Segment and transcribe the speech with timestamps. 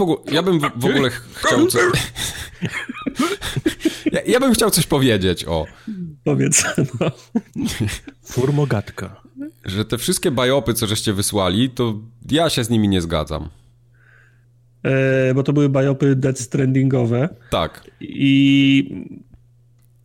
[0.00, 1.82] w ogóle, ja bym w, w ogóle chciał coś...
[4.12, 5.66] ja, ja, bym chciał coś powiedzieć, o.
[6.24, 6.64] Powiedz,
[7.00, 7.10] no.
[8.22, 9.22] Furmogatka.
[9.64, 11.98] Że te wszystkie bajopy, co żeście wysłali, to
[12.30, 13.48] ja się z nimi nie zgadzam.
[14.82, 17.28] E, bo to były bajopy Dead Strandingowe.
[17.50, 17.90] Tak.
[18.00, 19.04] I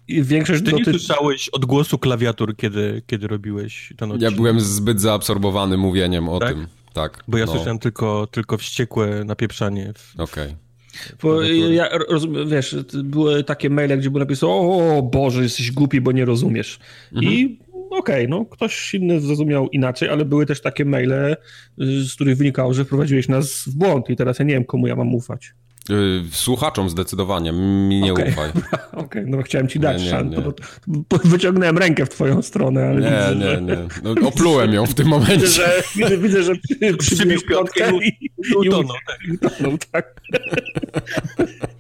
[0.08, 0.84] i większość Ty doty...
[0.92, 4.32] nie słyszałeś odgłosu klawiatur, kiedy, kiedy robiłeś ten odcinek?
[4.32, 6.50] Ja byłem zbyt zaabsorbowany mówieniem o tak?
[6.50, 6.68] tym.
[6.96, 7.24] Tak.
[7.28, 7.52] Bo ja no.
[7.52, 9.94] słyszałem tylko, tylko wściekłe napieprzanie.
[10.18, 10.46] Okej.
[10.46, 10.56] Okay.
[11.24, 16.12] Bo ja rozumiem, wiesz, były takie maile, gdzie było napisane, o Boże, jesteś głupi, bo
[16.12, 16.80] nie rozumiesz.
[17.14, 17.34] Mhm.
[17.34, 21.36] I okej, okay, no ktoś inny zrozumiał inaczej, ale były też takie maile,
[21.78, 24.96] z których wynikało, że wprowadziłeś nas w błąd i teraz ja nie wiem, komu ja
[24.96, 25.54] mam ufać.
[25.90, 28.30] Y, słuchaczom zdecydowanie, mi nie okay.
[28.30, 28.50] ufaj.
[28.52, 30.52] Okej, okay, no chciałem ci dać szansę.
[31.24, 33.62] Wyciągnąłem rękę w twoją stronę, ale nie, widzę, nie, że...
[33.62, 33.78] nie.
[34.04, 35.36] No, oplułem ją w tym momencie.
[35.36, 38.30] Widzę, że, widzę, widzę, że przy, przybił piątkę i, i,
[38.64, 38.98] i utonął.
[39.92, 39.92] Tak.
[39.92, 40.22] tak.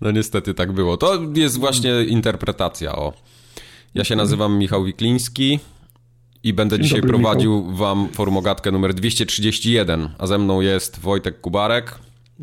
[0.00, 0.96] No niestety tak było.
[0.96, 3.12] To jest właśnie interpretacja, o.
[3.94, 5.58] Ja się nazywam Michał Wikliński
[6.42, 7.76] i będę Dzień dzisiaj dobry, prowadził Michał.
[7.76, 11.98] wam formogatkę numer 231, a ze mną jest Wojtek Kubarek.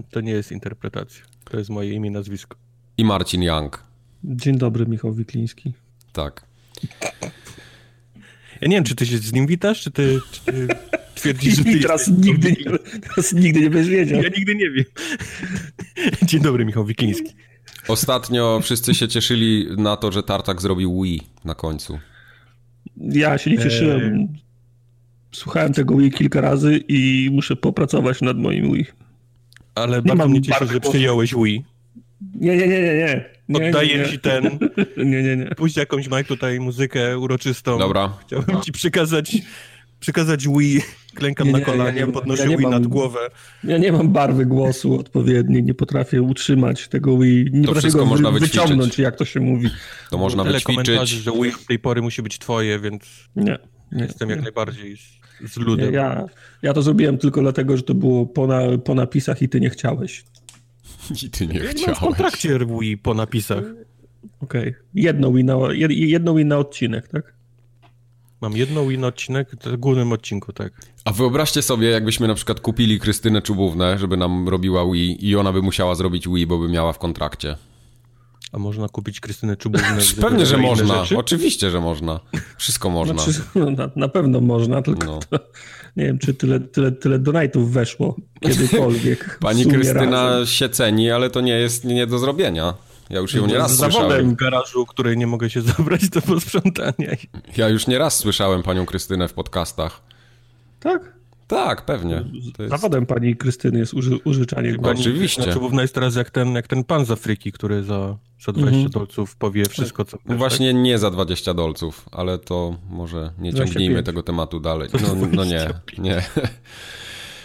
[0.10, 1.24] To nie jest interpretacja.
[1.44, 2.58] To jest moje imię, nazwisko.
[2.98, 3.84] I Marcin Young.
[4.24, 5.74] Dzień dobry, Michał Wikliński.
[6.14, 6.46] Tak.
[8.62, 10.68] Ja nie wiem, czy ty się z nim witasz, czy ty, czy ty
[11.16, 14.24] twierdzisz, że ty teraz nigdy, nie, teraz nigdy nie będziesz wiedział.
[14.24, 14.86] Ja nigdy nie wiem.
[16.30, 17.34] Dzień dobry, Michał Wikliński.
[17.88, 22.00] Ostatnio wszyscy się cieszyli na to, że Tartak zrobił Wii na końcu.
[22.98, 24.28] Ja się nie cieszyłem.
[25.32, 28.86] Słuchałem tego Wii kilka razy i muszę popracować nad moim Wii.
[29.76, 31.66] Ale nie bardzo mnie cieszy, że przyjąłeś Wii.
[32.36, 33.26] Nie, nie, nie, nie, nie.
[33.50, 34.10] nie Oddaję nie, nie.
[34.10, 34.44] ci ten.
[34.98, 35.46] nie, nie, nie.
[35.46, 37.78] Pójść jakąś Mike tutaj muzykę uroczystą.
[37.80, 38.14] Dobra.
[38.28, 39.38] Chciałbym ci przekazać,
[40.00, 40.82] przekazać Wii.
[41.16, 43.20] Klękam nie, na kolanie, ja podnoszę ja Wii mam, nad głowę.
[43.64, 47.46] Ja nie mam barwy głosu odpowiedniej, nie potrafię utrzymać tego Wii.
[47.52, 49.00] Nie to wszystko go można wyciągnąć, wyćwiczyć.
[49.00, 49.70] jak to się mówi.
[50.10, 51.10] To można Tyle wyćwiczyć.
[51.10, 53.04] że Wii od tej pory musi być twoje, więc
[53.36, 53.58] nie,
[53.92, 54.98] nie jestem jak najbardziej
[55.48, 55.94] z ludem.
[55.94, 56.26] Ja,
[56.62, 59.70] ja to zrobiłem tylko dlatego, że to było po, na, po napisach i ty nie
[59.70, 60.24] chciałeś.
[61.24, 61.98] I ty nie chciałeś.
[61.98, 63.64] w kontrakcie Wii po napisach.
[64.42, 64.70] Okej.
[64.70, 64.76] Okay.
[64.94, 65.56] Jedno, win na,
[65.90, 67.34] jedno win na odcinek, tak?
[68.42, 70.74] Mam jedno win na odcinek w głównym odcinku, tak.
[71.06, 75.54] A wyobraźcie sobie, jakbyśmy na przykład kupili Krystynę Czubównę, żeby nam robiła Wii i ona
[75.54, 77.56] by musiała zrobić Wii, bo by miała w kontrakcie.
[78.54, 79.98] A można kupić Krystynę Czubównę?
[80.22, 81.04] Pewnie, że można.
[81.16, 82.20] Oczywiście, że można.
[82.58, 83.24] Wszystko można.
[83.24, 85.20] Znaczy, no, na, na, pewno można, tylko no.
[85.30, 85.40] to,
[85.98, 89.40] nie wiem, czy tyle, tyle, tyle donatów weszło kiedykolwiek.
[89.40, 90.46] Pani Krystyna razem.
[90.46, 92.74] się ceni, ale to nie jest nie do zrobienia.
[93.10, 94.30] Ja już ją nie raz słyszałem.
[94.30, 97.10] w garażu, której nie mogę się zabrać do posprzątania.
[97.58, 100.02] Ja już nie raz słyszałem panią Krystynę w podcastach.
[100.80, 101.14] Tak?
[101.54, 102.24] Tak, pewnie.
[102.34, 102.70] Jest...
[102.70, 105.02] Zawodem pani Krystyny jest uży, użyczanie głosu.
[105.02, 105.54] Oczywiście.
[105.54, 108.90] Czubówna jest teraz jak ten, jak ten pan z Afryki, który za, za 20 mhm.
[108.90, 110.18] dolców powie wszystko, co...
[110.26, 110.82] Właśnie tak?
[110.82, 114.90] nie za 20 dolców, ale to może nie ciągnijmy tego tematu dalej.
[115.04, 116.24] No, no nie, nie.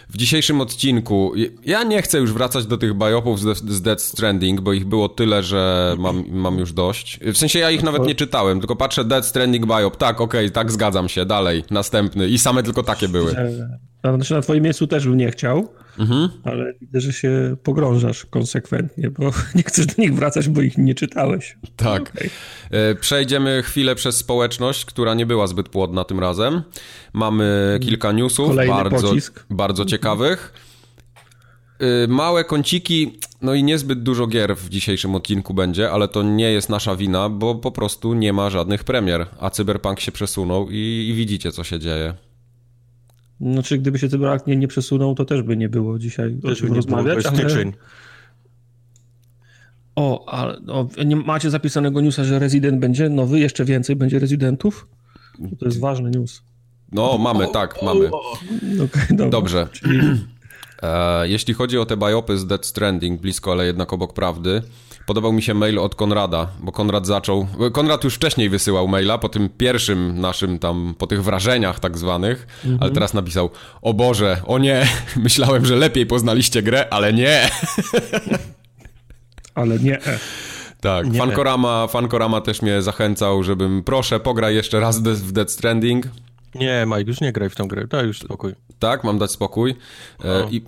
[0.09, 1.33] W dzisiejszym odcinku,
[1.65, 5.43] ja nie chcę już wracać do tych biopów z Dead Stranding, bo ich było tyle,
[5.43, 7.21] że mam, mam już dość.
[7.23, 10.51] W sensie ja ich nawet nie czytałem, tylko patrzę Dead Stranding biop, tak, okej, okay,
[10.51, 13.35] tak, zgadzam się, dalej, następny i same tylko takie były.
[14.03, 16.29] Znaczy na twoim miejscu też bym nie chciał, mhm.
[16.45, 20.95] ale widzę, że się pogrążasz konsekwentnie, bo nie chcesz do nich wracać, bo ich nie
[20.95, 21.57] czytałeś.
[21.77, 22.03] Tak.
[22.03, 22.31] Okay.
[22.71, 26.63] E, przejdziemy chwilę przez społeczność, która nie była zbyt płodna tym razem.
[27.13, 29.47] Mamy kilka newsów, Kolejny bardzo, pocisk.
[29.51, 30.53] bardzo ciekawych.
[31.79, 36.53] E, małe kąciki, no i niezbyt dużo gier w dzisiejszym odcinku będzie, ale to nie
[36.53, 41.09] jest nasza wina, bo po prostu nie ma żadnych premier, a Cyberpunk się przesunął i,
[41.11, 42.15] i widzicie, co się dzieje.
[43.41, 46.67] Znaczy, gdyby się Cyberpunk nie, nie przesunął, to też by nie było dzisiaj też o
[46.67, 47.25] czym rozmawiać.
[47.25, 47.73] Było ale...
[49.97, 54.89] O, ale o, nie macie zapisanego newsa, że Resident będzie nowy, jeszcze więcej będzie Residentów?
[55.59, 56.43] To jest ważny news.
[56.93, 58.11] No, mamy, tak, mamy.
[58.85, 59.69] Okay, Dobrze.
[59.73, 60.01] Czyli...
[60.83, 64.63] E, jeśli chodzi o te biopy z Dead Stranding, blisko, ale jednak obok prawdy,
[65.09, 67.47] podobał mi się mail od Konrada, bo Konrad zaczął.
[67.73, 72.47] Konrad już wcześniej wysyłał maila po tym pierwszym naszym tam, po tych wrażeniach tak zwanych,
[72.65, 72.83] mhm.
[72.83, 73.51] ale teraz napisał:
[73.83, 77.41] O Boże, o nie, myślałem, że lepiej poznaliście grę, ale nie.
[79.55, 79.99] Ale nie.
[80.81, 81.19] Tak, nie.
[81.19, 86.07] Fankorama, Fankorama też mnie zachęcał, żebym proszę, pograj jeszcze raz w Dead Stranding.
[86.55, 88.55] Nie, Mike, już nie graj w tą grę, daj już spokój.
[88.79, 89.75] Tak, mam dać spokój.
[90.25, 90.63] E, I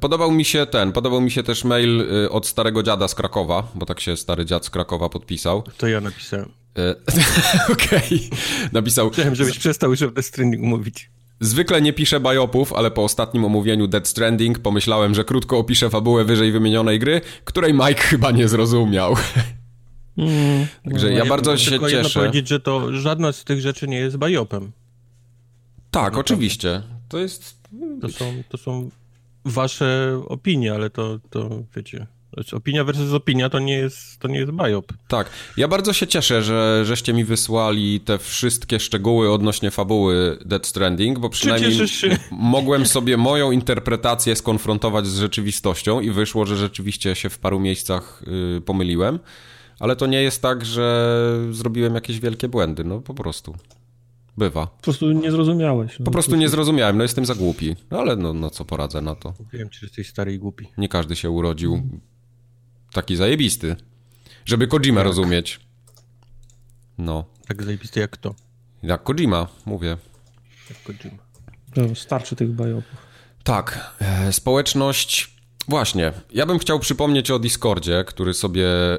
[0.00, 3.68] podobał mi się ten, podobał mi się też mail y, od starego dziada z Krakowa,
[3.74, 5.62] bo tak się stary dziad z Krakowa podpisał.
[5.76, 6.48] To ja napisałem.
[6.78, 6.94] E,
[7.72, 8.70] okej, okay.
[8.72, 9.10] napisał...
[9.10, 11.10] Chciałem, żebyś przestał już o Death Stranding mówić.
[11.40, 16.24] Zwykle nie piszę bajopów, ale po ostatnim omówieniu Dead Stranding pomyślałem, że krótko opiszę fabułę
[16.24, 19.14] wyżej wymienionej gry, której Mike chyba nie zrozumiał.
[20.16, 22.20] Mm, Także no, ja, ja bardzo się tylko cieszę.
[22.20, 24.72] powiedzieć, że to żadna z tych rzeczy nie jest bajopem.
[25.90, 26.82] Tak, no oczywiście.
[27.08, 27.58] To jest...
[28.00, 28.90] To są, to są
[29.44, 32.06] wasze opinie, ale to, to wiecie...
[32.34, 34.92] Znaczy, opinia versus opinia to nie jest, to nie jest biop.
[35.08, 35.30] Tak.
[35.56, 41.18] Ja bardzo się cieszę, że żeście mi wysłali te wszystkie szczegóły odnośnie fabuły Dead Stranding,
[41.18, 41.78] bo przynajmniej
[42.30, 48.22] mogłem sobie moją interpretację skonfrontować z rzeczywistością i wyszło, że rzeczywiście się w paru miejscach
[48.56, 49.18] y, pomyliłem.
[49.78, 51.18] Ale to nie jest tak, że
[51.50, 53.54] zrobiłem jakieś wielkie błędy, no po prostu.
[54.38, 54.66] Bywa.
[54.66, 55.98] Po prostu nie zrozumiałeś.
[55.98, 56.04] No.
[56.04, 57.76] Po prostu nie zrozumiałem, no jestem za głupi.
[57.90, 59.34] No ale no, no co poradzę na to.
[59.52, 60.68] Wiem, czy jesteś stary i głupi.
[60.78, 61.82] Nie każdy się urodził
[62.92, 63.76] taki zajebisty.
[64.44, 65.06] Żeby Kojima tak.
[65.06, 65.60] rozumieć.
[66.98, 67.24] No.
[67.46, 68.34] Tak zajebisty jak kto?
[68.82, 69.96] Jak Kojima, mówię.
[70.70, 71.22] Jak Kojima.
[71.76, 72.96] No, starczy tych bajopów.
[73.44, 73.94] Tak.
[74.00, 75.41] E, społeczność...
[75.68, 76.12] Właśnie.
[76.32, 78.98] Ja bym chciał przypomnieć o Discordzie, który sobie y,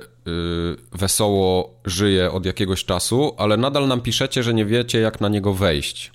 [0.92, 5.54] wesoło żyje od jakiegoś czasu, ale nadal nam piszecie, że nie wiecie, jak na niego
[5.54, 6.12] wejść.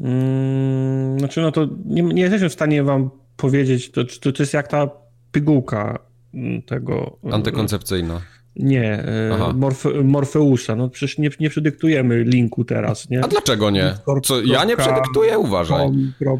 [0.00, 4.54] Mm, znaczy, no to nie, nie jesteśmy w stanie wam powiedzieć, to, to, to jest
[4.54, 4.90] jak ta
[5.32, 6.06] pigułka
[6.36, 7.18] Mm, tego...
[7.30, 8.20] E, Antykoncepcyjna.
[8.56, 10.76] Nie, e, Morfe, Morfeusza.
[10.76, 13.24] No przecież nie, nie przedyktujemy linku teraz, nie?
[13.24, 13.94] A dlaczego nie?
[14.22, 15.88] Co, ja nie przedyktuję, uważaj.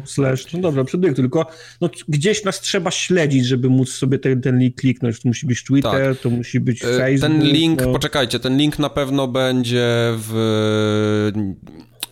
[0.05, 1.45] slash, no dobra, przedyktuj, tylko
[1.81, 5.21] no, gdzieś nas trzeba śledzić, żeby móc sobie ten, ten link kliknąć.
[5.21, 6.23] To musi być Twitter, tak.
[6.23, 7.31] to musi być e, Facebook.
[7.31, 7.93] Ten link, no.
[7.93, 9.87] poczekajcie, ten link na pewno będzie
[10.17, 11.31] w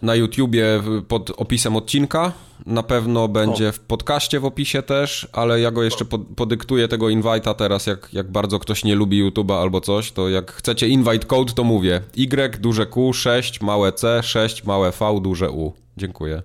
[0.05, 2.31] na YouTubie pod opisem odcinka.
[2.65, 7.05] Na pewno będzie w podcaście w opisie też, ale ja go jeszcze pod, podyktuję tego
[7.05, 11.25] invite'a teraz, jak, jak bardzo ktoś nie lubi YouTube'a albo coś, to jak chcecie invite
[11.25, 15.73] code, to mówię Y, duże Q, 6, małe C, 6, małe V, duże U.
[15.97, 16.41] Dziękuję.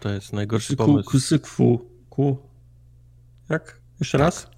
[0.00, 1.10] To jest najgorszy pomysł.
[1.56, 1.78] Q,
[2.10, 2.36] Q.
[3.48, 3.80] Jak?
[4.00, 4.24] Jeszcze tak.
[4.24, 4.50] raz?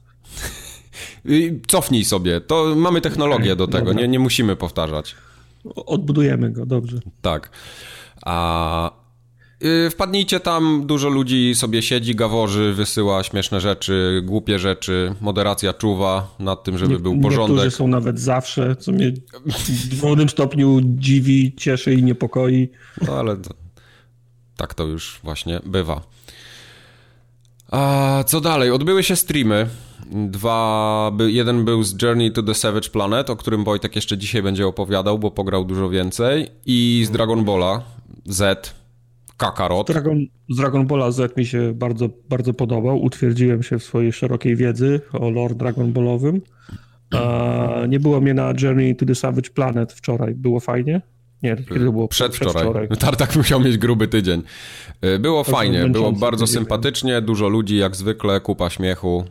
[1.66, 5.16] Cofnij sobie, to mamy technologię do tego, nie, nie musimy powtarzać.
[5.74, 7.00] Odbudujemy go, dobrze.
[7.22, 7.50] Tak.
[8.22, 8.90] A
[9.64, 16.34] y, Wpadnijcie tam, dużo ludzi sobie siedzi, gaworzy, wysyła śmieszne rzeczy, głupie rzeczy, moderacja czuwa
[16.38, 17.56] nad tym, żeby Nie, był porządek.
[17.56, 19.12] Niektórzy są nawet zawsze, co mnie
[19.46, 22.68] w dowolnym stopniu dziwi, cieszy i niepokoi.
[23.06, 23.54] No ale to,
[24.56, 26.00] tak to już właśnie bywa.
[27.70, 28.70] A co dalej?
[28.70, 29.68] Odbyły się streamy.
[30.10, 34.66] Dwa, jeden był z Journey to the Savage Planet, o którym Wojtek jeszcze dzisiaj będzie
[34.66, 36.50] opowiadał, bo pograł dużo więcej.
[36.66, 37.82] I z Dragon Balla
[38.24, 38.74] Z,
[39.36, 39.86] Kakarot.
[39.86, 43.02] Dragon, z Dragon Balla Z mi się bardzo, bardzo podobał.
[43.02, 46.40] Utwierdziłem się w swojej szerokiej wiedzy o lore Dragon Ballowym.
[47.88, 50.34] nie było mnie na Journey to the Savage Planet wczoraj.
[50.34, 51.00] Było fajnie?
[51.42, 52.08] Nie, kiedy było?
[52.08, 52.52] Przedwczoraj.
[52.52, 52.88] Przedwczoraj.
[52.98, 54.42] Tartak musiał mieć gruby tydzień.
[55.04, 59.24] Y, było fajnie, było bardzo sympatycznie, dużo ludzi jak zwykle, kupa śmiechu.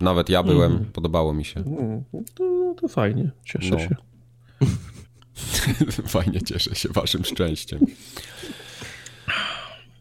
[0.00, 0.84] Nawet ja byłem, mm.
[0.84, 1.60] podobało mi się.
[1.60, 2.04] Mm,
[2.34, 3.78] to, to fajnie, cieszę no.
[3.78, 3.96] się.
[6.14, 7.80] fajnie, cieszę się waszym szczęściem.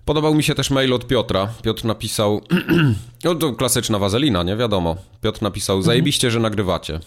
[0.05, 1.48] Podobał mi się też mail od Piotra.
[1.63, 2.41] Piotr napisał,
[3.24, 4.96] no to klasyczna wazelina, nie wiadomo.
[5.22, 5.86] Piotr napisał, mhm.
[5.86, 7.00] zajebiście, że nagrywacie.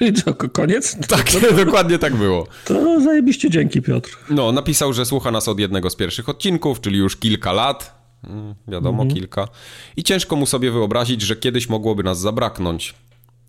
[0.24, 0.96] Co, koniec?
[1.08, 1.26] Tak,
[1.56, 2.46] dokładnie tak było.
[2.64, 4.18] To zajebiście dzięki, Piotr.
[4.30, 7.98] No, napisał, że słucha nas od jednego z pierwszych odcinków, czyli już kilka lat.
[8.24, 9.20] Mm, wiadomo, mhm.
[9.20, 9.48] kilka.
[9.96, 12.94] I ciężko mu sobie wyobrazić, że kiedyś mogłoby nas zabraknąć.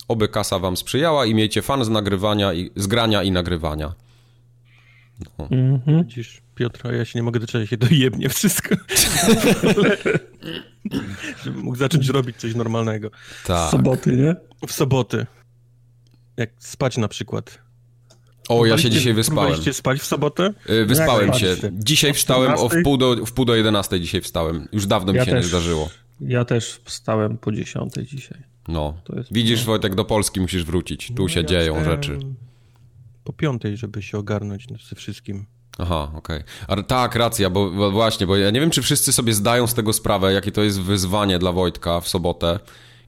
[0.10, 3.94] Oby kasa wam sprzyjała i miejcie fan z nagrywania, i, z grania i nagrywania.
[5.40, 5.48] No.
[5.52, 6.04] Mhm.
[6.04, 8.76] Widzisz, Piotra, ja się nie mogę doczekać, się dojebnie wszystko.
[11.44, 13.12] Żeby mógł zacząć robić coś normalnego.
[13.46, 13.68] Tak.
[13.68, 14.36] W soboty, nie?
[14.68, 15.26] W soboty.
[16.38, 17.60] Jak spać na przykład.
[18.50, 19.40] O, ja się dzisiaj wyspałem.
[19.40, 20.54] Próbowaliście spać w sobotę?
[20.70, 21.56] Yy, wyspałem się.
[21.72, 24.68] Dzisiaj wstałem o wpół do, wpół do 11 dzisiaj wstałem.
[24.72, 25.90] Już dawno ja mi się też, nie zdarzyło.
[26.22, 28.49] Ja też wstałem po 10 dzisiaj.
[28.70, 28.94] No.
[29.32, 31.12] Widzisz, Wojtek, do Polski musisz wrócić.
[31.16, 32.20] Tu no, się ja dzieją rzeczy.
[33.24, 35.46] Po piątej, żeby się ogarnąć ze wszystkim.
[35.78, 36.44] Aha, okej.
[36.68, 36.84] Okay.
[36.84, 39.94] Tak, racja, bo, bo, właśnie, bo ja nie wiem, czy wszyscy sobie zdają z tego
[39.94, 42.60] sprawę, jakie to jest wyzwanie dla Wojtka w sobotę,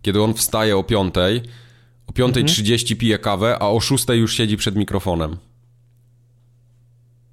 [0.01, 1.41] kiedy on wstaje o piątej,
[2.07, 2.99] o 5.30 mhm.
[2.99, 5.37] pije kawę, a o 6.00 już siedzi przed mikrofonem.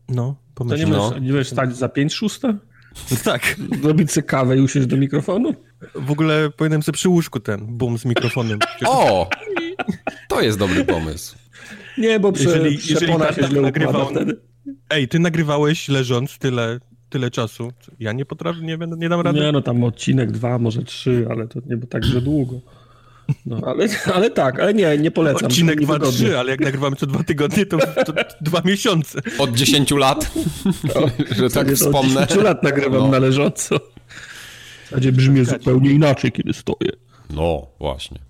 [0.09, 0.83] No, pomyśl.
[0.83, 1.11] To nie, no.
[1.11, 2.59] nie będziesz stać za 5 szóste?
[3.25, 3.57] tak.
[3.83, 5.55] Zrobić sobie kawę i usiąść do mikrofonu?
[5.95, 8.59] W ogóle powinienem sobie przy łóżku ten boom z mikrofonem.
[8.87, 9.29] o!
[10.29, 11.37] To jest dobry pomysł.
[11.99, 14.41] Nie, bo prze, jeżeli, jeżeli się źle nagrywał, wtedy.
[14.91, 17.73] Ej, ty nagrywałeś leżąc tyle, tyle czasu.
[18.01, 19.41] Ja nie potrafię, nie, nie dam rady.
[19.41, 22.61] Nie, no tam odcinek dwa, może trzy, ale to nie było tak, że długo.
[23.47, 25.47] No, ale, ale tak, ale nie, nie polecam.
[25.47, 29.21] Odcinek 2-3, ale jak nagrywamy co dwa tygodnie, to, to dwa miesiące.
[29.39, 30.31] Od 10 lat,
[30.95, 32.21] no, że tak wspomnę.
[32.23, 33.09] Od 10 lat nagrywam no.
[33.09, 33.81] należąco.
[34.89, 36.93] W zasadzie brzmi zupełnie inaczej, kiedy stoję.
[37.31, 38.19] No, właśnie.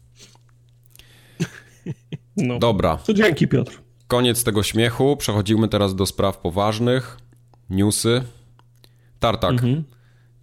[2.37, 2.59] No.
[2.59, 2.97] Dobra.
[2.97, 3.83] To dzięki, Piotr.
[4.07, 5.17] Koniec tego śmiechu.
[5.17, 7.19] Przechodzimy teraz do spraw poważnych.
[7.71, 8.23] Newsy.
[9.19, 9.53] Tartak.
[9.53, 9.85] Mhm.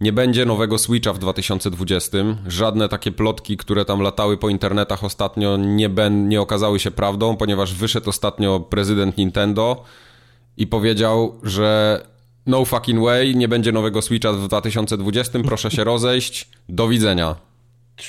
[0.00, 2.18] Nie będzie nowego Switcha w 2020.
[2.46, 7.36] Żadne takie plotki, które tam latały po internetach ostatnio, nie, ben, nie okazały się prawdą,
[7.36, 9.84] ponieważ wyszedł ostatnio prezydent Nintendo
[10.56, 12.00] i powiedział, że
[12.46, 17.36] no fucking way, nie będzie nowego Switcha w 2020, proszę się rozejść, do widzenia.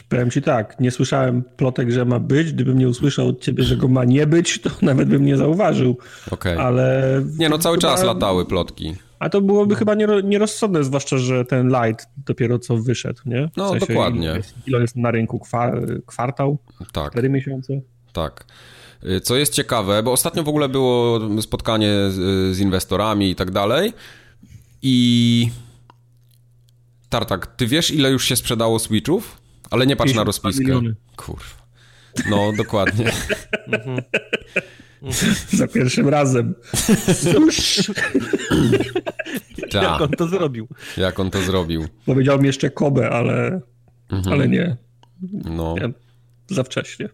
[0.10, 2.54] Powiem ci tak, nie słyszałem plotek, że ma być.
[2.54, 5.98] Gdybym nie usłyszał od ciebie, że go ma nie być, to nawet bym nie zauważył.
[6.32, 6.54] Okej.
[6.54, 6.66] Okay.
[6.66, 7.22] Ale.
[7.38, 7.90] Nie, no cały chyba...
[7.90, 8.96] czas latały plotki.
[9.20, 13.48] A to byłoby chyba nierozsądne, zwłaszcza, że ten Light dopiero co wyszedł, nie?
[13.48, 14.28] W no, sensie dokładnie.
[14.28, 15.40] Ile jest, ile jest na rynku?
[15.40, 16.58] Kwar, kwartał?
[16.92, 17.12] Tak.
[17.12, 17.82] Cztery miesiące?
[18.14, 18.46] Tak.
[19.04, 22.16] Y, co jest ciekawe, bo ostatnio w ogóle było spotkanie z,
[22.56, 23.94] z inwestorami i tak dalej
[24.82, 25.50] i...
[27.10, 29.42] Tartak, ty wiesz ile już się sprzedało Switchów?
[29.72, 30.82] Ale nie patrz na rozpiskę.
[31.16, 31.68] Kurwa.
[32.30, 33.12] No, dokładnie.
[35.50, 36.56] Za pierwszym razem.
[39.72, 39.84] Ta.
[39.84, 40.68] Jak on to zrobił?
[40.98, 41.88] Jak on to zrobił?
[42.06, 43.62] Powiedział mi jeszcze Kobe, ale,
[44.10, 44.34] mhm.
[44.34, 44.78] ale nie.
[45.32, 45.76] No.
[45.82, 45.94] Nie,
[46.56, 47.10] za wcześnie.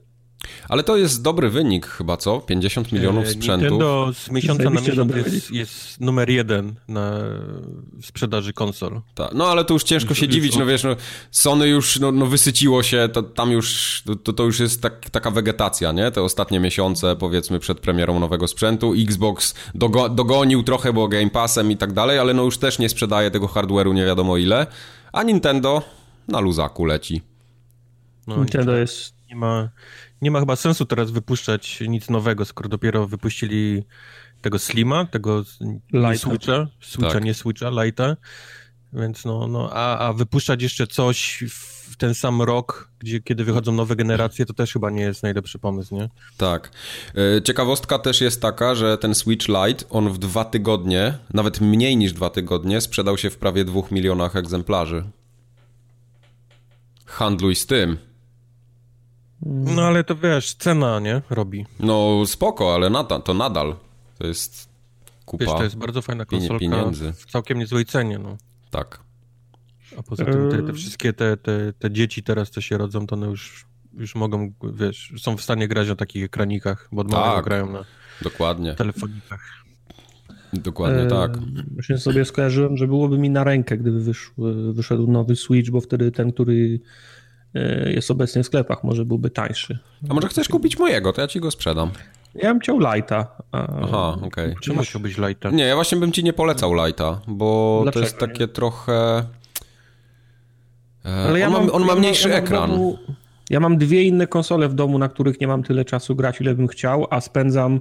[0.69, 2.39] Ale to jest dobry wynik chyba, co?
[2.39, 3.69] 50 milionów sprzętów.
[3.69, 7.19] Nintendo z miesiąca na miesiąc jest, jest, numer jeden na
[8.01, 9.01] sprzedaży konsol.
[9.15, 10.95] Tak, no ale to już ciężko już, się już dziwić, no wiesz, no,
[11.31, 15.31] Sony już no, no wysyciło się, to tam już, to, to już jest tak, taka
[15.31, 16.12] wegetacja, nie?
[16.12, 18.93] Te ostatnie miesiące, powiedzmy, przed premierą nowego sprzętu.
[18.97, 22.89] Xbox dogo, dogonił trochę, bo Game Passem i tak dalej, ale no już też nie
[22.89, 24.67] sprzedaje tego hardware'u nie wiadomo ile.
[25.12, 25.81] A Nintendo
[26.27, 27.21] na luzaku leci.
[28.27, 29.13] No, Nintendo jest...
[29.29, 29.69] Nie ma
[30.23, 33.83] nie ma chyba sensu teraz wypuszczać nic nowego, skoro dopiero wypuścili
[34.41, 35.43] tego Slima, tego
[35.93, 36.29] Lighta.
[36.29, 37.23] Switcha, Switcha, tak.
[37.23, 38.17] nie Switcha, Lighta.
[38.93, 43.71] Więc no, no a, a wypuszczać jeszcze coś w ten sam rok, gdzie, kiedy wychodzą
[43.71, 46.09] nowe generacje, to też chyba nie jest najlepszy pomysł, nie?
[46.37, 46.71] Tak.
[47.37, 51.97] E, ciekawostka też jest taka, że ten Switch Lite, on w dwa tygodnie, nawet mniej
[51.97, 55.03] niż dwa tygodnie, sprzedał się w prawie dwóch milionach egzemplarzy.
[57.05, 57.97] Handluj z tym.
[59.45, 61.21] No ale to wiesz, cena, nie?
[61.29, 61.65] Robi.
[61.79, 63.75] No spoko, ale nadal, to nadal.
[64.17, 64.69] To jest
[65.25, 67.13] kupa Wiesz, to jest bardzo fajna konsolka pieniędzy.
[67.13, 68.38] w całkiem niezłej cenie, no.
[68.71, 69.00] Tak.
[69.97, 70.73] A poza tym te, te eee.
[70.73, 75.13] wszystkie te, te, te dzieci teraz, co się rodzą, to one już, już mogą, wiesz,
[75.17, 77.85] są w stanie grać na takich ekranikach, bo od tak, grają na
[78.21, 78.73] dokładnie.
[78.73, 79.63] telefonikach.
[80.53, 81.38] Dokładnie eee, tak.
[81.73, 86.12] Właśnie sobie skojarzyłem, że byłoby mi na rękę, gdyby wyszły, wyszedł nowy Switch, bo wtedy
[86.12, 86.79] ten, który E,
[87.86, 89.79] jest obecnie w sklepach, może byłby tańszy.
[90.10, 91.91] A może chcesz kupić mojego, to ja ci go sprzedam.
[92.36, 93.27] Ja bym chciał Lighta.
[93.51, 94.27] Aha, okej.
[94.27, 94.55] Okay.
[94.62, 95.50] Czemu chciałbyś Lighta?
[95.50, 98.48] Nie, ja właśnie bym ci nie polecał Lighta, bo Dlaczego to jest takie nie?
[98.48, 99.24] trochę...
[101.05, 102.69] E, Ale ja on, mam, on ma mniejszy ja mam ekran.
[102.69, 102.98] Domu,
[103.50, 106.55] ja mam dwie inne konsole w domu, na których nie mam tyle czasu grać, ile
[106.55, 107.79] bym chciał, a spędzam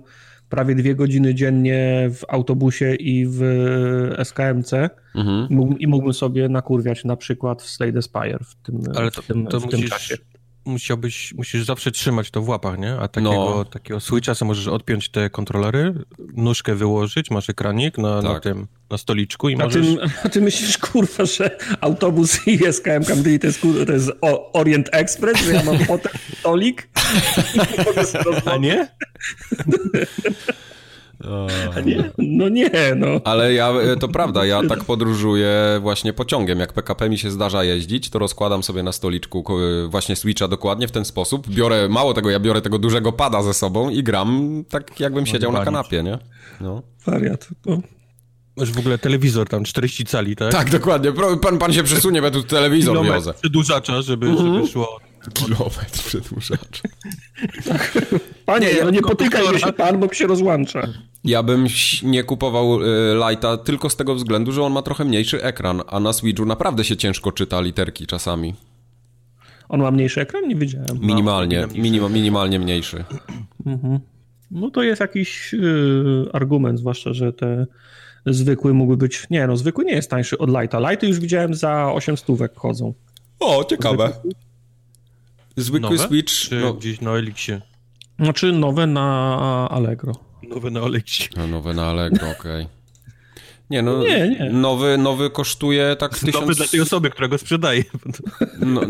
[0.53, 3.41] prawie dwie godziny dziennie w autobusie i w
[4.25, 4.73] SKMC
[5.15, 5.79] mhm.
[5.79, 9.47] i mógłbym sobie nakurwiać na przykład w Slade Spire w tym, Ale to, w tym,
[9.47, 10.17] to w musisz, tym czasie
[10.65, 12.95] musiałbyś, musisz zawsze trzymać to w łapach, nie?
[12.95, 13.65] A takiego, no.
[13.65, 18.33] takiego switcha sobie możesz odpiąć te kontrolery, nóżkę wyłożyć, masz ekranik na, tak.
[18.33, 19.87] na tym, na stoliczku i a możesz...
[19.87, 24.11] Ty, a ty myślisz, kurwa, że autobus i SKM Camry to jest, to jest
[24.53, 26.89] Orient Express, że ja mam potem stolik?
[28.45, 28.89] a nie?
[31.87, 32.11] Nie?
[32.19, 33.07] No nie, no.
[33.25, 36.59] Ale ja, e, to prawda, ja tak podróżuję właśnie pociągiem.
[36.59, 39.45] Jak PKP mi się zdarza jeździć, to rozkładam sobie na stoliczku
[39.85, 41.49] e, właśnie Switcha dokładnie w ten sposób.
[41.49, 45.53] Biorę, mało tego, ja biorę tego dużego pada ze sobą i gram tak, jakbym siedział
[45.53, 46.19] na kanapie, nie?
[46.61, 46.83] No.
[47.07, 47.49] Wariat.
[47.67, 47.81] No.
[48.57, 50.53] Masz w ogóle telewizor tam, 40 cali, tak?
[50.53, 51.13] Tak, dokładnie.
[51.43, 53.35] Pan, pan się przesunie, bo tu telewizor Kilometr wiozę.
[53.35, 54.55] przedłużacza, żeby, mhm.
[54.55, 55.01] żeby szło
[55.35, 56.83] Kilometr przedłużacz.
[58.47, 60.89] Panie, nie, no nie potykaj się pan, bo się rozłącza.
[61.25, 61.67] Ja bym
[62.03, 62.87] nie kupował y,
[63.29, 66.85] Lighta tylko z tego względu, że on ma trochę mniejszy ekran, a na Switchu naprawdę
[66.85, 68.55] się ciężko czyta literki czasami.
[69.69, 70.49] On ma mniejszy ekran?
[70.49, 70.99] Nie wiedziałem.
[71.01, 73.05] Minimalnie, minim, minimalnie mniejszy.
[73.67, 74.01] Mhm.
[74.51, 77.67] No to jest jakiś y, argument, zwłaszcza, że te
[78.27, 79.27] zwykły mógłby być...
[79.31, 80.91] Nie, no zwykły nie jest tańszy od Lighta.
[80.91, 82.95] Lighty już widziałem za 8 stówek chodzą.
[83.41, 84.09] O, ciekawe.
[84.09, 84.33] Zwykły
[85.81, 85.99] nowe?
[85.99, 86.33] Switch...
[86.33, 86.75] Czy no.
[86.75, 87.61] gdzieś na Elixie?
[88.19, 90.13] Znaczy nowe na Allegro.
[90.49, 91.43] Nowe na Allegro.
[91.45, 92.63] A nowe na Allegro, okej.
[92.63, 92.83] Okay.
[93.73, 94.51] Nie, no, nie, nie.
[94.51, 96.19] Nowy, nowy kosztuje tak...
[96.19, 96.35] Tysiąc...
[96.35, 97.85] Nowy dla tej osoby, która go sprzedaje.
[98.61, 98.81] No,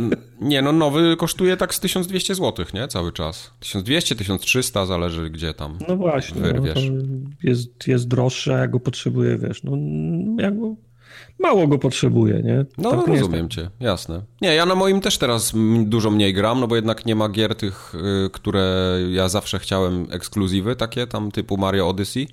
[0.41, 2.89] nie, no nowy kosztuje tak z 1200 zł, nie?
[2.89, 3.51] Cały czas.
[3.61, 6.67] 1200, 1300, zależy gdzie tam No właśnie, no,
[7.43, 9.73] jest, jest droższy, jak go potrzebuje, wiesz, no
[10.43, 10.77] jak go
[11.43, 12.65] mało go potrzebuje, nie?
[12.79, 13.57] No, tak no rozumiem tak.
[13.57, 14.23] cię, jasne.
[14.41, 15.53] Nie, ja na moim też teraz
[15.85, 17.95] dużo mniej gram, no bo jednak nie ma gier tych,
[18.27, 22.29] y, które ja zawsze chciałem, ekskluzywy takie, tam typu Mario Odyssey.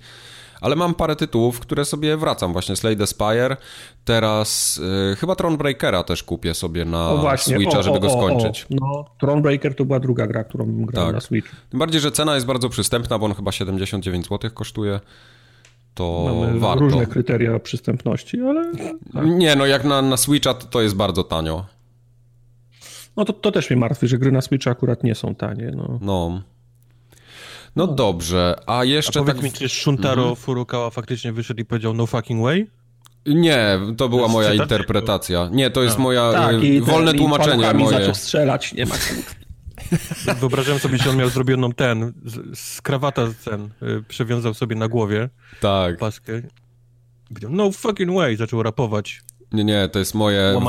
[0.60, 2.52] Ale mam parę tytułów, które sobie wracam.
[2.52, 3.56] Właśnie Slay the Spire.
[4.04, 4.80] Teraz
[5.12, 8.62] y, chyba Thronebreakera też kupię sobie na właśnie, Switcha, o, żeby o, go skończyć.
[8.62, 11.14] O, no, Thronebreaker to była druga gra, którą grałem tak.
[11.14, 11.50] na Switch.
[11.70, 15.00] Tym bardziej, że cena jest bardzo przystępna, bo on chyba 79 zł kosztuje
[15.94, 16.84] to Mamy warto.
[16.84, 18.72] różne kryteria przystępności, ale...
[19.12, 19.26] Tak.
[19.26, 21.64] Nie, no jak na, na Switcha to, to jest bardzo tanio.
[23.16, 25.72] No to, to też mnie martwi, że gry na Switcha akurat nie są tanie.
[25.76, 25.98] No.
[26.00, 26.42] no.
[27.76, 29.42] No, no dobrze, a jeszcze a tak...
[29.42, 30.36] mi, czy Shuntaro mhm.
[30.36, 32.66] Furukawa faktycznie wyszedł i powiedział no fucking way?
[33.26, 35.48] Nie, to była to moja interpretacja.
[35.52, 37.98] Nie, to jest moja tak, y, wolne tłumaczenie moje.
[37.98, 38.94] zaczął strzelać, nie ma
[40.40, 44.88] Wyobrażałem sobie, że on miał zrobioną ten, z, z krawata ten, y, przewiązał sobie na
[44.88, 45.28] głowie.
[45.60, 45.98] Tak.
[45.98, 46.42] Paskę.
[47.50, 49.22] No fucking way, zaczął rapować.
[49.52, 50.60] Nie, nie, to jest moje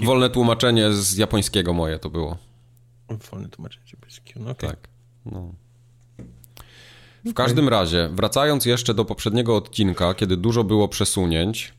[0.00, 2.36] w, wolne tłumaczenie z japońskiego moje to było.
[3.30, 4.70] Wolne tłumaczenie z japońskiego, no okay.
[4.70, 4.78] Tak,
[5.26, 5.54] no.
[7.24, 11.74] W każdym razie, wracając jeszcze do poprzedniego odcinka, kiedy dużo było przesunięć,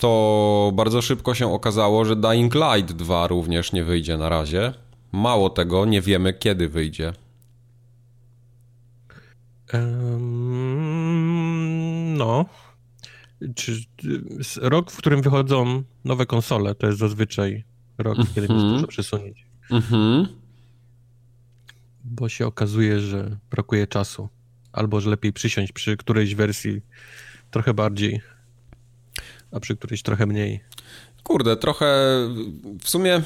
[0.00, 4.74] to bardzo szybko się okazało, że Dying Light 2 również nie wyjdzie na razie.
[5.12, 7.12] Mało tego, nie wiemy kiedy wyjdzie.
[9.72, 11.28] Um,
[12.16, 12.44] no.
[13.54, 13.72] Czy,
[14.60, 17.64] rok, w którym wychodzą nowe konsole, to jest zazwyczaj
[17.98, 18.34] rok, mm -hmm.
[18.34, 19.46] kiedy jest dużo przesunięć.
[19.70, 20.26] Mm -hmm.
[22.04, 24.28] Bo się okazuje, że brakuje czasu.
[24.72, 26.80] Albo że lepiej przysiąść przy którejś wersji
[27.50, 28.20] trochę bardziej,
[29.52, 30.60] a przy którejś trochę mniej.
[31.22, 31.86] Kurde, trochę
[32.80, 33.22] w sumie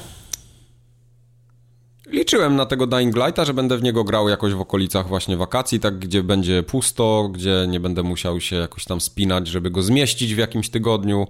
[2.13, 5.79] liczyłem na tego Dying Lighta, że będę w niego grał jakoś w okolicach właśnie wakacji,
[5.79, 10.35] tak gdzie będzie pusto, gdzie nie będę musiał się jakoś tam spinać, żeby go zmieścić
[10.35, 11.27] w jakimś tygodniu,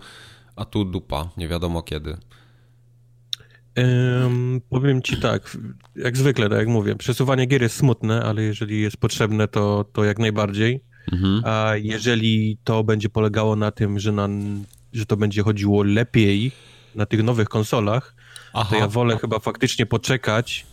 [0.55, 2.17] a tu dupa, nie wiadomo kiedy.
[3.77, 5.57] Um, powiem ci tak,
[5.95, 10.03] jak zwykle, tak jak mówię, przesuwanie gier jest smutne, ale jeżeli jest potrzebne, to, to
[10.03, 10.83] jak najbardziej.
[11.11, 11.41] Mhm.
[11.45, 14.29] A jeżeli to będzie polegało na tym, że, na,
[14.93, 16.51] że to będzie chodziło lepiej
[16.95, 18.15] na tych nowych konsolach,
[18.53, 18.69] Aha.
[18.69, 20.65] to ja wolę chyba faktycznie poczekać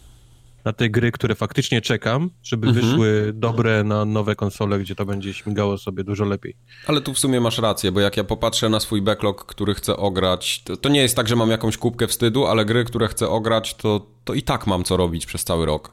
[0.64, 2.87] na te gry, które faktycznie czekam, żeby mhm.
[2.87, 6.57] wyszły dobre na nowe konsole, gdzie to będzie śmigało sobie dużo lepiej.
[6.87, 9.96] Ale tu w sumie masz rację, bo jak ja popatrzę na swój backlog, który chcę
[9.96, 13.29] ograć, to, to nie jest tak, że mam jakąś kubkę wstydu, ale gry, które chcę
[13.29, 15.92] ograć, to, to i tak mam co robić przez cały rok.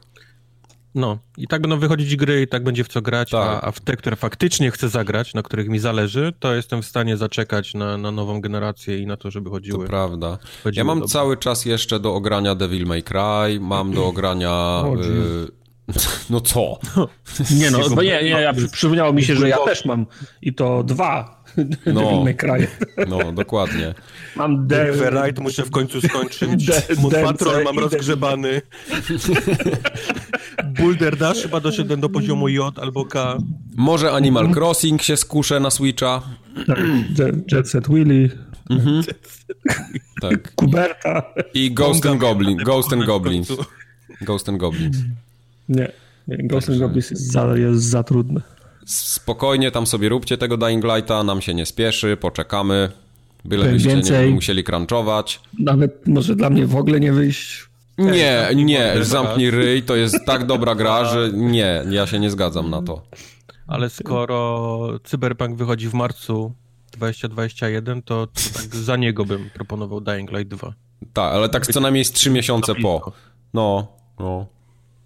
[0.94, 3.48] No, i tak będą wychodzić gry, i tak będzie w co grać, tak.
[3.48, 6.86] a, a, w te, które faktycznie chcę zagrać, na których mi zależy, to jestem w
[6.86, 9.84] stanie zaczekać na, na nową generację i na to, żeby chodziły.
[9.84, 10.38] To prawda.
[10.64, 11.12] Chodziły ja mam dobrze.
[11.12, 14.84] cały czas jeszcze do ogrania Devil May Cry, mam do ogrania...
[15.04, 15.58] y
[16.30, 16.78] no co?
[17.50, 20.06] Nie no, bo nie, nie, ja przypomniało mi się, że ja też mam
[20.42, 21.37] i to dwa
[21.86, 22.24] no,
[23.08, 23.94] No, dokładnie.
[24.36, 26.70] Mam The muszę w końcu skończyć.
[27.24, 28.62] Patrol mam rozgrzebany.
[30.78, 33.38] Boulder Dash chyba doszedłem do poziomu J albo K.
[33.76, 36.22] Może Animal Crossing się skuszę na Switcha.
[36.66, 36.78] Tak,
[37.52, 38.30] Jet Set Willy.
[38.70, 39.02] Mhm.
[40.20, 40.54] Tak.
[40.54, 41.22] Kuberta.
[41.54, 42.56] I Ghost and Goblin.
[42.56, 43.52] Ghost and Goblins.
[44.20, 44.96] Ghost and Goblins.
[45.68, 45.92] Nie,
[46.28, 48.40] Ghost and Goblins jest za, jest za trudne.
[48.88, 52.92] Spokojnie tam sobie róbcie tego Dying Lighta, nam się nie spieszy, poczekamy.
[53.44, 55.40] Byle byście więcej, nie musieli crunchować.
[55.58, 57.68] Nawet może dla mnie w ogóle nie wyjść.
[57.98, 62.70] Nie, nie, zamknij ryj, to jest tak dobra gra, że nie, ja się nie zgadzam
[62.70, 63.02] na to.
[63.66, 66.52] Ale skoro Cyberpunk wychodzi w marcu
[66.92, 70.72] 2021, to, to tak za niego bym proponował Dying Light 2.
[71.12, 73.12] Tak, ale tak co najmniej z 3 miesiące po.
[73.54, 74.46] No, no.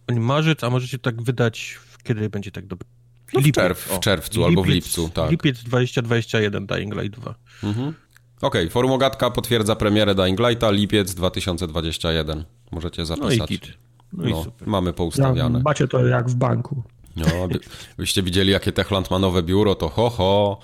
[0.08, 2.88] Marzec, a możecie tak wydać, kiedy będzie tak dobry.
[3.34, 5.30] No w, czerw, w czerwcu lipiec, albo w lipcu, tak.
[5.30, 7.34] Lipiec 2021 Dying Light 2.
[7.62, 7.94] Mhm.
[8.42, 12.44] Okej, okay, forum Ogatka potwierdza premierę Dying Lighta, lipiec 2021.
[12.70, 13.38] Możecie zapisać.
[13.38, 13.66] No i kit.
[14.12, 15.58] No, no i mamy poustawiane.
[15.58, 16.82] Ja, macie to jak w banku.
[17.16, 17.60] No, by,
[17.98, 20.58] byście widzieli, jakie Techland ma nowe biuro, to ho, ho.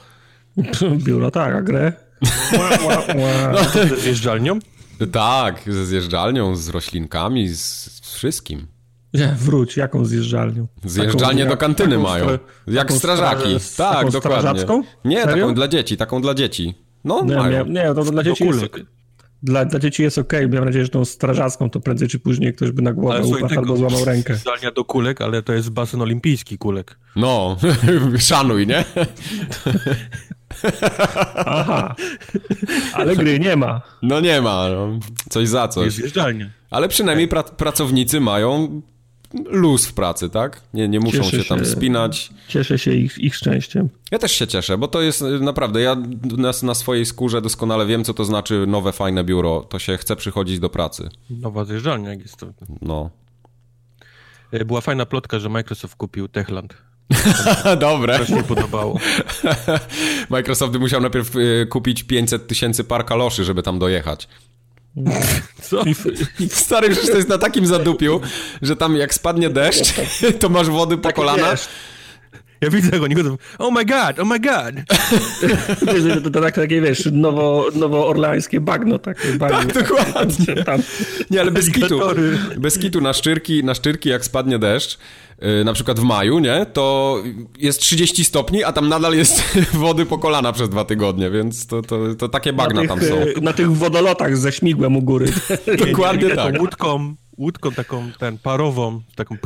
[1.06, 1.92] biuro, tak, a grę?
[3.52, 4.58] No, ze zjeżdżalnią?
[5.12, 7.60] Tak, ze zjeżdżalnią, z roślinkami, z,
[8.04, 8.66] z wszystkim.
[9.14, 10.66] Nie, wróć, jaką zjeżdżalnią?
[10.84, 12.26] Zjeżdżalnię do kantyny taką, mają.
[12.66, 13.56] Jak strażaki.
[13.76, 14.64] Tak, taką dokładnie.
[15.04, 15.36] Nie, Serio?
[15.36, 16.74] taką dla dzieci, taką dla dzieci.
[17.04, 17.66] No, nie, mają.
[17.66, 18.64] Nie, nie to, to dla dzieci jest,
[19.42, 20.56] dla, dla dzieci jest okej, okay.
[20.58, 23.76] mam nadzieję, że tą strażacką to prędzej czy później ktoś by na głowę upadł albo
[23.76, 24.34] złamał rękę.
[24.34, 26.98] Zdalnia do kulek, ale to jest basen olimpijski kulek.
[27.16, 27.56] No,
[28.18, 28.84] szanuj, nie?
[31.36, 31.94] Aha.
[32.92, 33.80] Ale gry nie ma.
[34.02, 34.68] No nie ma.
[34.68, 34.98] No.
[35.28, 35.84] Coś za coś.
[35.84, 36.50] Jest wjeżdżalnie.
[36.70, 38.82] Ale przynajmniej pra pracownicy mają
[39.44, 40.60] luz w pracy, tak?
[40.74, 42.30] Nie, nie muszą się, się, tam spinać.
[42.48, 43.88] Cieszę się ich, ich szczęściem.
[44.10, 45.96] Ja też się cieszę, bo to jest naprawdę, ja
[46.36, 49.60] na, na, swojej skórze doskonale wiem, co to znaczy nowe, fajne biuro.
[49.60, 51.08] To się chce przychodzić do pracy.
[51.30, 52.46] Nowa zjeżdżalnia, jak jest to.
[52.82, 53.10] No.
[54.52, 56.74] E, była fajna plotka, że Microsoft kupił Techland.
[57.80, 58.18] Dobre.
[58.18, 59.00] Też mi podobało.
[60.30, 64.28] Microsoft musiał najpierw e, kupić 500 tysięcy par kaloszy, żeby tam dojechać.
[65.62, 65.84] Co?
[66.48, 68.20] Stary, przecież to jest na takim zadupiu,
[68.62, 69.94] że tam jak spadnie deszcz,
[70.40, 71.54] to masz wody po kolana.
[72.60, 74.74] Ja widzę, jak oni chodzą, oh my god, oh my god.
[75.80, 78.98] to, to, to tak, takie, wiesz, nowo, nowoorleańskie bagno.
[78.98, 80.64] Takie bagno, tak, dokładnie.
[80.64, 80.82] Tam.
[81.30, 82.00] Nie, ale bez kitu,
[82.56, 84.98] bez kitu na szczyrki, na szczyrki jak spadnie deszcz,
[85.64, 87.16] na przykład w maju, nie, to
[87.58, 91.82] jest 30 stopni, a tam nadal jest wody po kolana przez dwa tygodnie, więc to,
[91.82, 93.14] to, to takie bagna tych, tam są.
[93.14, 95.32] Y, na tych wodolotach ze śmigłem u góry.
[95.86, 96.60] Dokładnie tak.
[96.60, 99.36] Łódką łódką taką, ten, parową, taką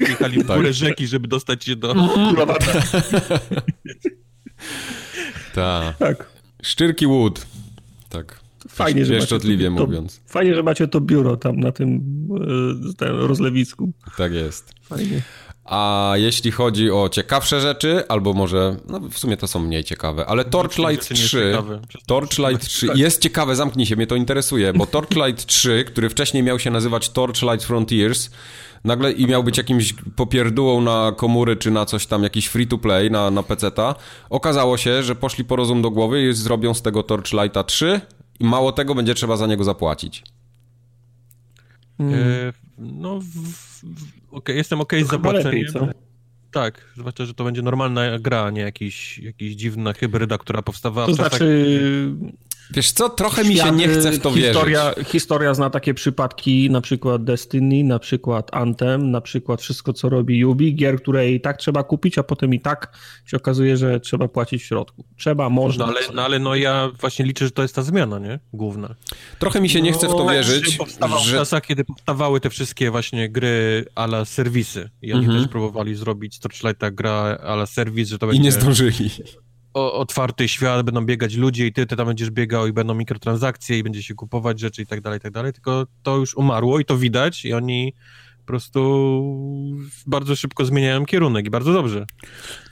[0.00, 0.56] jechali w tak.
[0.56, 1.94] górę rzeki, żeby dostać się do...
[5.54, 5.94] Ta.
[5.98, 6.26] tak.
[6.62, 7.46] Szczyrki Wood.
[8.08, 8.43] Tak.
[8.68, 10.20] Fajnie, że macie to, mówiąc.
[10.26, 12.00] Fajnie, że macie to biuro tam na tym,
[12.90, 13.92] e, tym rozlewisku.
[14.16, 14.72] Tak jest.
[14.82, 15.22] Fajnie.
[15.64, 20.26] A jeśli chodzi o ciekawsze rzeczy, albo może, no w sumie to są mniej ciekawe,
[20.26, 21.58] ale Torchlight 3,
[22.06, 26.58] Torchlight 3 jest ciekawe, zamknij się, mnie to interesuje, bo Torchlight 3, który wcześniej miał
[26.58, 28.30] się nazywać Torchlight Frontiers,
[28.84, 32.78] nagle i miał być jakimś popierdółą na komury, czy na coś tam, jakiś free to
[32.78, 33.94] play na, na PC-ta,
[34.30, 38.23] okazało się, że poszli po rozum do głowy i zrobią z tego Torchlighta 3 i
[38.44, 40.22] mało tego będzie trzeba za niego zapłacić.
[41.98, 42.14] Hmm.
[42.14, 45.64] E, no, w, w, okay, jestem okej okay z zapłaceniem.
[45.74, 46.04] Lepiej,
[46.50, 51.06] tak, zwłaszcza, że to będzie normalna gra, a nie jakiś, jakiś dziwna hybryda, która powstawała
[51.06, 51.30] to w czasach...
[51.30, 52.14] znaczy...
[52.76, 55.12] Wiesz co, trochę mi się nie chce w to historia, wierzyć.
[55.12, 60.44] Historia zna takie przypadki, na przykład Destiny, na przykład Anthem, na przykład wszystko, co robi
[60.44, 64.28] Ubi, gier, które i tak trzeba kupić, a potem i tak się okazuje, że trzeba
[64.28, 65.04] płacić w środku.
[65.16, 65.86] Trzeba, można.
[65.86, 68.38] No ale, no, ale no ja właśnie liczę, że to jest ta zmiana, nie?
[68.52, 68.94] Główna.
[69.38, 70.78] Trochę mi się nie chce w to no, wierzyć.
[71.24, 71.36] Że...
[71.36, 75.42] W czasach, kiedy powstawały te wszystkie właśnie gry ala serwisy i oni mhm.
[75.42, 78.42] też próbowali zrobić Torchlighta gra ala serwis, że to będzie...
[78.42, 79.10] I nie zdążyli
[79.74, 83.78] o, otwarty świat, będą biegać ludzie i ty, ty tam będziesz biegał i będą mikrotransakcje
[83.78, 86.80] i będzie się kupować rzeczy i tak dalej, i tak dalej, tylko to już umarło
[86.80, 87.94] i to widać i oni
[88.38, 88.80] po prostu
[90.06, 92.06] bardzo szybko zmieniają kierunek i bardzo dobrze.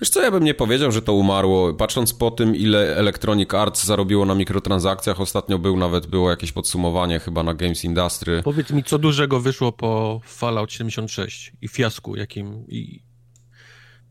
[0.00, 1.74] Wiesz co, ja bym nie powiedział, że to umarło.
[1.74, 7.18] Patrząc po tym, ile Electronic Arts zarobiło na mikrotransakcjach, ostatnio był nawet, było jakieś podsumowanie
[7.18, 8.42] chyba na Games Industry.
[8.44, 13.02] Powiedz mi, co dużego wyszło po Fallout 76 i fiasku jakim i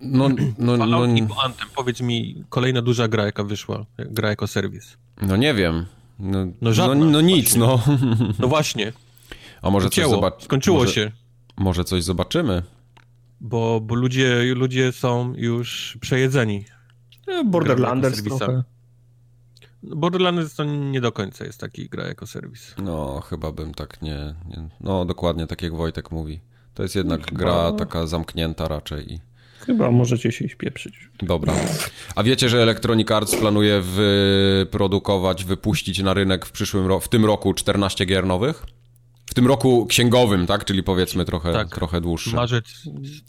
[0.01, 0.97] no, no, no, no,
[1.43, 4.97] Anthem, powiedz mi, kolejna duża gra, jaka wyszła, gra jako serwis.
[5.21, 5.85] No nie wiem.
[6.19, 7.83] No, no, żadna, no, no nic, no.
[8.39, 8.93] No właśnie.
[9.61, 10.43] A może coś zobaczymy?
[10.43, 11.11] Skończyło może, się.
[11.57, 12.63] Może coś zobaczymy?
[13.41, 16.65] Bo, bo ludzie, ludzie są już przejedzeni.
[17.45, 18.63] Borderlanders trochę.
[19.83, 22.75] Borderlands to nie do końca jest taki gra jako serwis.
[22.83, 24.69] No, chyba bym tak nie, nie...
[24.81, 26.39] No, dokładnie tak jak Wojtek mówi.
[26.73, 27.39] To jest jednak chyba...
[27.39, 29.19] gra taka zamknięta raczej i...
[29.65, 30.93] Chyba możecie się śpieprzyć.
[31.24, 31.54] Dobra.
[32.15, 37.26] A wiecie, że Electronic Arts planuje wyprodukować, wypuścić na rynek w przyszłym roku, w tym
[37.26, 38.65] roku 14 gier nowych?
[39.26, 40.65] W tym roku księgowym, tak?
[40.65, 41.76] Czyli powiedzmy trochę, tak.
[41.76, 42.36] trochę dłuższy.
[42.36, 42.65] Marzec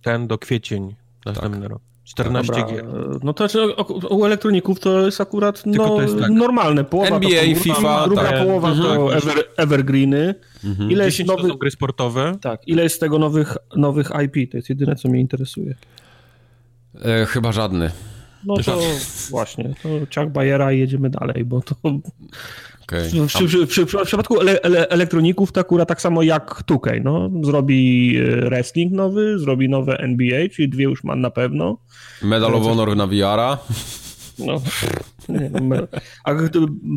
[0.02, 1.70] ten do kwiecień następny tak.
[1.70, 1.82] rok.
[2.04, 2.68] 14 Dobra.
[2.68, 2.84] gier.
[3.22, 3.74] No to znaczy
[4.10, 6.30] u elektroników to jest akurat no, to jest tak.
[6.30, 6.84] normalne.
[6.84, 8.46] Połowa NBA, to FIFA, druga tak.
[8.46, 8.96] połowa mhm.
[8.96, 10.34] to ever, evergreeny.
[10.64, 10.90] Mhm.
[10.90, 11.42] Ile jest nowych...
[11.42, 12.38] to są gry sportowe.
[12.40, 14.50] Tak, ile jest z tego nowych, nowych IP?
[14.50, 15.74] To jest jedyne, co mnie interesuje.
[17.04, 17.90] E, chyba żadny.
[18.44, 18.98] No to żadny.
[19.30, 21.74] właśnie, to Chuck Bayera i jedziemy dalej, bo to...
[22.82, 23.10] Okay.
[23.10, 27.30] W, przy, przy, w, przypadku ele, ele, elektroników to akurat tak samo jak Tukej, no.
[27.42, 31.78] Zrobi e, wrestling nowy, zrobi nowe NBA, czyli dwie już ma na pewno.
[32.22, 33.58] Medal of Honor na VR-a.
[34.38, 34.62] No,
[35.28, 35.76] nie, no,
[36.24, 36.34] a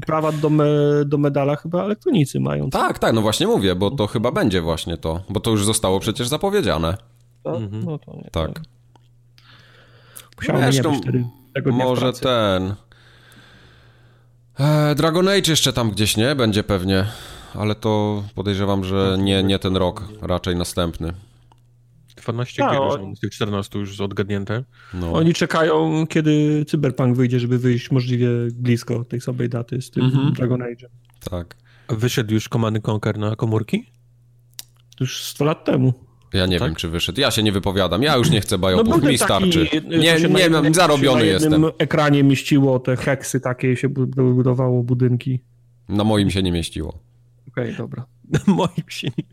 [0.05, 0.65] prawa do, me,
[1.05, 2.69] do medala chyba elektronicy mają.
[2.69, 5.99] Tak, tak, no właśnie mówię, bo to chyba będzie właśnie to, bo to już zostało
[5.99, 6.97] przecież zapowiedziane.
[7.43, 7.85] Tak, mhm.
[7.85, 8.61] no to nie, tak.
[10.37, 12.75] Musiało Zresztą, nie być wtedy, tego dnia Może ten...
[14.59, 16.35] E, Dragon Age jeszcze tam gdzieś, nie?
[16.35, 17.05] Będzie pewnie.
[17.53, 21.13] Ale to podejrzewam, że nie, nie ten rok, raczej następny.
[22.15, 24.63] 12 gier już z tych 14 już odgadnięte.
[24.93, 25.13] No.
[25.13, 30.33] Oni czekają, kiedy Cyberpunk wyjdzie, żeby wyjść możliwie blisko tej samej daty z tym mhm.
[30.33, 30.87] Dragon Age.
[31.29, 31.55] Tak.
[31.89, 33.85] Wyszedł już Command Conquer na komórki?
[34.99, 35.93] Już 100 lat temu.
[36.33, 36.67] Ja nie tak?
[36.67, 37.21] wiem, czy wyszedł.
[37.21, 38.03] Ja się nie wypowiadam.
[38.03, 39.03] Ja już nie chcę bajopów.
[39.03, 39.69] No, Mi starczy.
[39.87, 41.61] Nie, nie, nie zarobiony jestem.
[41.61, 45.39] Na ekranie mieściło te heksy takie się budowało budynki.
[45.89, 46.99] Na moim się nie mieściło.
[47.47, 48.05] Okej, okay, dobra.
[48.31, 49.23] Na moim się nie...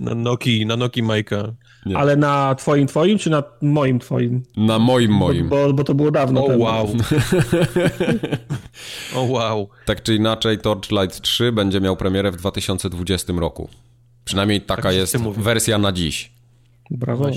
[0.00, 1.54] Na Noki, na Noki Majka.
[1.86, 1.96] Nie.
[1.96, 4.42] Ale na twoim twoim, czy na moim twoim?
[4.56, 5.48] Na moim moim.
[5.48, 6.64] Bo, bo, bo to było dawno oh, temu.
[6.64, 6.88] wow.
[9.16, 9.68] o wow.
[9.84, 13.68] Tak czy inaczej, Torchlight 3 będzie miał premierę w 2020 roku.
[14.24, 16.32] Przynajmniej taka tak jest wersja na dziś.
[16.90, 17.30] Brawo.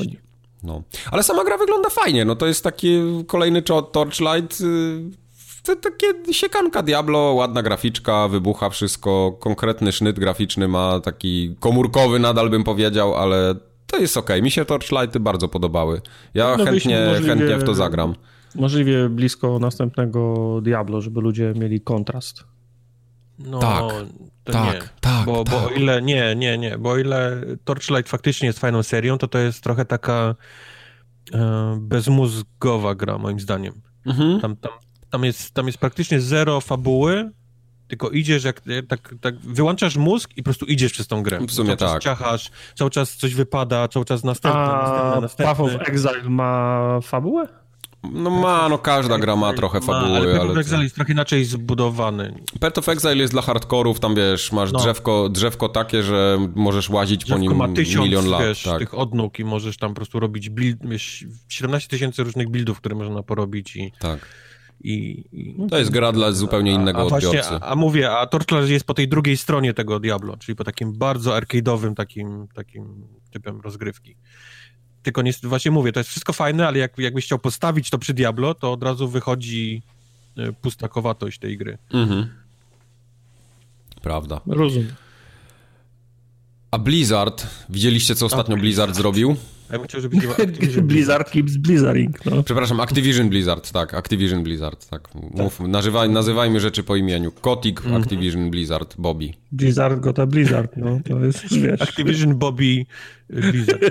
[0.64, 0.84] No.
[1.12, 2.26] Ale sama gra wygląda fajnie.
[2.26, 4.62] No to jest taki kolejny Torchlight.
[4.62, 5.26] Y,
[5.64, 12.50] to takie siekanka Diablo, ładna graficzka, wybucha wszystko, konkretny sznyt graficzny ma, taki komórkowy nadal
[12.50, 13.56] bym powiedział, ale
[13.88, 14.30] to jest ok.
[14.42, 16.02] Mi się Torchlighty bardzo podobały.
[16.34, 18.16] Ja no, chętnie, chętnie w to zagram.
[18.56, 22.44] Możliwie blisko następnego Diablo, żeby ludzie mieli kontrast.
[23.40, 23.84] No, tak,
[24.44, 24.90] tak, nie.
[25.02, 25.26] tak.
[25.26, 25.54] Bo, tak.
[25.54, 29.28] bo o ile, nie, nie, nie, bo o ile Torchlight faktycznie jest fajną serią, to
[29.28, 30.36] to jest trochę taka
[31.34, 33.82] e, bezmózgowa gra, moim zdaniem.
[34.06, 34.42] Mhm.
[34.42, 34.72] Tam, tam,
[35.10, 37.32] tam, jest, tam jest praktycznie zero fabuły,
[37.88, 41.40] tylko idziesz, jak tak, tak wyłączasz mózg i po prostu idziesz przez tą grę.
[41.48, 42.02] W sumie cały tak.
[42.02, 45.46] ciachasz, cały czas coś wypada, cały czas następne, A następne, następne.
[45.46, 47.48] Path of Exile ma fabułę?
[48.14, 50.38] No ma, no każda gra ma trochę fabuły, ma, ale...
[50.38, 52.44] Path of Exile jest trochę inaczej zbudowany.
[52.60, 54.80] Path of Exile jest dla hardkorów, tam wiesz, masz no.
[54.80, 58.42] drzewko, drzewko takie, że możesz łazić drzewko po nim ma tysiąc, milion lat.
[58.42, 58.80] wiesz, tak.
[58.80, 62.96] tych odnóg i możesz tam po prostu robić build, wiesz, 17 tysięcy różnych buildów, które
[62.96, 63.92] można porobić i...
[64.00, 64.20] Tak.
[64.84, 67.54] I, i, to jest gra dla zupełnie innego a, a właśnie, odbiorcy.
[67.54, 70.94] A, a, mówię, a Torchlight jest po tej drugiej stronie tego Diablo, czyli po takim
[70.94, 74.18] bardzo arcade'owym takim, takim typem rozgrywki.
[75.06, 78.14] Tylko nie, właśnie mówię, to jest wszystko fajne, ale jak, jakbyś chciał postawić to przy
[78.14, 79.82] Diablo, to od razu wychodzi
[80.38, 81.78] e, pustakowatość tej gry.
[81.94, 82.30] Mhm.
[84.02, 84.42] Prawda.
[84.48, 84.96] Rozumiem.
[86.72, 89.36] A Blizzard, widzieliście co ostatnio Blizzard zrobił?
[89.72, 92.44] Ja bym chciał, żeby Activision Blizzard keeps Blizzarding, no.
[92.44, 95.10] Przepraszam, Activision Blizzard, tak, Activision Blizzard, tak.
[95.16, 95.68] Mów, tak.
[95.68, 97.32] Nazywaj, nazywajmy rzeczy po imieniu.
[97.32, 98.04] Kotik, mm -hmm.
[98.04, 99.34] Activision Blizzard, Bobby.
[99.52, 101.82] Blizzard gota Blizzard, no, to jest, wiesz.
[101.82, 102.86] Activision Bobby
[103.30, 103.84] Blizzard.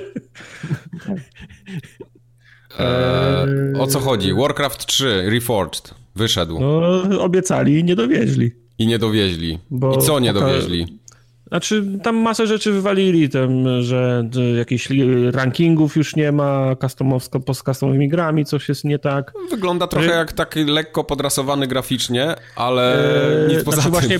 [2.78, 4.34] eee, o co chodzi?
[4.34, 6.60] Warcraft 3 Reforged wyszedł.
[6.60, 8.52] No, obiecali i nie dowieźli.
[8.78, 9.58] I nie dowieźli.
[9.70, 10.98] Bo I co nie dowieźli?
[11.54, 14.24] Znaczy, tam masę rzeczy wywalili, tym, że
[14.56, 14.88] jakichś
[15.30, 19.32] rankingów już nie ma, customowsko, z customowymi grami coś jest nie tak.
[19.50, 22.94] Wygląda trochę jak taki lekko podrasowany graficznie, ale
[23.46, 23.92] eee, nic poza znaczy tym.
[23.92, 24.18] Właśnie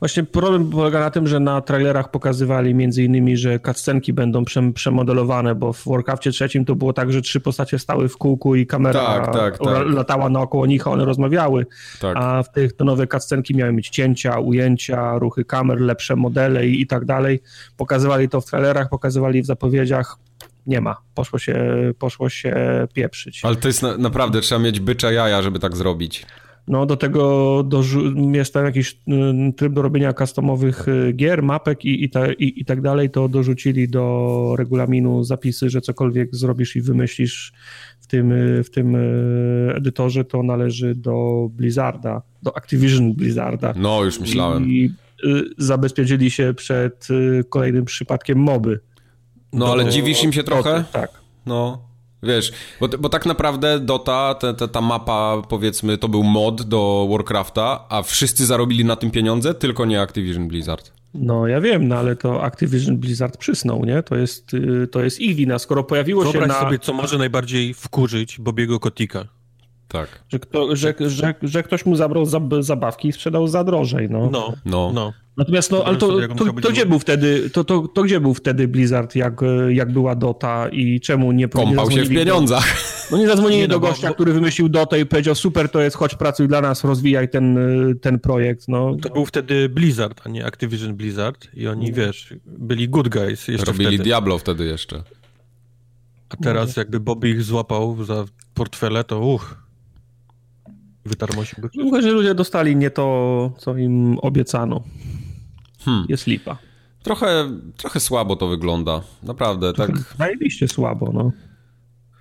[0.00, 5.54] Właśnie problem polega na tym, że na trailerach pokazywali między innymi, że cutscenki będą przemodelowane,
[5.54, 9.00] bo w Warcraftie trzecim to było tak, że trzy postacie stały w kółku i kamera
[9.00, 9.86] tak, tak, tak.
[9.86, 11.66] latała naokoło nich, a one rozmawiały.
[12.00, 12.16] Tak.
[12.16, 16.80] A w tych te nowe cutscenki miały mieć cięcia, ujęcia, ruchy kamer, lepsze modele i,
[16.80, 17.42] i tak dalej.
[17.76, 20.18] Pokazywali to w trailerach, pokazywali w zapowiedziach,
[20.66, 20.96] nie ma.
[21.14, 21.56] Poszło się,
[21.98, 22.54] poszło się
[22.92, 23.40] pieprzyć.
[23.44, 26.26] Ale to jest na, naprawdę, trzeba mieć bycza jaja, żeby tak zrobić.
[26.70, 27.82] No do tego do,
[28.32, 32.52] jest tam jakiś y, tryb do robienia customowych y, gier, mapek i, i, ta, i,
[32.56, 37.52] i tak dalej, to dorzucili do regulaminu zapisy, że cokolwiek zrobisz i wymyślisz
[38.00, 38.96] w tym, y, w tym
[39.74, 43.74] edytorze, to należy do Blizzarda, do Activision Blizzarda.
[43.76, 44.68] No, już myślałem.
[44.68, 44.90] I
[45.58, 47.08] zabezpieczyli się przed
[47.48, 48.80] kolejnym przypadkiem moby.
[49.52, 50.84] No, do, ale dziwisz im się trochę?
[50.92, 51.10] tak.
[51.46, 51.89] No,
[52.22, 57.08] Wiesz, bo, bo tak naprawdę Dota, te, te, ta mapa, powiedzmy, to był mod do
[57.10, 60.92] Warcrafta, a wszyscy zarobili na tym pieniądze, tylko nie Activision Blizzard.
[61.14, 64.02] No ja wiem, no ale to Activision Blizzard przysnął, nie?
[64.02, 66.60] To jest, y, to jest ich wina, skoro pojawiło Wyobraź się na...
[66.60, 69.24] sobie, co może najbardziej wkurzyć Bobiego Kotika.
[69.92, 70.08] Tak.
[70.28, 72.26] Że, kto, że, że, że ktoś mu zabrał
[72.60, 74.28] zabawki i sprzedał za drożej, no.
[74.32, 74.90] No, no.
[74.94, 75.12] no.
[75.36, 78.34] Natomiast, no, ale to, to, to, to gdzie był wtedy, to, to, to gdzie był
[78.34, 82.64] wtedy Blizzard, jak, jak była Dota i czemu nie Kąpał się w pieniądzach.
[82.64, 85.68] Do, no nie zadzwonili nie do no, gościa, bo, który wymyślił Dota i powiedział, super
[85.68, 87.58] to jest, chodź pracuj dla nas, rozwijaj ten,
[88.02, 88.96] ten projekt, no.
[89.02, 91.96] To był wtedy Blizzard, a nie Activision Blizzard i oni, no.
[91.96, 94.04] wiesz, byli good guys jeszcze Robili wtedy.
[94.04, 95.02] Diablo wtedy jeszcze.
[96.28, 96.80] A teraz no.
[96.80, 98.24] jakby Bobby ich złapał za
[98.54, 99.69] portfele, to uch
[101.04, 101.68] wytarmosiłby.
[101.68, 104.82] Chyba, że ludzie dostali nie to, co im obiecano.
[105.84, 106.06] Hmm.
[106.08, 106.58] Jest lipa.
[107.02, 109.02] Trochę, trochę słabo to wygląda.
[109.22, 110.14] Naprawdę, trochę tak.
[110.18, 111.32] Zajebiście słabo, no.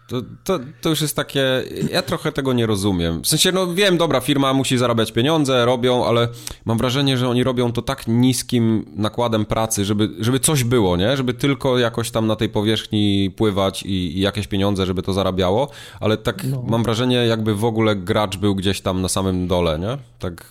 [0.09, 1.63] To, to, to, już jest takie.
[1.91, 3.21] Ja trochę tego nie rozumiem.
[3.21, 6.27] W sensie, no wiem, dobra, firma musi zarabiać pieniądze, robią, ale
[6.65, 11.17] mam wrażenie, że oni robią to tak niskim nakładem pracy, żeby, żeby coś było, nie?
[11.17, 15.69] Żeby tylko jakoś tam na tej powierzchni pływać i, i jakieś pieniądze, żeby to zarabiało,
[15.99, 16.63] ale tak no.
[16.67, 19.97] mam wrażenie, jakby w ogóle gracz był gdzieś tam na samym dole, nie?
[20.19, 20.45] Tak.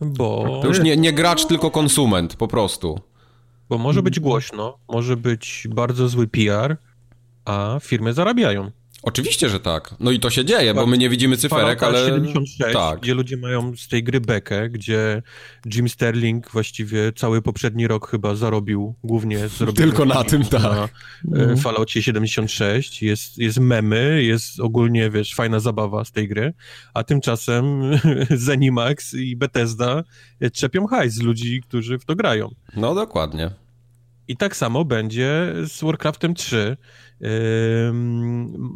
[0.00, 0.58] Bo.
[0.62, 3.00] To już nie, nie gracz, tylko konsument, po prostu.
[3.68, 6.76] Bo może być głośno, może być bardzo zły PR,
[7.48, 8.70] a firmy zarabiają.
[9.02, 9.94] Oczywiście, że tak.
[10.00, 12.06] No i to się dzieje, bo my nie widzimy cyferek, ale...
[12.06, 13.00] 76, tak.
[13.00, 15.22] gdzie ludzie mają z tej gry bekę, gdzie
[15.74, 19.38] Jim Sterling właściwie cały poprzedni rok chyba zarobił głównie...
[19.76, 20.62] Tylko na tym, tak.
[21.24, 21.56] Na mm.
[21.56, 23.02] Falloutie 76.
[23.02, 26.54] Jest, jest memy, jest ogólnie, wiesz, fajna zabawa z tej gry,
[26.94, 27.82] a tymczasem
[28.30, 30.04] Zenimax i Bethesda
[30.52, 32.50] trzepią hajs z ludzi, którzy w to grają.
[32.76, 33.50] No, dokładnie.
[34.28, 36.76] I tak samo będzie z Warcraftem 3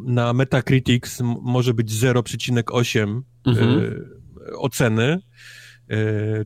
[0.04, 3.80] na Metacritics może być 0,8 mhm.
[4.48, 5.18] E, oceny,
[5.88, 5.96] e,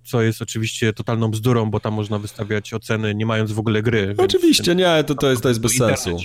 [0.04, 4.14] co jest oczywiście totalną bzdurą, bo tam można wystawiać oceny nie mając w ogóle gry.
[4.18, 6.16] Oczywiście, nie, to, to, jest, to jest bez sensu.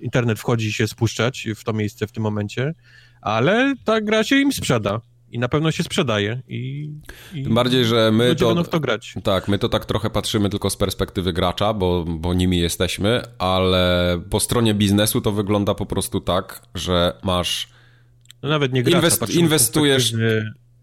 [0.00, 2.74] Internet wchodzi się spuszczać w to miejsce w tym momencie,
[3.20, 5.00] ale ta gra się im sprzeda.
[5.30, 6.42] I na pewno się sprzedaje.
[6.48, 6.90] I,
[7.34, 9.14] i Tym bardziej, że my to, w to grać.
[9.22, 14.20] Tak, my to tak trochę patrzymy tylko z perspektywy gracza, bo, bo nimi jesteśmy, ale
[14.30, 17.68] po stronie biznesu to wygląda po prostu tak, że masz.
[18.42, 20.14] No nawet nie gracza, inwest, inwestujesz.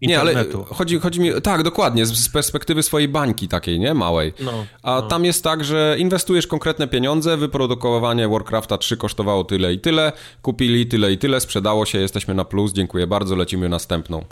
[0.02, 4.32] Nie, ale chodzi, chodzi mi, tak, dokładnie, z perspektywy swojej bańki takiej, nie, małej.
[4.40, 5.02] No, A no.
[5.02, 10.86] tam jest tak, że inwestujesz konkretne pieniądze, wyprodukowanie Warcrafta 3 kosztowało tyle i tyle, kupili
[10.86, 14.24] tyle i tyle, sprzedało się, jesteśmy na plus, dziękuję bardzo, lecimy następną.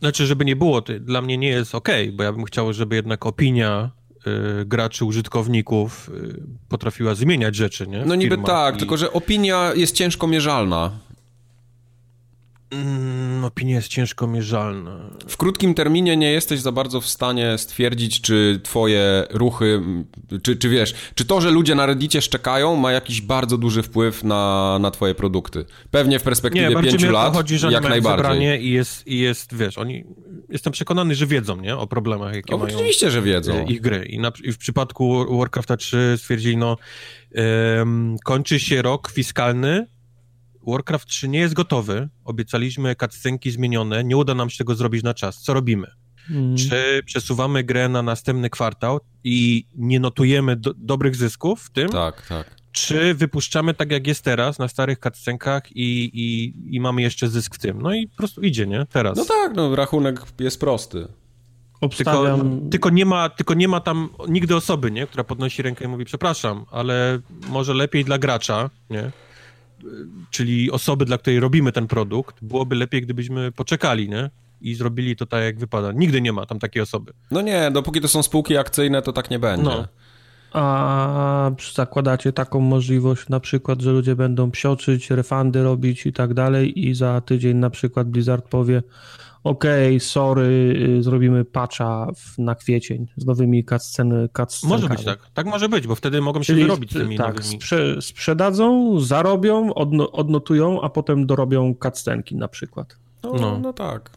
[0.00, 3.26] Znaczy, żeby nie było, dla mnie nie jest ok, bo ja bym chciał, żeby jednak
[3.26, 3.90] opinia
[4.62, 8.04] y, graczy, użytkowników y, potrafiła zmieniać rzeczy, nie?
[8.06, 8.78] no niby tak, i...
[8.78, 10.90] tylko że opinia jest ciężko mierzalna.
[12.72, 15.00] Mm, opinia jest ciężko mierzalna.
[15.28, 19.82] W krótkim terminie nie jesteś za bardzo w stanie stwierdzić, czy twoje ruchy,
[20.42, 24.24] czy, czy wiesz, czy to, że ludzie na Reddicie szczekają, ma jakiś bardzo duży wpływ
[24.24, 25.64] na, na twoje produkty.
[25.90, 28.66] Pewnie w perspektywie nie, pięciu lat, chodzi, że jak najbardziej.
[28.66, 30.04] I jest, I jest, wiesz, oni,
[30.48, 32.76] jestem przekonany, że wiedzą, nie, o problemach, jakie no, mają.
[32.76, 33.52] Oczywiście, że wiedzą.
[33.52, 34.04] E, ich gry.
[34.04, 36.76] I, na, i w przypadku Warcrafta 3 stwierdzili, no,
[37.34, 39.86] um, kończy się rok fiskalny,
[40.66, 45.14] Warcraft 3 nie jest gotowy, obiecaliśmy cutscenki zmienione, nie uda nam się tego zrobić na
[45.14, 45.42] czas.
[45.42, 45.86] Co robimy?
[46.30, 46.56] Mm.
[46.56, 51.88] Czy przesuwamy grę na następny kwartał i nie notujemy do, dobrych zysków w tym?
[51.88, 52.56] Tak, tak.
[52.72, 57.54] Czy wypuszczamy tak jak jest teraz na starych cutscenkach i, i, i mamy jeszcze zysk
[57.54, 57.82] w tym?
[57.82, 58.86] No i po prostu idzie, nie?
[58.92, 59.16] Teraz.
[59.16, 61.08] No tak, no rachunek jest prosty.
[61.80, 62.40] Obstawiam...
[62.40, 65.06] Tylko, tylko, nie ma, tylko nie ma tam nigdy osoby, nie?
[65.06, 69.10] która podnosi rękę i mówi, przepraszam, ale może lepiej dla gracza, nie?
[70.30, 74.30] Czyli osoby, dla której robimy ten produkt, byłoby lepiej, gdybyśmy poczekali, nie?
[74.60, 75.92] I zrobili to tak, jak wypada.
[75.92, 77.12] Nigdy nie ma tam takiej osoby.
[77.30, 79.64] No nie, dopóki to są spółki akcyjne, to tak nie będzie.
[79.64, 79.88] No.
[80.52, 86.88] A zakładacie taką możliwość na przykład, że ludzie będą psioczyć, refundy robić i tak dalej
[86.88, 88.82] i za tydzień na przykład Blizzard powie
[89.44, 92.06] okej, okay, sorry, y, zrobimy patcha
[92.38, 94.28] na kwiecień z nowymi cutsceny,
[94.64, 97.54] Może być tak, tak może być, bo wtedy mogą się Czyli, wyrobić tymi tak, nowymi.
[97.54, 102.96] Sprze sprzedadzą, zarobią, odno odnotują, a potem dorobią cutscenki na przykład.
[103.22, 103.58] No, no.
[103.58, 104.10] no tak.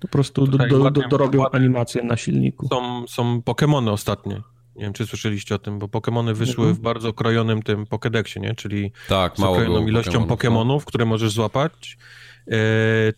[0.00, 2.68] Po prostu do, do, do, dorobią animację na silniku.
[2.68, 4.42] Są, są Pokémony ostatnie.
[4.76, 6.74] Nie wiem, czy słyszeliście o tym, bo Pokémony wyszły mhm.
[6.74, 8.54] w bardzo krojonym tym Pokédexie, nie?
[8.54, 10.80] Czyli tak, z okrojoną ilością Pokémonów, no.
[10.86, 11.98] które możesz złapać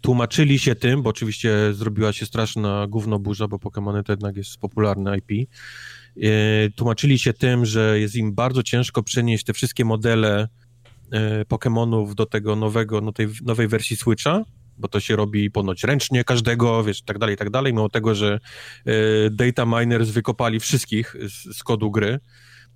[0.01, 4.59] tłumaczyli się tym, bo oczywiście zrobiła się straszna gówno burza, bo Pokémony to jednak jest
[4.59, 5.49] popularne IP.
[6.23, 10.49] E, tłumaczyli się tym, że jest im bardzo ciężko przenieść te wszystkie modele
[11.13, 14.45] e, Pokémonów do tego nowego, no tej nowej wersji Switcha,
[14.79, 18.41] bo to się robi ponoć ręcznie każdego, wiesz, tak dalej, tak dalej, mimo tego, że
[19.31, 22.19] data miners wykopali wszystkich z, z kodu gry.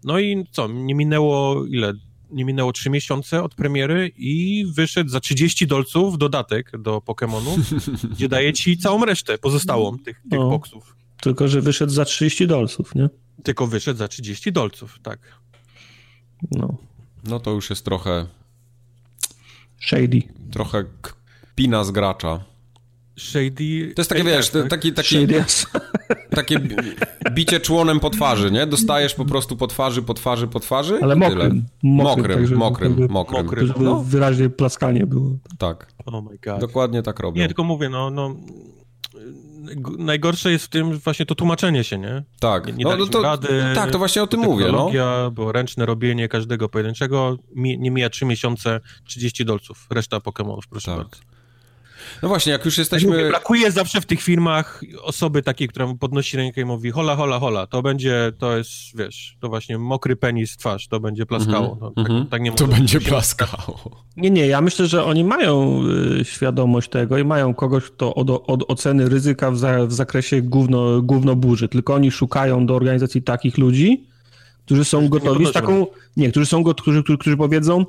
[0.05, 1.93] No i co, nie minęło ile?
[2.31, 7.59] Nie minęło 3 miesiące od premiery i wyszedł za 30 dolców dodatek do Pokémonu,
[8.14, 10.97] gdzie daje ci całą resztę pozostałą tych, tych o, boksów.
[11.21, 13.09] Tylko, że wyszedł za 30 dolców, nie?
[13.43, 15.21] Tylko wyszedł za 30 dolców, tak.
[16.51, 16.79] No.
[17.25, 18.27] No to już jest trochę...
[19.81, 20.23] Shady.
[20.51, 20.85] Trochę
[21.55, 22.45] pina z gracza.
[23.19, 23.93] Shady...
[23.97, 24.69] To jest takie, wiesz, tak?
[24.69, 25.27] taki, taki,
[26.31, 26.61] takie
[27.33, 28.67] bicie członem po twarzy, nie?
[28.67, 31.67] Dostajesz po prostu po twarzy, po twarzy, po twarzy Ale mokrym.
[31.83, 33.44] Mokrym, mokrym, mokrym, mokrym.
[33.44, 33.67] mokrym.
[33.67, 34.04] Żeby no.
[34.04, 35.31] wyraźnie plaskanie było.
[35.59, 35.92] Tak.
[36.06, 36.61] Oh my God.
[36.61, 37.40] Dokładnie tak robię.
[37.40, 38.35] Nie, tylko mówię, no, no
[39.98, 42.23] najgorsze jest w tym właśnie to tłumaczenie się, nie?
[42.40, 42.67] Tak.
[42.67, 44.67] Nie, nie no, no to, rady, tak, to właśnie o tym mówię.
[44.73, 44.90] No.
[45.31, 50.96] było ręczne robienie każdego pojedynczego, nie mija 3 miesiące, 30 dolców, reszta Pokémonów, proszę tak.
[50.96, 51.38] bardzo.
[52.23, 53.11] No właśnie, jak już jesteśmy...
[53.11, 57.38] Mówię, brakuje zawsze w tych firmach osoby takiej, która podnosi rękę i mówi hola, hola,
[57.38, 61.67] hola, to będzie, to jest, wiesz, to właśnie mokry penis twarz, to będzie plaskało.
[61.67, 62.29] Mm -hmm, no, tak, mm -hmm.
[62.29, 64.04] tak nie to będzie plaskało.
[64.17, 65.83] Nie, nie, ja myślę, że oni mają
[66.21, 70.42] y, świadomość tego i mają kogoś, kto od, od oceny ryzyka w, za, w zakresie
[70.42, 74.04] gówno, gówno burzy, tylko oni szukają do organizacji takich ludzi,
[74.65, 75.87] którzy są gotowi z taką,
[76.17, 77.85] nie, którzy są gotowi, którzy, którzy powiedzą,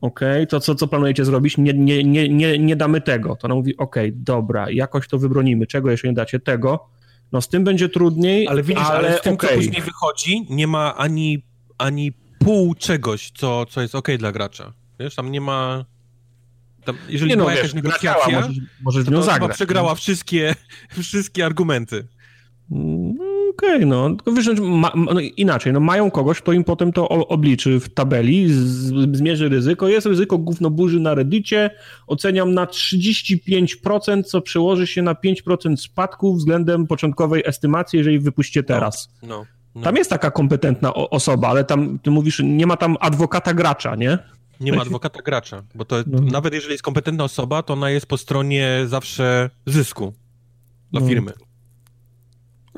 [0.00, 1.58] okay, to co, co planujecie zrobić?
[1.58, 3.36] Nie, nie, nie, nie, nie damy tego.
[3.36, 5.66] To ona mówi, okay, dobra, jakoś to wybronimy.
[5.66, 6.40] Czego jeszcze nie dacie?
[6.40, 6.88] Tego.
[7.32, 9.50] No z tym będzie trudniej, ale widzisz, ale, ale z tym, okay.
[9.50, 11.44] co później wychodzi, nie ma ani,
[11.78, 14.72] ani pół czegoś, co, co jest okej dla gracza.
[15.00, 15.84] Wiesz, tam nie ma...
[16.84, 19.56] Tam, jeżeli nie była no, jakaś wiesz, negocjacja, możesz, możesz to, to zagrać.
[19.56, 20.54] przegrała wszystkie,
[21.02, 22.08] wszystkie argumenty.
[22.70, 23.27] No,
[23.58, 24.08] okej, okay, no.
[24.08, 28.52] Tylko wiesz, ma, no, inaczej, no mają kogoś, kto im potem to obliczy w tabeli,
[28.52, 29.88] z, zmierzy ryzyko.
[29.88, 31.70] Jest ryzyko gówno burzy na reddicie,
[32.06, 39.08] oceniam na 35%, co przełoży się na 5% spadku względem początkowej estymacji, jeżeli wypuścicie teraz.
[39.22, 39.82] No, no, no.
[39.82, 44.18] Tam jest taka kompetentna osoba, ale tam, ty mówisz, nie ma tam adwokata gracza, nie?
[44.60, 46.20] Nie ma adwokata gracza, bo to no.
[46.20, 50.14] nawet jeżeli jest kompetentna osoba, to ona jest po stronie zawsze zysku
[50.92, 51.47] dla no.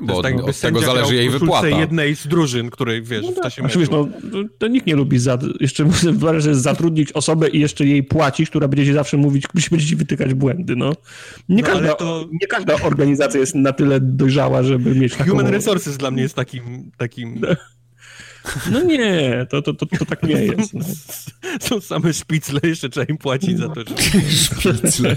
[0.01, 1.67] Bo tak od tego zależy jej wypłata.
[1.67, 4.07] jednej z drużyn, której, wiesz, no, w czasie znaczy, wiesz, no,
[4.57, 5.85] to nikt nie lubi za, jeszcze
[6.37, 10.33] że zatrudnić osobę i jeszcze jej płacić, która będzie ci zawsze mówić, będzie ci wytykać
[10.33, 10.93] błędy, no.
[11.49, 12.25] Nie, no, każda, to...
[12.41, 15.31] nie każda organizacja jest na tyle dojrzała, żeby mieć taką...
[15.31, 16.91] Human Resources dla mnie jest takim...
[16.97, 17.39] takim...
[17.41, 17.47] No.
[18.71, 20.73] No nie, to, to, to, to tak nie jest.
[20.73, 20.85] No.
[21.67, 23.95] Są same szpicle, jeszcze trzeba im płacić za to, że...
[24.91, 25.15] szpicle.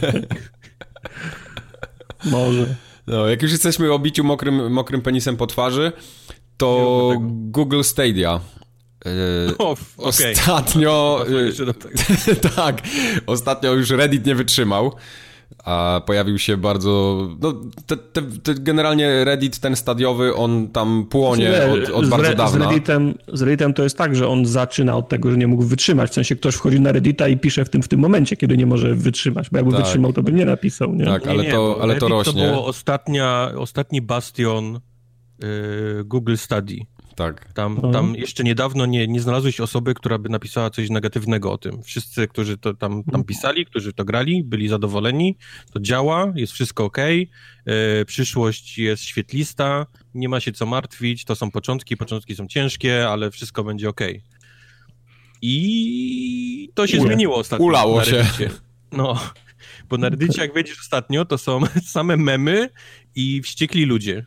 [2.25, 2.75] Może.
[3.07, 5.93] No, jak już jesteśmy o biciu mokrym, mokrym penisem po twarzy,
[6.57, 8.41] to Google Stadia.
[9.05, 9.11] Yy,
[9.59, 10.33] o, okay.
[10.33, 11.25] Ostatnio.
[11.29, 12.83] Yy, tak,
[13.27, 14.93] ostatnio już Reddit nie wytrzymał
[15.65, 17.55] a pojawił się bardzo, no
[17.87, 22.67] te, te, te generalnie Reddit ten stadiowy, on tam płonie od, od bardzo Re, dawna.
[22.67, 25.63] Z Redditem, z Redditem to jest tak, że on zaczyna od tego, że nie mógł
[25.63, 28.57] wytrzymać, w sensie ktoś wchodzi na Reddita i pisze w tym, w tym momencie, kiedy
[28.57, 29.83] nie może wytrzymać, bo jakby tak.
[29.83, 31.05] wytrzymał, to by nie napisał, nie?
[31.05, 32.33] Tak, ale, nie, to, ale to rośnie.
[32.33, 34.81] to było ostatnia, ostatni bastion
[35.43, 36.77] yy, Google Study.
[37.15, 37.53] Tak.
[37.53, 37.93] Tam, mhm.
[37.93, 41.83] tam jeszcze niedawno nie, nie znalazłeś osoby, która by napisała coś negatywnego o tym.
[41.83, 43.25] Wszyscy, którzy to tam, tam mhm.
[43.25, 45.37] pisali, którzy to grali, byli zadowoleni,
[45.73, 51.35] to działa, jest wszystko ok, yy, przyszłość jest świetlista, nie ma się co martwić, to
[51.35, 54.01] są początki, początki są ciężkie, ale wszystko będzie ok.
[55.43, 57.07] I to się Ule.
[57.07, 57.67] zmieniło ostatnio.
[57.67, 58.25] Ulało się.
[58.93, 59.21] No,
[59.89, 61.61] bo na Reddicie, jak wiedziesz ostatnio, to są
[61.95, 62.69] same memy
[63.15, 64.27] i wściekli ludzie.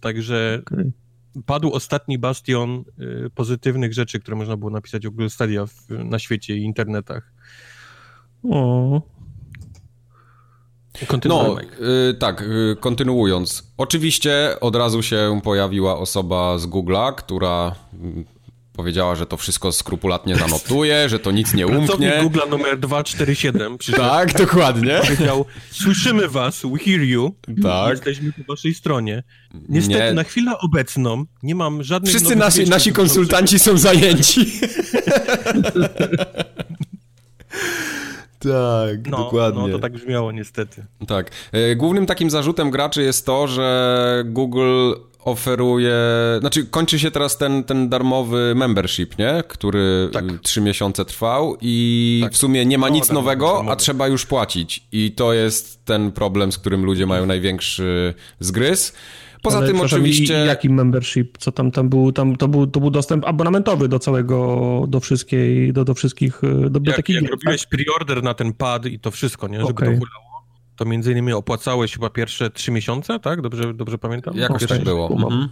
[0.00, 1.01] Także okay
[1.46, 2.84] padł ostatni bastion
[3.26, 7.32] y, pozytywnych rzeczy, które można było napisać o Google Stadia w, na świecie i internetach.
[8.50, 9.02] O.
[11.24, 11.56] No,
[12.10, 13.72] y, tak, y, kontynuując.
[13.76, 17.74] Oczywiście od razu się pojawiła osoba z Google'a, która
[18.72, 21.86] Powiedziała, że to wszystko skrupulatnie zanotuje, że to nic nie umknie.
[21.86, 24.02] Pracownik Google numer 247 przyszedł.
[24.02, 25.00] Tak, dokładnie.
[25.02, 27.34] Powiedział, słyszymy was, we hear you.
[27.62, 27.90] Tak.
[27.90, 29.22] Jesteśmy po waszej stronie.
[29.68, 30.12] Niestety, nie.
[30.12, 34.46] na chwilę obecną nie mam żadnych Wszyscy nasi, nasi konsultanci są zajęci.
[38.42, 39.62] Tak, no, dokładnie.
[39.62, 40.86] No, to tak brzmiało niestety.
[41.06, 41.30] Tak.
[41.52, 44.92] E, głównym takim zarzutem graczy jest to, że Google
[45.24, 45.94] oferuje,
[46.40, 49.42] znaczy kończy się teraz ten, ten darmowy membership, nie?
[49.48, 50.24] Który tak.
[50.42, 52.32] trzy miesiące trwał i tak.
[52.32, 54.86] w sumie nie ma no, nic nowego, a trzeba już płacić.
[54.92, 58.92] I to jest ten problem, z którym ludzie mają największy zgryz.
[59.42, 60.34] Poza Ale tym oczywiście...
[60.34, 61.38] Jaki membership?
[61.38, 62.12] Co tam, tam był?
[62.12, 66.80] Tam, to, był to był dostęp abonamentowy do całego, do wszystkiej, do, do wszystkich, do
[66.80, 67.12] biblioteki.
[67.12, 67.70] Jak, jak robiłeś tak?
[67.70, 69.58] preorder na ten pad i to wszystko, nie?
[69.58, 69.88] Żeby okay.
[69.88, 70.31] to hulało
[70.76, 73.40] to między innymi opłacałeś chyba pierwsze trzy miesiące, tak?
[73.40, 74.36] Dobrze, dobrze pamiętam?
[74.36, 75.10] Jakoś tak było.
[75.10, 75.48] Mhm.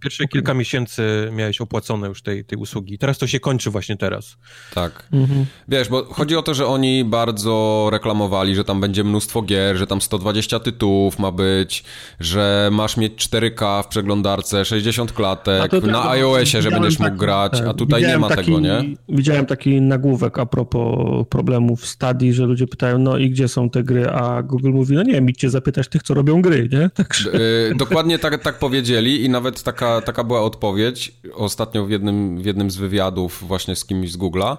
[0.00, 2.98] Pierwsze kilka miesięcy miałeś opłacone już tej, tej usługi.
[2.98, 4.36] Teraz to się kończy właśnie teraz.
[4.74, 5.08] Tak.
[5.12, 5.46] Mhm.
[5.68, 9.86] Wiesz, bo chodzi o to, że oni bardzo reklamowali, że tam będzie mnóstwo gier, że
[9.86, 11.84] tam 120 tytułów ma być,
[12.20, 17.60] że masz mieć 4K w przeglądarce, 60 klatek, to, na iOSie, że będziesz mógł grać,
[17.60, 18.82] a tutaj nie ma taki, tego, nie?
[19.08, 23.70] Widziałem taki nagłówek a propos problemów w Stadii, że ludzie pytają, no i gdzie są
[23.70, 26.90] te gry, a Google mówi, no nie wiem, idźcie zapytać tych, co robią gry, nie?
[26.90, 27.30] Także...
[27.30, 32.38] Yy, dokładnie tak, tak powiedzieli i nawet nawet taka, taka była odpowiedź ostatnio w jednym,
[32.38, 34.56] w jednym z wywiadów właśnie z kimś z Google'a,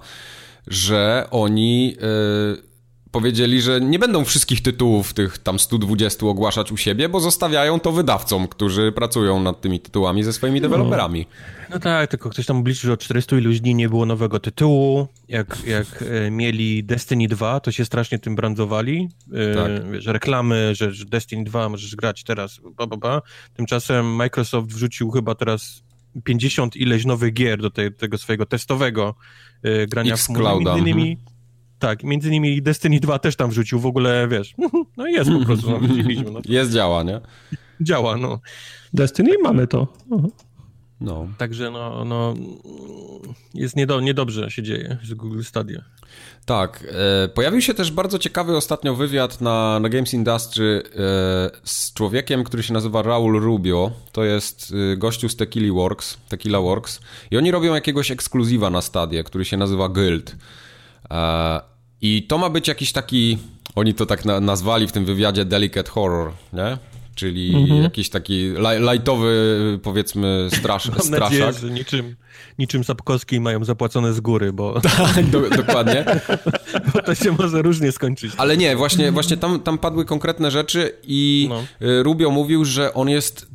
[0.68, 2.73] że oni yy,
[3.14, 7.92] powiedzieli, że nie będą wszystkich tytułów tych tam 120 ogłaszać u siebie, bo zostawiają to
[7.92, 11.26] wydawcom, którzy pracują nad tymi tytułami ze swoimi deweloperami.
[11.60, 14.40] No, no tak, tylko ktoś tam obliczył, że od 400 iluś dni nie było nowego
[14.40, 15.08] tytułu.
[15.28, 19.10] Jak, jak e, mieli Destiny 2, to się strasznie tym brandowali.
[19.34, 19.92] E, tak.
[19.92, 23.22] Wiesz, reklamy, że, Destiny 2 możesz grać teraz, ba, ba, ba.
[23.54, 25.84] Tymczasem Microsoft wrzucił chyba teraz
[26.24, 29.16] 50 ileś nowych gier do te, tego swojego testowego
[29.66, 30.76] y, grania w Clouda.
[30.76, 31.33] Między innymi, mhm.
[31.84, 34.54] Tak, między innymi Destiny 2 też tam wrzucił w ogóle, wiesz,
[34.98, 35.80] no jest po prostu, no,
[36.32, 36.42] no.
[36.46, 37.22] Jest, działa, nie?
[37.82, 38.40] Działa, no.
[38.94, 39.88] Destiny mamy to.
[40.10, 40.30] Uh -huh.
[41.02, 41.28] No.
[41.38, 42.34] Także no, no
[43.54, 45.82] jest niedo, niedobrze się dzieje z Google Stadia.
[46.46, 46.86] Tak.
[47.24, 50.90] E, pojawił się też bardzo ciekawy ostatnio wywiad na, na Games Industry e,
[51.64, 53.92] z człowiekiem, który się nazywa Raul Rubio.
[54.12, 57.00] To jest e, gościu z Tequila Works, Tequila Works.
[57.32, 60.36] I oni robią jakiegoś ekskluzywa na Stadię, który się nazywa Guild.
[61.12, 61.73] E,
[62.04, 63.38] I to ma być jakiś taki...
[63.76, 66.78] Oni to tak na, nazwali w tym wywiadzie Delicate Horror, nie?
[67.16, 67.84] czyli mhm.
[67.84, 68.54] jakiś taki
[68.92, 71.40] lightowy, powiedzmy, strasz, Mam straszak.
[71.40, 72.16] Nadzieję, że niczym,
[72.60, 74.82] niczym Sapkowski mają zapłacone z góry, bo...
[75.16, 76.06] Tak, do, dokładnie.
[76.94, 78.34] bo to się może różnie skończyć.
[78.38, 81.88] Ale nie, właśnie, właśnie tam, tam padły konkretne rzeczy i no.
[81.88, 83.48] Y, Rubio mówił, że on jest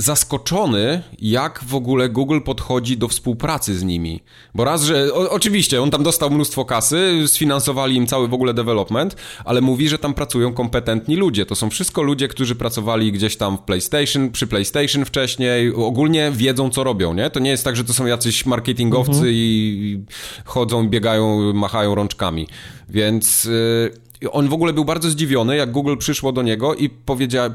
[0.00, 4.20] zaskoczony, jak w ogóle Google podchodzi do współpracy z nimi.
[4.54, 8.54] Bo raz, że o, oczywiście on tam dostał mnóstwo kasy, sfinansowali im cały w ogóle
[8.54, 11.46] development, ale mówi, że tam pracują kompetentni ludzie.
[11.46, 16.70] To są wszystko ludzie, którzy pracowali gdzieś tam w PlayStation, przy PlayStation wcześniej, ogólnie wiedzą,
[16.70, 17.30] co robią, nie?
[17.30, 19.32] To nie jest tak, że to są jacyś marketingowcy mhm.
[19.34, 20.04] i
[20.44, 22.46] chodzą, biegają, machają rączkami.
[22.88, 23.44] Więc...
[23.44, 26.90] Yy on w ogóle był bardzo zdziwiony, jak Google przyszło do niego i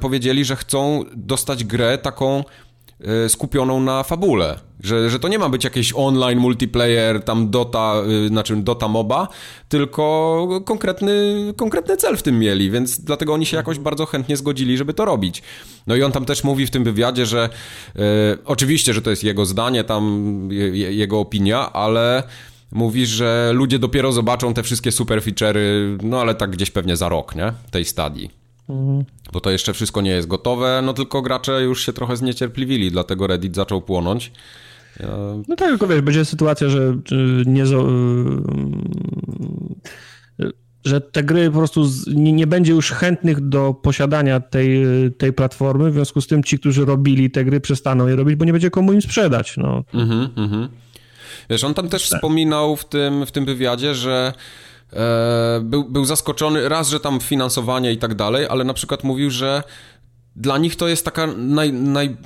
[0.01, 2.43] powiedzieli, że chcą dostać grę taką
[2.99, 4.59] e, skupioną na fabule.
[4.83, 7.93] Że, że to nie ma być jakiś online multiplayer, tam Dota,
[8.25, 9.27] y, znaczy Dota MOBA,
[9.69, 14.77] tylko konkretny, konkretny cel w tym mieli, więc dlatego oni się jakoś bardzo chętnie zgodzili,
[14.77, 15.43] żeby to robić.
[15.87, 17.49] No i on tam też mówi w tym wywiadzie, że
[17.95, 17.99] e,
[18.45, 22.23] oczywiście, że to jest jego zdanie, tam je, jego opinia, ale
[22.75, 25.59] Mówisz, że ludzie dopiero zobaczą te wszystkie super feature'y,
[26.03, 27.53] no ale tak gdzieś pewnie za rok, nie?
[27.71, 28.29] Tej stadii.
[28.69, 29.05] Mhm.
[29.33, 33.27] Bo to jeszcze wszystko nie jest gotowe, no tylko gracze już się trochę zniecierpliwili, dlatego
[33.27, 34.31] Reddit zaczął płonąć.
[34.99, 35.07] Ja...
[35.47, 36.97] No tak, tylko wiesz, będzie sytuacja, że
[37.45, 37.65] nie,
[40.85, 44.85] że te gry po prostu nie, nie, będzie już chętnych do posiadania tej,
[45.17, 48.45] tej platformy, w związku z tym ci, którzy robili te gry, przestaną je robić, bo
[48.45, 49.57] nie będzie komu im sprzedać.
[49.57, 49.83] No.
[49.93, 50.67] Mhm, mhm.
[51.49, 52.17] Wiesz, on tam też tak.
[52.17, 54.33] wspominał w tym, w tym wywiadzie, że
[54.93, 59.29] e, był, był zaskoczony raz, że tam finansowanie i tak dalej, ale na przykład mówił,
[59.29, 59.63] że
[60.35, 62.17] dla nich to jest taka naj, naj,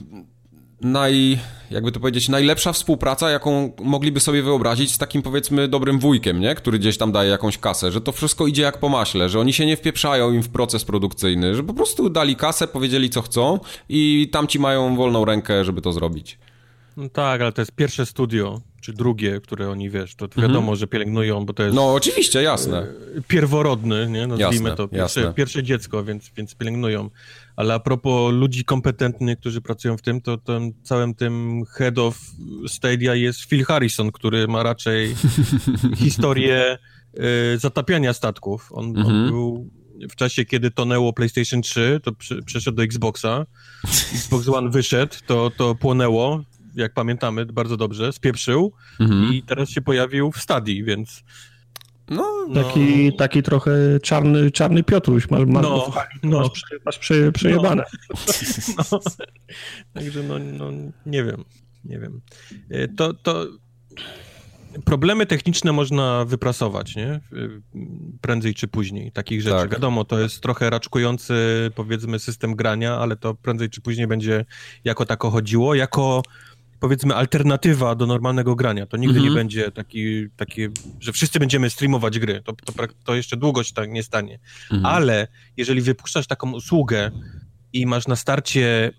[0.82, 1.39] naj
[1.72, 6.55] jakby to powiedzieć, najlepsza współpraca, jaką mogliby sobie wyobrazić z takim powiedzmy dobrym wujkiem, nie?
[6.55, 9.53] Który gdzieś tam daje jakąś kasę, że to wszystko idzie jak po maśle, że oni
[9.53, 13.59] się nie wpieprzają im w proces produkcyjny, że po prostu dali kasę, powiedzieli co chcą
[13.89, 16.38] i tamci mają wolną rękę, żeby to zrobić.
[16.97, 20.48] No tak, ale to jest pierwsze studio, czy drugie, które oni, wiesz, to mhm.
[20.48, 21.76] wiadomo, że pielęgnują, bo to jest...
[21.76, 22.78] No oczywiście, jasne.
[23.18, 24.28] E, pierworodny, nie?
[24.28, 25.34] Nazwijmy jasne, to pierwsze, jasne.
[25.34, 27.10] pierwsze dziecko, więc, więc pielęgnują.
[27.56, 32.18] Ale a propos ludzi kompetentnych, którzy pracują w tym, to tym, całym tym head of
[32.68, 35.16] Stadia jest Phil Harrison, który ma raczej
[36.04, 36.78] historię
[37.54, 38.70] y, zatapiania statków.
[38.72, 39.08] On, mhm.
[39.08, 39.70] on, był
[40.10, 42.12] w czasie, kiedy tonęło PlayStation 3, to
[42.46, 43.46] przeszedł do Xboxa.
[44.14, 46.44] Xbox One wyszedł, to, to płonęło
[46.76, 49.34] jak pamiętamy bardzo dobrze, spieprzył mhm.
[49.34, 51.24] i teraz się pojawił w stadii, więc...
[52.09, 52.63] No, no.
[52.63, 53.72] Taki, taki trochę
[54.03, 55.93] czarny, czarny Piotruś, masz, masz, no,
[56.24, 56.39] no.
[56.39, 57.84] masz, prze, masz prze, przejebane.
[58.09, 58.84] No.
[58.91, 58.99] no.
[59.93, 60.72] Także no, no,
[61.05, 61.45] nie wiem,
[61.86, 62.22] nie wiem.
[62.70, 63.47] E, to, to
[64.86, 67.20] problemy techniczne można wyprasować, nie?
[68.22, 69.55] Prędzej czy później, takich rzeczy.
[69.55, 69.72] Tak.
[69.72, 71.34] Wiadomo, to jest trochę raczkujący,
[71.76, 74.45] powiedzmy, system grania, ale to prędzej czy później będzie
[74.84, 75.76] jako tako chodziło.
[75.76, 76.22] Jako
[76.80, 78.86] powiedzmy alternatywa do normalnego grania.
[78.86, 79.30] To nigdy mhm.
[79.30, 80.62] nie będzie taki, taki,
[81.00, 82.42] że wszyscy będziemy streamować gry.
[82.46, 82.74] To, to,
[83.04, 84.40] to jeszcze długo się tak nie stanie.
[84.72, 84.86] Mhm.
[84.86, 85.28] Ale
[85.58, 87.12] jeżeli wypuszczasz taką usługę
[87.74, 88.92] i masz na starcie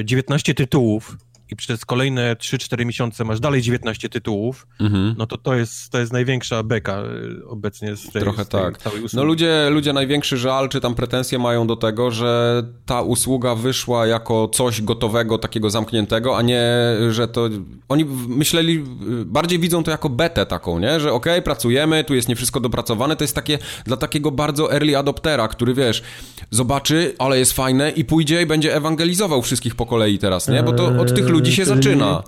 [0.00, 1.16] y, 19 tytułów
[1.52, 5.14] i przez kolejne 3-4 miesiące masz dalej 19 tytułów, mhm.
[5.18, 8.60] no to to jest, to jest największa beka y, obecnie z tej, Trochę z tej
[8.60, 8.78] tak.
[9.12, 14.06] No ludzie, ludzie największy żal, czy tam pretensje mają do tego, że ta usługa wyszła
[14.06, 16.62] jako coś gotowego, takiego zamkniętego, a nie,
[17.10, 17.48] że to...
[17.88, 18.84] Oni myśleli,
[19.26, 21.00] bardziej widzą to jako betę taką, nie?
[21.00, 24.72] Że okej, okay, pracujemy, tu jest nie wszystko dopracowane, to jest takie dla takiego bardzo
[24.72, 26.02] early adoptera, który wiesz,
[26.50, 30.62] zobaczy, ale jest fajne i pójdzie i będzie ewangelizował wszystkich po kolei teraz, nie?
[30.62, 32.22] Bo to od tych ludzi ludzi się czyli, zaczyna.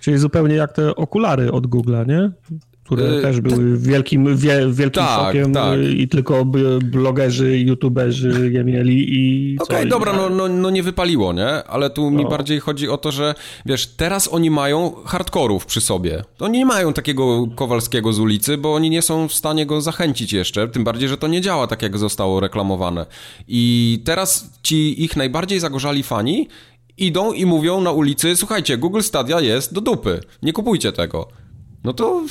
[0.00, 2.30] Czyli zupełnie jak te okulary od Google'a, nie?
[2.88, 5.78] które yy, też były wielkim, wie, wielkim tak, tak.
[5.96, 6.44] i tylko
[6.82, 11.64] blogerzy, youtuberzy je mieli i Okej, okay, dobra, no, no, no nie wypaliło, nie?
[11.64, 12.30] Ale tu mi no.
[12.30, 13.34] bardziej chodzi o to, że
[13.66, 16.22] wiesz, teraz oni mają hardkorów przy sobie.
[16.40, 20.32] Oni nie mają takiego Kowalskiego z ulicy, bo oni nie są w stanie go zachęcić
[20.32, 23.06] jeszcze, tym bardziej, że to nie działa tak, jak zostało reklamowane.
[23.48, 26.48] I teraz ci ich najbardziej zagorzali fani
[26.98, 31.28] idą i mówią na ulicy, słuchajcie, Google Stadia jest do dupy, nie kupujcie tego.
[31.84, 32.22] No to...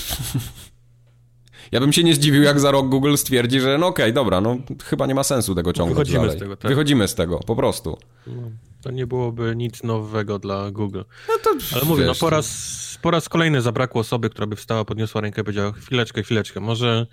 [1.71, 4.41] Ja bym się nie zdziwił, jak za rok Google stwierdzi, że no okej, okay, dobra,
[4.41, 6.37] no chyba nie ma sensu tego ciągnąć Wychodzimy dalej.
[6.37, 6.69] z tego, tak?
[6.71, 7.97] Wychodzimy z tego, po prostu.
[8.27, 8.33] No.
[8.81, 11.01] To nie byłoby nic nowego dla Google.
[11.27, 14.85] No to, Ale mówię, no po raz, po raz kolejny zabrakło osoby, która by wstała,
[14.85, 17.07] podniosła rękę i powiedziała chwileczkę, chwileczkę, może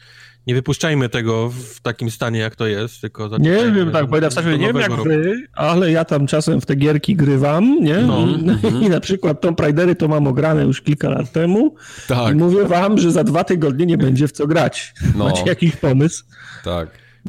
[0.47, 3.38] nie wypuszczajmy tego w takim stanie, jak to jest, tylko...
[3.38, 5.05] Nie wiem, tak, bo ja w nie wiem jak roku.
[5.05, 7.99] wy, ale ja tam czasem w te gierki grywam, nie?
[7.99, 8.26] No.
[8.86, 11.74] I na przykład Tomb Raidery to mam ograne już kilka lat temu
[12.09, 12.32] tak.
[12.32, 14.95] i mówię wam, że za dwa tygodnie nie będzie w co grać.
[15.16, 15.24] No.
[15.24, 16.24] Macie jakiś pomysł?
[16.64, 16.88] Tak.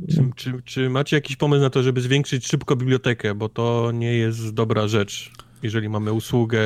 [0.10, 4.14] Czy, czy, czy, macie jakiś pomysł na to, żeby zwiększyć szybko bibliotekę, bo to nie
[4.14, 5.32] jest dobra rzecz,
[5.64, 6.60] jeżeli mamy usługę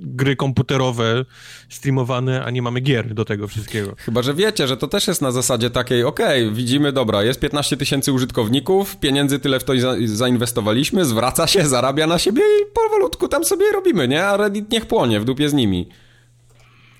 [0.00, 1.24] gry komputerowe
[1.68, 3.94] streamowane, a nie mamy gier do tego wszystkiego.
[3.96, 7.40] Chyba, że wiecie, że to też jest na zasadzie takiej, okej, okay, widzimy, dobra, jest
[7.40, 12.72] 15 tysięcy użytkowników, pieniędzy tyle w to za zainwestowaliśmy, zwraca się, zarabia na siebie i
[12.74, 14.24] powolutku tam sobie robimy, nie?
[14.24, 15.88] A Reddit niech płonie w dupie z nimi.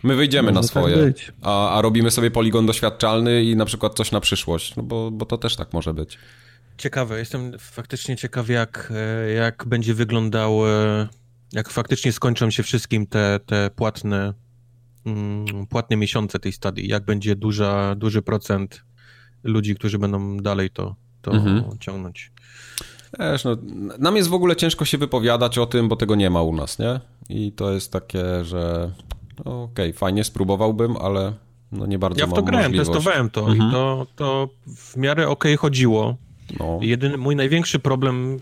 [0.03, 3.65] My wyjdziemy Może na tak swoje, tak a, a, robimy sobie poligon doświadczalny i na
[3.65, 6.19] przykład coś na przyszłość, no bo, bo to też tak może być.
[6.79, 8.93] Ciekawe, jestem faktycznie ciekaw, jak,
[9.27, 10.67] e, jak będzie wyglądało,
[11.53, 14.35] jak faktycznie skończą się wszystkim te, te płatne,
[15.07, 18.85] mm, płatne miesiące tej stadii, jak będzie duża, duży procent
[19.45, 21.79] ludzi, którzy będą dalej to, to mhm.
[21.79, 22.33] ciągnąć.
[23.21, 23.57] Wiesz, no,
[23.99, 26.79] nam jest w ogóle ciężko się wypowiadać o tym, bo tego nie ma u nas,
[26.79, 27.01] nie?
[27.29, 28.93] I to jest takie, że
[29.45, 31.33] no, okej, okay, fajnie, spróbowałbym, ale
[31.73, 32.91] no nie bardzo Ja w to grałem, możliwość.
[32.91, 33.69] testowałem to mhm.
[33.69, 36.17] i to, to w miarę okej okay chodziło.
[36.59, 36.79] No.
[36.83, 38.39] Jedyny, mój największy problem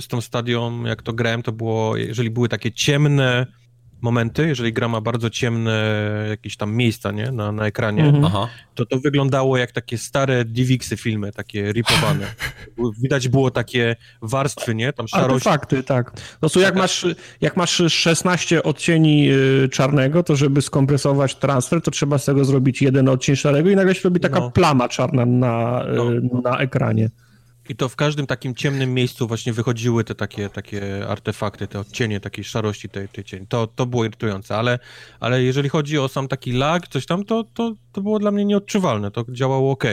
[0.00, 3.46] z tą stadią, jak to grałem, to było, jeżeli były takie ciemne
[4.00, 5.84] momenty, jeżeli gra ma bardzo ciemne
[6.28, 8.46] jakieś tam miejsca, nie, na, na ekranie, mhm.
[8.74, 12.26] to to wyglądało jak takie stare DivXy filmy, takie ripowane.
[13.02, 15.46] Widać było takie warstwy, nie, tam szarość.
[15.46, 16.12] Artefakty, tak.
[16.42, 17.06] No to jak masz,
[17.40, 22.82] jak masz 16 odcieni y, czarnego, to żeby skompresować transfer, to trzeba z tego zrobić
[22.82, 24.50] jeden odcień szarego i nagle się robi taka no.
[24.50, 26.40] plama czarna na, y, no.
[26.40, 27.10] na ekranie.
[27.68, 32.20] I to w każdym takim ciemnym miejscu właśnie wychodziły te takie, takie artefakty, te odcienie
[32.20, 33.46] takiej szarości tej, tej cieni.
[33.46, 34.78] To, to było irytujące, ale,
[35.20, 38.44] ale jeżeli chodzi o sam taki lag, coś tam, to, to, to było dla mnie
[38.44, 39.84] nieodczuwalne, to działało ok.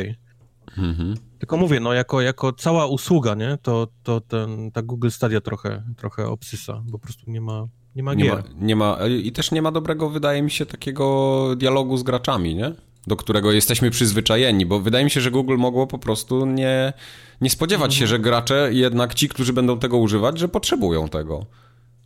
[0.77, 1.15] Mhm.
[1.39, 5.83] Tylko mówię, no jako, jako cała usługa, nie, to, to ten, ta Google Stadia trochę,
[5.97, 8.43] trochę obsysa, bo po prostu nie ma, nie ma gier.
[8.59, 12.03] Nie ma, nie ma, I też nie ma dobrego, wydaje mi się, takiego dialogu z
[12.03, 12.71] graczami, nie?
[13.07, 16.93] Do którego jesteśmy przyzwyczajeni, bo wydaje mi się, że Google mogło po prostu nie
[17.41, 21.45] nie spodziewać się, że gracze, jednak ci, którzy będą tego używać, że potrzebują tego.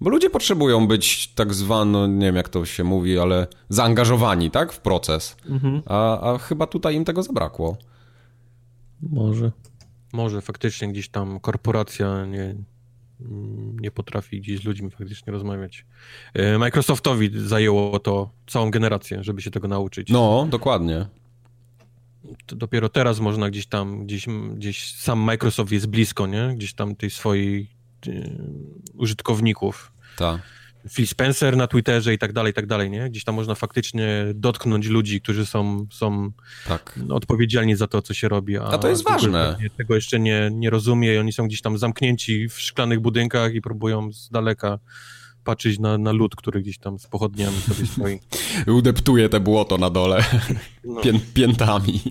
[0.02, 4.74] Bo ludzie potrzebują być tak zwano, nie wiem jak to się mówi, ale zaangażowani, tak,
[4.74, 5.38] w proces.
[5.50, 5.82] Mhm.
[5.86, 7.78] A, a chyba tutaj im tego zabrakło.
[9.02, 9.52] Może.
[10.14, 12.56] Może faktycznie gdzieś tam korporacja nie,
[13.82, 15.86] nie potrafi gdzieś z ludźmi faktycznie rozmawiać.
[16.34, 20.10] E, Microsoftowi zajęło to całą generację, żeby się tego nauczyć.
[20.10, 21.06] No, dokładnie
[22.48, 26.54] dopiero teraz można gdzieś tam, gdzieś, gdzieś sam Microsoft jest blisko, nie?
[26.56, 27.68] Gdzieś tam tej swojej
[28.08, 28.38] y,
[28.94, 29.92] użytkowników.
[30.18, 30.42] Tak.
[30.94, 33.10] Phil Spencer na Twitterze i tak dalej, i tak dalej, nie?
[33.10, 36.32] Gdzieś tam można faktycznie dotknąć ludzi, którzy są, są
[36.68, 37.00] tak.
[37.10, 38.58] odpowiedzialni za to, co się robi.
[38.58, 39.58] A, a to jest ważne.
[39.78, 43.62] Tego jeszcze nie, nie rozumie i oni są gdzieś tam zamknięci w szklanych budynkach i
[43.62, 44.80] próbują z daleka
[45.44, 48.20] patrzeć na, na lód, który gdzieś tam z pochodniami sobie stoi.
[48.68, 50.24] Udeptuje te błoto na dole
[50.84, 51.02] no.
[51.02, 52.02] Pię, piętami.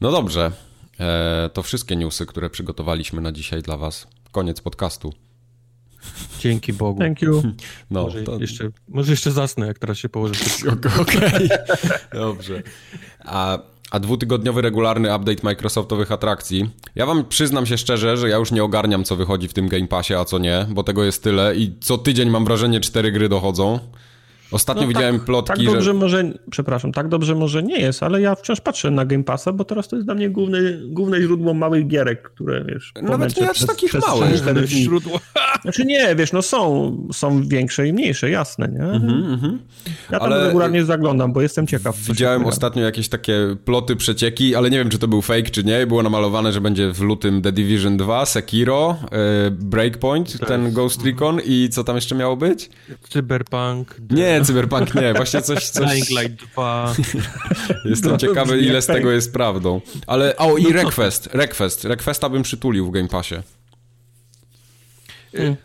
[0.00, 0.52] No dobrze.
[1.00, 4.06] E, to wszystkie newsy, które przygotowaliśmy na dzisiaj dla was.
[4.32, 5.23] Koniec podcastu.
[6.40, 7.00] Dzięki Bogu.
[7.00, 7.42] Thank you.
[7.90, 8.38] No, może, to...
[8.38, 10.34] jeszcze, może jeszcze zasnę, jak teraz się położę.
[11.00, 11.48] Okej, okay.
[12.12, 12.62] dobrze.
[13.24, 13.58] A
[13.90, 16.70] a dwutygodniowy regularny update Microsoftowych atrakcji.
[16.94, 19.88] Ja wam przyznam się szczerze, że ja już nie ogarniam, co wychodzi w tym Game
[19.88, 23.28] Passie, a co nie, bo tego jest tyle i co tydzień mam wrażenie, cztery gry
[23.28, 23.78] dochodzą.
[24.54, 25.94] Ostatnio no, widziałem tak, plotki, tak dobrze że...
[25.94, 29.64] może, przepraszam, tak dobrze może nie jest, ale ja wciąż patrzę na Game Passa, bo
[29.64, 32.92] teraz to jest dla mnie główne, główne źródło małych gierek, które, wiesz...
[33.02, 35.20] Nawet nie aż takich przez małych źródło.
[35.62, 38.84] Znaczy nie, wiesz, no są, są większe i mniejsze, jasne, nie?
[38.84, 39.58] Mm -hmm.
[40.10, 40.44] Ja tam ale...
[40.44, 41.96] regularnie zaglądam, bo jestem ciekaw.
[41.96, 45.86] Widziałem ostatnio jakieś takie ploty, przecieki, ale nie wiem, czy to był fake, czy nie.
[45.86, 51.40] Było namalowane, że będzie w lutym The Division 2, Sekiro, e, Breakpoint, ten Ghost Recon
[51.44, 52.70] i co tam jeszcze miało być?
[53.08, 53.96] Cyberpunk.
[54.10, 55.68] Nie, Cyberpunk nie, właśnie coś...
[55.70, 55.90] coś...
[55.90, 56.94] Dying Light 2.
[57.84, 59.80] Jestem no, ciekawy, ile z tego jest prawdą.
[60.06, 61.84] Ale, o i no Request, Request.
[61.84, 63.34] Requesta bym przytulił w Game Passie.
[65.34, 65.56] Y,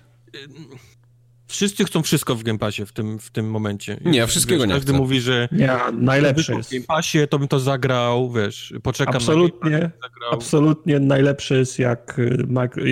[1.49, 3.97] wszyscy chcą wszystko w Game Passie w tym, w tym momencie.
[4.05, 5.01] Nie, wszystkiego wiesz, nie Każdy chcę.
[5.01, 6.69] mówi, że nie, najlepszy jest.
[6.69, 9.89] w Game Passie to bym to zagrał, wiesz, poczekam absolutnie, na
[10.31, 12.47] Absolutnie najlepszy jest jak y,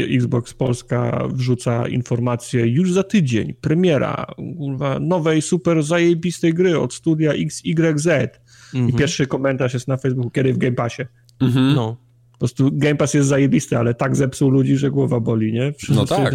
[0.09, 4.25] Xbox Polska wrzuca informację już za tydzień, premiera
[4.99, 8.07] nowej super zajebistej gry od studia XYZ.
[8.07, 8.29] -hmm.
[8.73, 8.97] I mhm.
[8.97, 11.03] pierwszy komentarz jest na Facebooku, kiedy w Game Passie.
[11.41, 11.75] -hmm.
[11.75, 12.06] No.
[12.37, 15.73] Po prostu Game Pass jest zajebisty, ale tak zepsuł ludzi, że głowa boli, nie?
[15.73, 16.33] Wszyscy, no tak.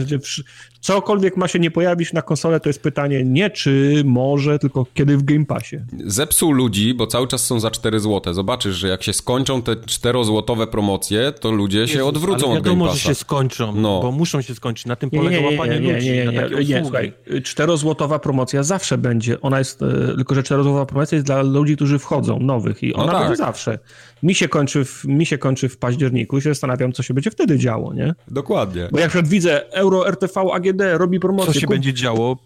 [0.81, 5.17] Cokolwiek ma się nie pojawić na konsolę, to jest pytanie nie czy, może, tylko kiedy
[5.17, 5.77] w Game Passie.
[6.05, 8.35] Zepsuł ludzi, bo cały czas są za 4 zł.
[8.35, 12.65] Zobaczysz, że jak się skończą te 4-złotowe promocje, to ludzie Jezus, się odwrócą ale od
[12.65, 12.95] Game Passa.
[12.95, 14.01] że się skończą, no.
[14.01, 14.87] bo muszą się skończyć.
[14.87, 16.07] Na tym polega nie, nie, łapanie nie, ludzi.
[16.07, 19.41] Nie, nie, nie, nie, nie, słuchaj, 4-złotowa promocja zawsze będzie.
[19.41, 22.95] Ona jest, e, tylko że 4-złotowa promocja jest dla ludzi, którzy wchodzą, nowych i no
[22.95, 23.23] ona no tak.
[23.29, 23.79] będzie zawsze.
[24.23, 27.31] Mi się, kończy w, mi się kończy w październiku i się zastanawiam, co się będzie
[27.31, 28.15] wtedy działo, nie?
[28.29, 28.89] Dokładnie.
[28.93, 31.53] Bo jak przed widzę Euro RTV AGD robi promocję.
[31.53, 31.75] Co się kup...
[31.75, 32.37] będzie działo?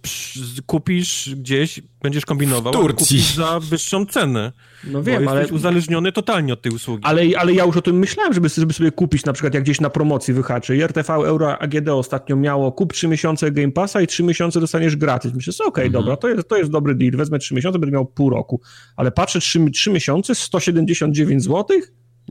[0.66, 3.22] Kupisz gdzieś, będziesz kombinował, w Turcji.
[3.36, 4.52] za wyższą cenę.
[4.84, 5.40] No wiem, bo ale...
[5.40, 7.04] jesteś uzależniony totalnie od tej usługi.
[7.04, 9.80] Ale, ale ja już o tym myślałem, żeby, żeby sobie kupić na przykład jak gdzieś
[9.80, 10.76] na promocji wyhaczy.
[10.76, 14.96] I RTV Euro AGD ostatnio miało kup 3 miesiące Game Passa i 3 miesiące dostaniesz
[14.96, 15.32] gratis.
[15.34, 16.04] Myślę, okej, okay, mhm.
[16.04, 18.60] dobra, to jest, to jest dobry deal, wezmę 3 miesiące, będę miał pół roku.
[18.96, 21.64] Ale patrzę, 3, 3 miesiące, 179 zł?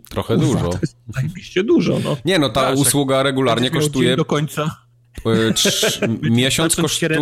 [0.10, 0.70] Trochę Ufa, dużo.
[0.70, 2.18] To jest zajebiście dużo, no.
[2.26, 4.16] Nie, no ta usługa regularnie kosztuje...
[4.16, 4.86] do końca.
[6.22, 7.18] miesiąc kosztuje...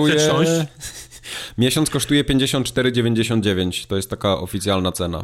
[1.57, 3.87] Miesiąc kosztuje 54,99.
[3.87, 5.23] To jest taka oficjalna cena.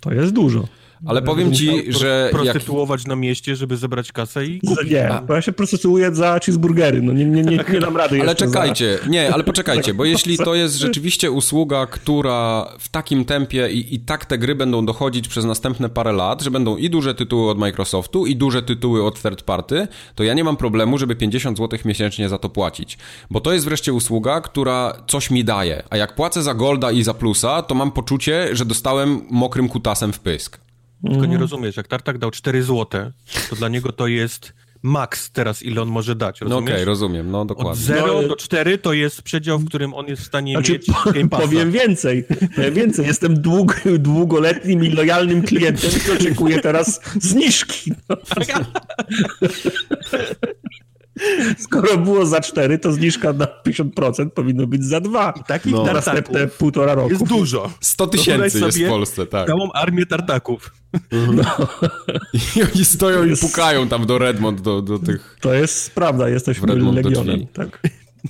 [0.00, 0.68] To jest dużo.
[1.06, 2.28] Ale powiem ci, że...
[2.32, 3.08] Prostytuować jak...
[3.08, 4.90] na mieście, żeby zebrać kasę i kupić.
[4.90, 8.34] Nie, bo ja się prostytuuję za cheeseburgery, no nie, nie, nie, nie dam rady Ale
[8.34, 9.08] czekajcie, za...
[9.08, 14.00] nie, ale poczekajcie, bo jeśli to jest rzeczywiście usługa, która w takim tempie i, i
[14.00, 17.58] tak te gry będą dochodzić przez następne parę lat, że będą i duże tytuły od
[17.58, 21.78] Microsoftu, i duże tytuły od third party, to ja nie mam problemu, żeby 50 zł
[21.84, 22.98] miesięcznie za to płacić.
[23.30, 25.82] Bo to jest wreszcie usługa, która coś mi daje.
[25.90, 30.12] A jak płacę za Golda i za Plusa, to mam poczucie, że dostałem mokrym kutasem
[30.12, 30.71] w pysk.
[31.02, 31.40] Tylko nie mhm.
[31.40, 33.12] rozumiesz, jak Tartak dał 4 złote,
[33.50, 36.60] to dla niego to jest max teraz, ile on może dać, rozumiesz?
[36.60, 37.72] No okej, okay, rozumiem, no dokładnie.
[37.72, 40.72] Od 0 no, do 4 to jest przedział, w którym on jest w stanie znaczy,
[40.72, 41.42] mieć Game Passa.
[41.42, 42.24] Powiem więcej,
[42.56, 47.92] powiem więcej, jestem dług, długoletnim i lojalnym klientem i oczekuję teraz zniżki.
[48.08, 48.16] No.
[51.64, 55.34] Skoro było za 4, to zniżka na 50% powinno być za 2.
[55.40, 55.84] I takich no.
[55.84, 57.10] na następne półtora roku.
[57.10, 57.70] Jest dużo.
[57.80, 59.46] 100 tysięcy jest w Polsce, tak.
[59.46, 60.74] Całą armię tartaków.
[61.12, 61.44] No.
[62.56, 63.44] I oni stoją jest...
[63.44, 65.36] i pukają tam do Redmond, do, do tych...
[65.40, 67.46] To jest prawda, jesteśmy legionem.
[67.46, 67.80] Tak.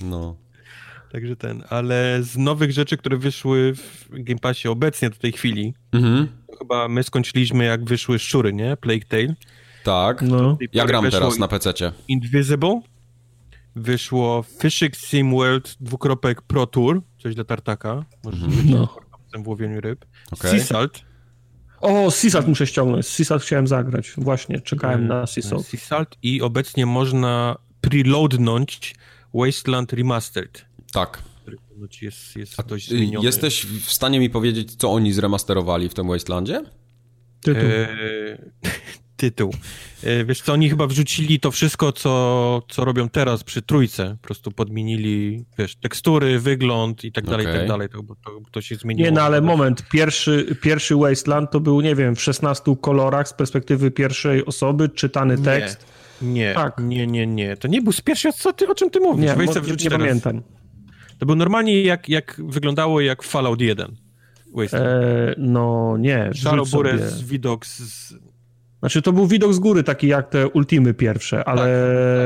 [0.01, 0.43] No.
[1.11, 5.73] Także ten, ale z nowych rzeczy, które wyszły w Game Passie obecnie do tej chwili,
[5.91, 6.27] mhm.
[6.59, 8.77] chyba my skończyliśmy jak wyszły Szczury, nie?
[8.77, 9.35] Plague Tale.
[9.83, 10.21] Tak.
[10.21, 10.57] No.
[10.73, 11.91] Ja gram teraz na PC-cie.
[12.07, 12.81] Invisible.
[13.75, 18.05] Wyszło Fishing Sim World dwukropek Pro Tour, coś dla tartaka.
[18.23, 18.69] Możesz mm.
[18.69, 18.97] no.
[19.43, 20.05] w łowieniu ryb.
[20.31, 20.51] Okay.
[20.51, 21.01] Sea Salt.
[21.81, 23.07] O, Sea Salt muszę ściągnąć.
[23.07, 24.11] Sea Salt chciałem zagrać.
[24.17, 25.07] Właśnie, czekałem mm.
[25.07, 25.65] na Sea Salt.
[25.65, 28.95] Sea Salt i obecnie można preloadnąć
[29.33, 30.65] Wasteland Remastered.
[30.91, 31.21] Tak.
[32.01, 33.25] Jest, jest dość zmieniony.
[33.25, 36.63] Jesteś w stanie mi powiedzieć, co oni zremasterowali w tym Wastelandzie?
[37.41, 37.63] Tytuł.
[37.63, 38.37] Eee,
[39.23, 39.53] tytuł.
[40.03, 44.17] E, wiesz co, oni chyba wrzucili to wszystko, co, co robią teraz przy trójce.
[44.21, 47.55] Po prostu podmienili, wiesz, tekstury, wygląd i tak dalej, okay.
[47.55, 47.89] i tak dalej.
[47.89, 49.05] To, to, to się zmieniło.
[49.05, 49.89] Nie, no ale moment.
[49.91, 55.37] Pierwszy, pierwszy Wasteland to był, nie wiem, w 16 kolorach z perspektywy pierwszej osoby, czytany
[55.37, 55.85] tekst.
[56.21, 56.77] Nie, tak.
[56.79, 57.57] nie, nie, nie.
[57.57, 59.25] To nie był z pierwszy, co ty, o czym ty mówisz?
[59.25, 60.41] Nie, Weź nie, nie pamiętam.
[61.19, 63.95] To był normalnie jak, jak wyglądało jak Fallout 1.
[64.57, 66.29] Eee, no nie.
[66.33, 68.13] Szarobures, widok z,
[68.83, 71.61] znaczy to był widok z góry, taki jak te Ultimy pierwsze, ale,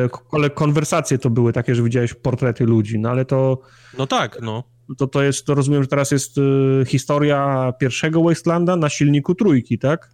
[0.01, 0.27] tak, tak.
[0.31, 3.61] ale konwersacje to były takie, że widziałeś portrety ludzi, no ale to...
[3.97, 4.63] No tak, no.
[4.97, 6.41] To, to jest, to rozumiem, że teraz jest y,
[6.87, 10.09] historia pierwszego Wastelanda na silniku trójki, tak?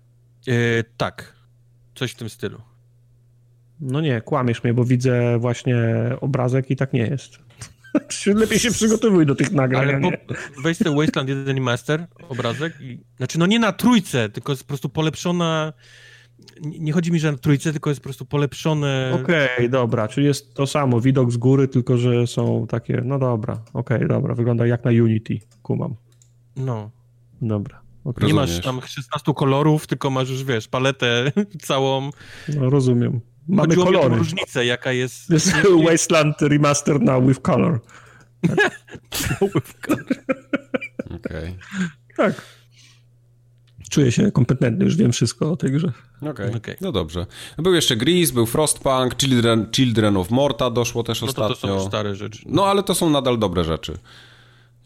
[0.48, 1.34] Yy, tak,
[1.96, 2.62] coś w tym stylu.
[3.80, 5.78] No nie, kłamiesz mnie, bo widzę właśnie
[6.22, 7.40] obrazek i tak nie jest.
[8.36, 9.88] Lepiej się przygotowuj do tych nagrań.
[9.88, 13.00] Ale po, weź ten Wasteland 1 Master, obrazek i...
[13.18, 15.74] Znaczy, no nie na trójce, tylko jest po prostu polepszona
[16.62, 19.20] nie chodzi mi, że na trójce, tylko jest po prostu polepszone.
[19.24, 23.20] Okej, okay, dobra, czyli jest to samo, widok z góry, tylko że są takie, no
[23.20, 25.96] dobra, okej, okay, dobra, wygląda jak na Unity, kumam.
[26.56, 26.92] No.
[27.42, 27.82] Dobra.
[28.04, 28.28] Okay.
[28.28, 31.32] Nie masz tam 16 kolorów, tylko masz już, wiesz, paletę
[31.68, 32.10] całą.
[32.56, 33.22] No, rozumiem.
[33.48, 34.16] Mamy Chodziło kolory.
[34.16, 35.30] różnicę, jaka jest...
[35.34, 35.54] Jest
[35.86, 37.80] Wasteland Remaster na with color.
[39.56, 40.04] with color.
[41.06, 41.20] Okej.
[41.20, 41.58] Okay.
[42.18, 42.63] Tak
[43.94, 45.92] czuję się kompetentny, już wiem wszystko o tej grze.
[46.18, 46.56] Okej, okay.
[46.56, 46.76] okay.
[46.82, 47.26] no dobrze.
[47.58, 51.56] Był jeszcze Gris, był Frostpunk, Children, Children of Morta doszło też no ostatnio.
[51.56, 52.44] To, to są stare rzeczy.
[52.46, 53.98] No ale to są nadal dobre rzeczy.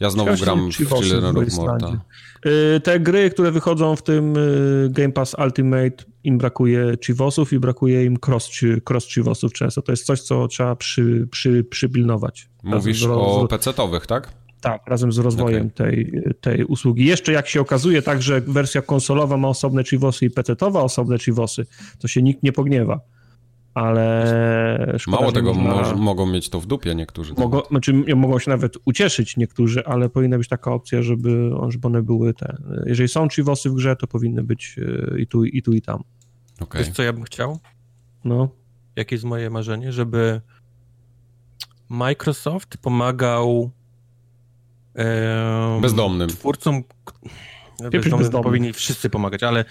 [0.00, 2.00] Ja znowu gram w Children of Morta.
[2.46, 7.58] Y, te gry, które wychodzą w tym y, Game Pass Ultimate, im brakuje Chivosów i
[7.58, 8.50] brakuje im cross,
[8.90, 9.82] cross Chivosów często.
[9.82, 12.48] To jest coś, co trzeba przy, przy, przypilnować.
[12.62, 14.32] Mówisz o PC-towych, tak?
[14.60, 15.70] Tak, razem z rozwojem okay.
[15.70, 17.04] tej, tej usługi.
[17.04, 21.66] Jeszcze jak się okazuje, także wersja konsolowa ma osobne chivosy i PC-towa osobne chivosy,
[21.98, 23.00] to się nikt nie pogniewa.
[23.74, 25.96] Ale szkoda, Mało tego, można...
[25.96, 27.34] mogą mieć to w dupie niektórzy.
[27.36, 32.02] Mogą, znaczy, mogą się nawet ucieszyć niektórzy, ale powinna być taka opcja, żeby, żeby one
[32.02, 32.56] były te.
[32.86, 34.76] Jeżeli są chivosy w grze, to powinny być
[35.12, 36.02] e, i tu, i tu, i tam.
[36.60, 36.84] Okay.
[36.84, 37.58] Wiesz, co ja bym chciał?
[38.24, 38.48] No.
[38.96, 39.92] Jakie jest moje marzenie?
[39.92, 40.40] Żeby
[41.88, 43.70] Microsoft pomagał
[44.98, 46.28] um, bezdomnym.
[46.28, 46.82] twórcom
[48.18, 49.64] bezdomnym powinni wszyscy pomagać, ale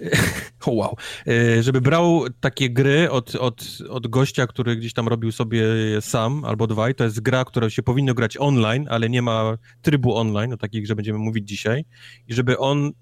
[0.66, 5.32] oh wow, e, żeby brał takie gry od, od, od gościa, który gdzieś tam robił
[5.32, 5.64] sobie
[6.00, 9.58] sam albo dwa i to jest gra, która się powinno grać online, ale nie ma
[9.82, 11.84] trybu online, o takich, że będziemy mówić dzisiaj.
[12.28, 12.92] I żeby on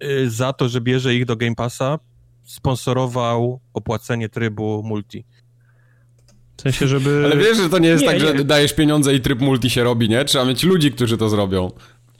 [0.00, 1.98] e, za to, że bierze ich do Game Passa
[2.44, 5.24] sponsorował opłacenie trybu multi.
[6.56, 7.22] W sensie, żeby...
[7.24, 8.38] Ale wiesz, że to nie jest nie, tak, nie.
[8.38, 10.24] że dajesz pieniądze i tryb multi się robi, nie?
[10.24, 11.70] Trzeba mieć ludzi, którzy to zrobią.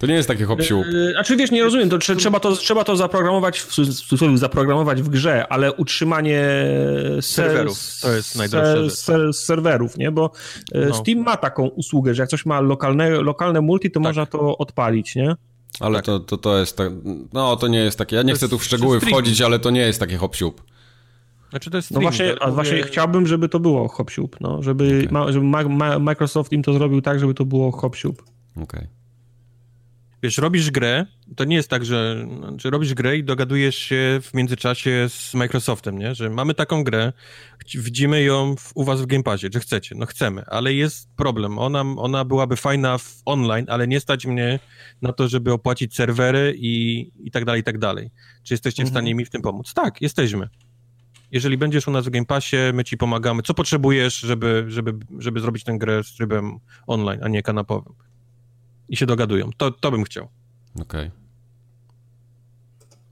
[0.03, 2.85] To nie jest takie hop yy, A czy wiesz, nie rozumiem, to trzeba to, trzeba
[2.85, 6.45] to zaprogramować, w cudzysłowie zaprogramować w grze, ale utrzymanie
[7.21, 10.11] serwerów, to jest najdroższe ser, serwerów, nie?
[10.11, 10.31] Bo
[10.73, 10.95] e, no.
[10.95, 14.03] Steam ma taką usługę, że jak coś ma lokalne, lokalne multi, to tak.
[14.03, 15.35] można to odpalić, nie?
[15.81, 16.05] Ale tak.
[16.05, 16.93] to, to, to jest tak,
[17.33, 19.81] no to nie jest takie, ja nie chcę tu w szczegóły wchodzić, ale to nie
[19.81, 20.37] jest takie hop
[21.53, 22.55] znaczy to jest no stream, no właśnie, a mówię...
[22.55, 25.13] właśnie chciałbym, żeby to było hop no, żeby, okay.
[25.13, 28.13] ma, żeby ma, ma, Microsoft im to zrobił tak, żeby to było hop Okej.
[28.63, 28.89] Okay.
[30.23, 32.27] Wiesz, robisz grę, to nie jest tak, że,
[32.57, 36.15] że robisz grę i dogadujesz się w międzyczasie z Microsoftem, nie?
[36.15, 37.13] Że mamy taką grę,
[37.75, 41.59] widzimy ją w, u was w Game Passie, że chcecie, no chcemy, ale jest problem.
[41.59, 44.59] Ona, ona byłaby fajna w online, ale nie stać mnie
[45.03, 48.11] na to, żeby opłacić serwery i, i tak dalej, i tak dalej.
[48.43, 48.91] Czy jesteście mhm.
[48.91, 49.75] w stanie mi w tym pomóc?
[49.75, 50.49] Tak, jesteśmy
[51.33, 53.43] jeżeli będziesz u nas w Game Passie, my ci pomagamy.
[53.43, 57.95] Co potrzebujesz, żeby, żeby, żeby zrobić tę grę z trybem online, a nie kanapowym?
[58.89, 59.51] I się dogadują.
[59.57, 60.29] To, to bym chciał.
[60.75, 61.07] Okej.
[61.07, 61.23] Okay.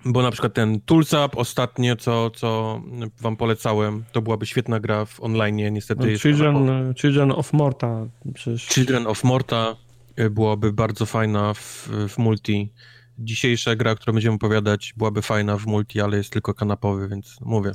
[0.04, 2.82] Bo na przykład ten Toolsap ostatnio, co, co
[3.20, 6.12] wam polecałem, to byłaby świetna gra w online, niestety.
[6.12, 8.06] No, Children, Children of Morta.
[8.34, 8.66] Przecież...
[8.66, 9.76] Children of Morta
[10.16, 12.72] e, byłaby bardzo fajna w, w multi.
[13.18, 17.72] Dzisiejsza gra, którą będziemy opowiadać, byłaby fajna w multi, ale jest tylko kanapowy, więc mówię,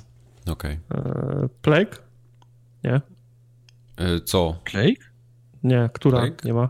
[0.47, 0.79] Okej.
[0.89, 1.01] Okay.
[1.01, 1.95] E, Plague?
[2.83, 3.01] Nie.
[3.97, 4.55] E, co?
[4.63, 5.05] Plague?
[5.63, 6.37] Nie, która Plague?
[6.45, 6.69] nie ma?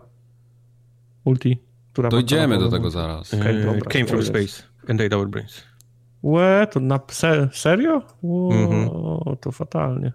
[1.25, 1.57] Ulti.
[1.93, 3.33] Która Dojdziemy do tego zaraz.
[3.33, 5.63] Okay, dobra, came from space and ate our brains.
[6.23, 8.01] Łe, to na se serio?
[8.21, 9.37] Ło, mm -hmm.
[9.37, 10.11] To fatalnie.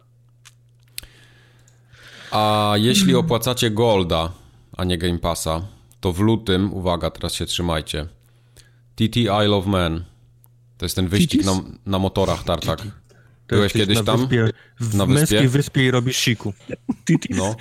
[2.31, 4.33] A jeśli opłacacie Golda,
[4.77, 5.63] a nie Game Passa,
[6.01, 8.07] to w lutym, uwaga, teraz się trzymajcie,
[8.95, 10.05] TT Isle of Man.
[10.79, 11.53] To jest ten wyścig na,
[11.87, 12.83] na, motorach tartak.
[13.51, 14.21] Byłeś kiedyś na tam?
[14.21, 14.49] Wyspie,
[14.81, 15.21] w na wyspie?
[15.21, 16.53] męskiej wyspie i robisz siku.
[17.07, 17.37] Titis.
[17.37, 17.57] No.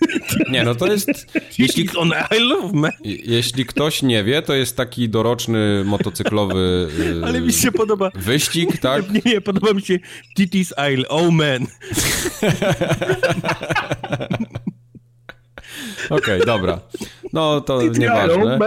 [0.50, 1.08] Nie, no to jest...
[1.58, 2.92] Jeśli, on Isle of Man.
[3.04, 8.10] jeśli ktoś nie wie, to jest taki doroczny motocyklowy yy, Ale mi się podoba.
[8.14, 9.10] Wyścig, tak?
[9.10, 9.98] Nie, nie, podoba mi się
[10.36, 11.66] Titis Isle, oh man.
[16.10, 16.80] Okej, okay, dobra.
[17.32, 18.58] No to nieważne.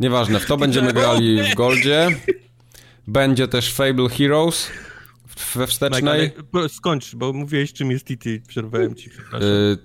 [0.00, 2.10] Nieważne, w to będziemy grali w Goldzie.
[3.08, 4.70] Będzie też Fable Heroes
[5.54, 6.32] we wstecznej.
[6.52, 9.10] Mike, skończ, bo mówiłeś czym jest TT, przerwałem ci.
[9.10, 9.12] Y,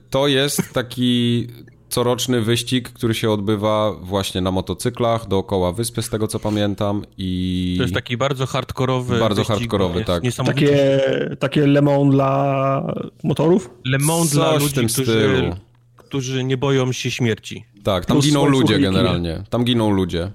[0.09, 1.47] to jest taki
[1.89, 7.73] coroczny wyścig, który się odbywa właśnie na motocyklach dookoła wyspy, z tego co pamiętam i...
[7.77, 10.23] To jest taki bardzo hardkorowy Bardzo wyścig, hardkorowy, tak.
[10.45, 10.99] Takie,
[11.39, 12.93] takie Le Mans dla
[13.23, 13.69] motorów?
[13.85, 15.51] Le Mans dla ludzi, którzy,
[15.97, 17.65] którzy nie boją się śmierci.
[17.83, 19.43] Tak, tam giną ludzie generalnie.
[19.49, 20.31] Tam giną ludzie.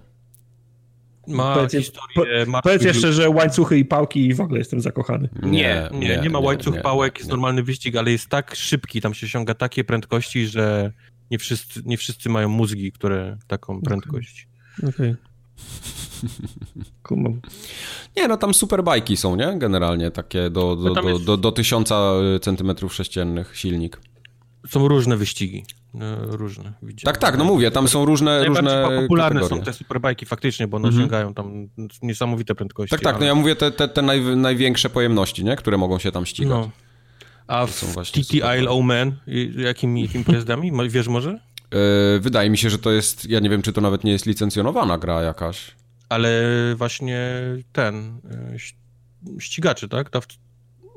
[1.29, 2.47] Ma powiedz, historię...
[2.53, 5.29] Po, powiedz jeszcze, że łańcuchy i pałki i w ogóle jestem zakochany.
[5.43, 9.01] Nie, nie, nie, nie ma łańcuch, nie, pałek, jest normalny wyścig, ale jest tak szybki,
[9.01, 10.93] tam się osiąga takie prędkości, że
[11.31, 14.49] nie wszyscy, nie wszyscy mają mózgi, które taką prędkość.
[14.79, 14.91] Okej.
[14.91, 15.16] Okay.
[17.03, 17.41] Kumam.
[18.16, 19.59] Nie, no tam super bajki są, nie?
[19.59, 21.24] Generalnie takie do, do, no do, jest...
[21.24, 24.01] do, do tysiąca centymetrów sześciennych silnik.
[24.68, 25.64] Są różne wyścigi.
[25.95, 26.72] No, różne.
[26.82, 27.14] Widziałem.
[27.14, 29.64] Tak, tak, no mówię, tam są różne różne popularne kategorie.
[29.64, 31.05] są te superbajki faktycznie, bo one mhm.
[31.05, 31.68] osiągają tam
[32.03, 32.91] niesamowite prędkości.
[32.91, 33.20] Tak, tak, ale...
[33.20, 35.57] no ja mówię te, te, te naj, największe pojemności, nie?
[35.57, 36.51] które mogą się tam ścigać.
[36.51, 36.70] No.
[37.47, 39.16] A w TT Isle Omen
[39.57, 40.72] jakimi, jakimi pojazdami?
[40.89, 41.30] Wiesz może?
[41.72, 44.26] Yy, wydaje mi się, że to jest, ja nie wiem, czy to nawet nie jest
[44.26, 45.76] licencjonowana gra jakaś.
[46.09, 46.43] Ale
[46.76, 47.32] właśnie
[47.72, 48.20] ten,
[49.24, 50.11] yy, ścigaczy, tak?
[50.11, 50.20] Ta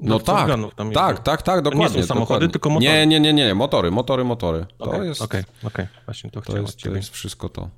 [0.02, 0.50] no tak,
[0.94, 1.90] tak, tak, tak, dokładnie.
[1.90, 2.50] To nie są samochody, dokładnie.
[2.50, 2.92] tylko motory.
[2.92, 4.66] Nie, nie, nie, nie, motory, motory, motory.
[4.80, 5.22] Okay, to jest...
[5.22, 6.06] Okej, okay, okej, okay.
[6.06, 7.70] właśnie to, to jest, to jest wszystko to.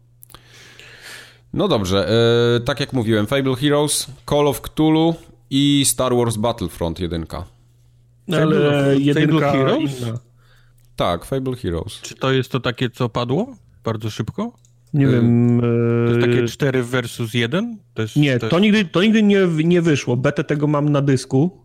[1.54, 2.10] No dobrze,
[2.54, 5.16] yy, tak jak mówiłem, Fable Heroes, Call of Cthulhu
[5.50, 7.26] i Star Wars Battlefront 1.
[8.34, 10.20] Ale jedynka inna.
[10.96, 12.02] Tak, Fable Heroes.
[12.02, 14.52] Czy to jest to takie, co padło bardzo szybko?
[14.94, 15.62] Nie y wiem.
[16.06, 17.78] To jest takie 4 versus 1?
[17.94, 18.52] To jest, nie, to, jest...
[18.52, 20.18] to, nigdy, to nigdy nie, nie wyszło.
[20.18, 21.63] Betę tego mam na dysku.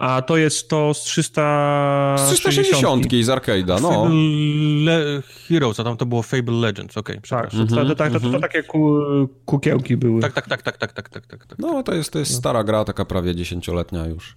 [0.00, 2.16] A to jest to z 300...
[2.18, 4.08] Z 360 z arcade'a, no.
[4.84, 7.94] Le Heroes, a tam to było Fable Legends, okej, okay, Tak, mm -hmm, to, to,
[7.94, 8.42] to, to, mhm.
[8.42, 9.00] takie ku,
[9.44, 10.20] kukiełki były.
[10.20, 11.46] Tak, tak, tak, tak, tak, tak, tak, tak.
[11.46, 11.58] tak.
[11.58, 14.34] No, to jest, to jest stara gra, taka prawie dziesięcioletnia już.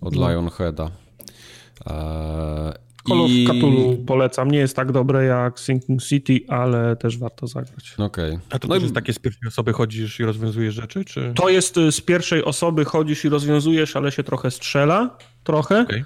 [0.00, 0.28] Od no.
[0.28, 0.90] Lionheada.
[1.86, 3.46] Eee, Call of I...
[3.46, 4.50] Cthulhu polecam.
[4.50, 7.94] Nie jest tak dobre jak Sinking City, ale też warto zagrać.
[7.98, 8.30] Okej.
[8.30, 8.40] Okay.
[8.50, 8.84] A to no też i...
[8.84, 11.32] jest takie z pierwszej osoby chodzisz i rozwiązujesz rzeczy, czy?
[11.34, 15.18] To jest y, z pierwszej osoby chodzisz i rozwiązujesz, ale się trochę strzela.
[15.44, 15.80] Trochę.
[15.80, 16.04] Okay.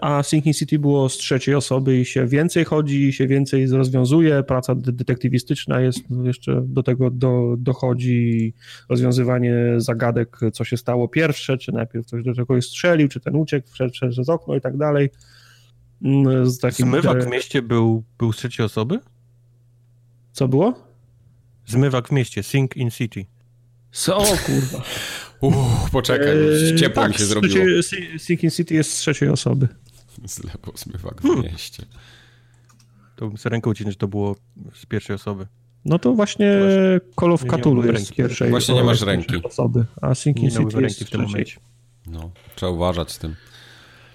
[0.00, 4.42] A Sinking City było z trzeciej osoby i się więcej chodzi, się więcej rozwiązuje.
[4.42, 8.54] Praca detektywistyczna jest jeszcze do tego do, dochodzi
[8.88, 13.68] rozwiązywanie zagadek, co się stało pierwsze, czy najpierw ktoś do czegoś strzelił, czy ten uciekł,
[13.70, 15.10] wszedł przez okno i tak dalej.
[16.02, 16.86] Mm, z takim...
[16.86, 19.00] Zmywak w mieście był, był z trzeciej osoby?
[20.32, 20.74] Co było?
[21.66, 23.26] Zmywak w mieście, Sink in City.
[23.92, 24.82] Co, o kurwa.
[25.40, 27.64] Uff, poczekaj, eee, ciepło tak, mi się zrobiło.
[28.18, 29.68] Sink in City jest z trzeciej osoby.
[30.24, 31.42] Zlepo zmywak w hmm.
[31.42, 31.86] mieście.
[33.16, 34.36] To bym sobie ręką ucinać, że to było
[34.74, 35.46] z pierwszej osoby.
[35.84, 36.60] No to właśnie
[37.20, 39.42] Call of Cthulhu jest z pierwszej Właśnie nie masz ręki.
[39.42, 41.60] Osoby, a Sink in City jest w tym momencie.
[42.06, 43.34] No, trzeba uważać z tym.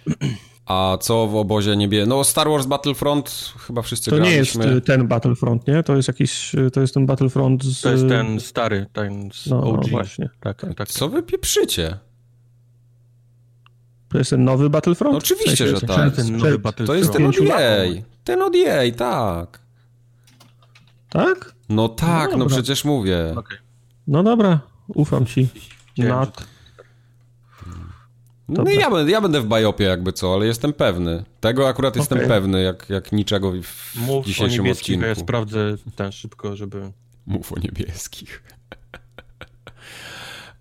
[0.65, 2.05] A co w obozie niebie?
[2.05, 4.65] No Star Wars Battlefront chyba wszyscy To graliśmy.
[4.65, 5.83] nie jest ten Battlefront, nie?
[5.83, 7.81] To jest jakiś, to jest ten Battlefront z...
[7.81, 9.81] To jest ten stary, ten z no, OG.
[9.81, 10.29] No właśnie.
[10.39, 10.87] Tak, tak, tak.
[10.87, 11.97] Co wy pieprzycie?
[14.09, 15.13] To jest ten nowy Battlefront?
[15.13, 16.15] No oczywiście, że tak.
[16.15, 16.87] Ten nowy Battlefront.
[16.87, 18.01] To jest ten od EA.
[18.23, 19.59] Ten od EA, tak.
[21.09, 21.55] Tak?
[21.69, 23.33] No tak, no, no przecież mówię.
[23.37, 23.57] Okay.
[24.07, 25.47] No dobra, ufam ci.
[28.47, 31.23] No i ja, będę, ja będę w bajopie jakby co, ale jestem pewny.
[31.39, 32.29] Tego akurat jestem okay.
[32.29, 35.05] pewny, jak, jak niczego w Mów dzisiejszym o odcinku.
[35.05, 36.91] ja sprawdzę ten szybko, żeby...
[37.25, 38.43] Mów o niebieskich.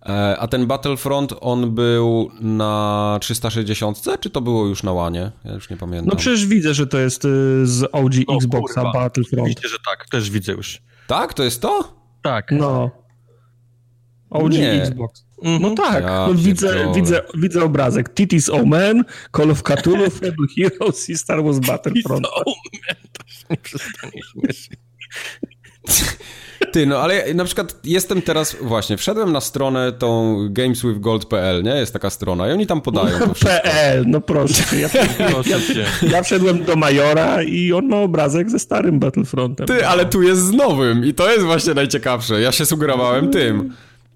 [0.05, 5.31] E, a ten Battlefront, on był na 360, czy to było już na łanie?
[5.45, 6.07] Ja już nie pamiętam.
[6.09, 8.93] No przecież widzę, że to jest y, z OG o, Xboxa kurwa.
[8.93, 9.47] Battlefront.
[9.47, 10.81] Widzicie, że tak, też widzę już.
[11.07, 11.33] Tak?
[11.33, 11.93] To jest to?
[12.21, 12.51] Tak.
[12.51, 12.91] No.
[14.29, 14.71] OG nie.
[14.71, 15.24] Xbox.
[15.41, 15.61] Mm -hmm.
[15.61, 18.13] No tak, ja no widzę, widzę, widzę obrazek.
[18.13, 19.03] Titis Omen,
[19.37, 22.27] Call of Cthulhu, Fable Heroes i Star Wars Battlefront.
[22.35, 24.79] Omen, to się nie przestanie śmieszyć.
[26.71, 31.71] Ty, no ale na przykład jestem teraz, właśnie, wszedłem na stronę tą gameswithgold.pl, nie?
[31.75, 33.61] Jest taka strona i oni tam podają to wszystko.
[33.61, 34.63] PL, no proszę.
[34.79, 35.57] Ja, ja,
[36.11, 39.67] ja, wszedłem do Majora i on ma obrazek ze starym Battlefrontem.
[39.67, 42.41] Ty, ale tu jest z nowym i to jest właśnie najciekawsze.
[42.41, 43.73] Ja się sugerowałem tym.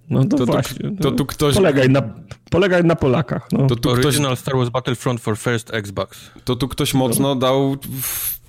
[0.10, 0.92] No to, to właśnie.
[0.92, 1.56] To, to, tu ktoś...
[1.56, 2.02] Polegaj na,
[2.50, 3.48] polegaj na Polakach.
[3.52, 3.68] No.
[3.68, 4.40] To tu Original ktoś...
[4.40, 6.32] Star Wars Battlefront for First Xbox.
[6.44, 8.40] To tu ktoś mocno dał w...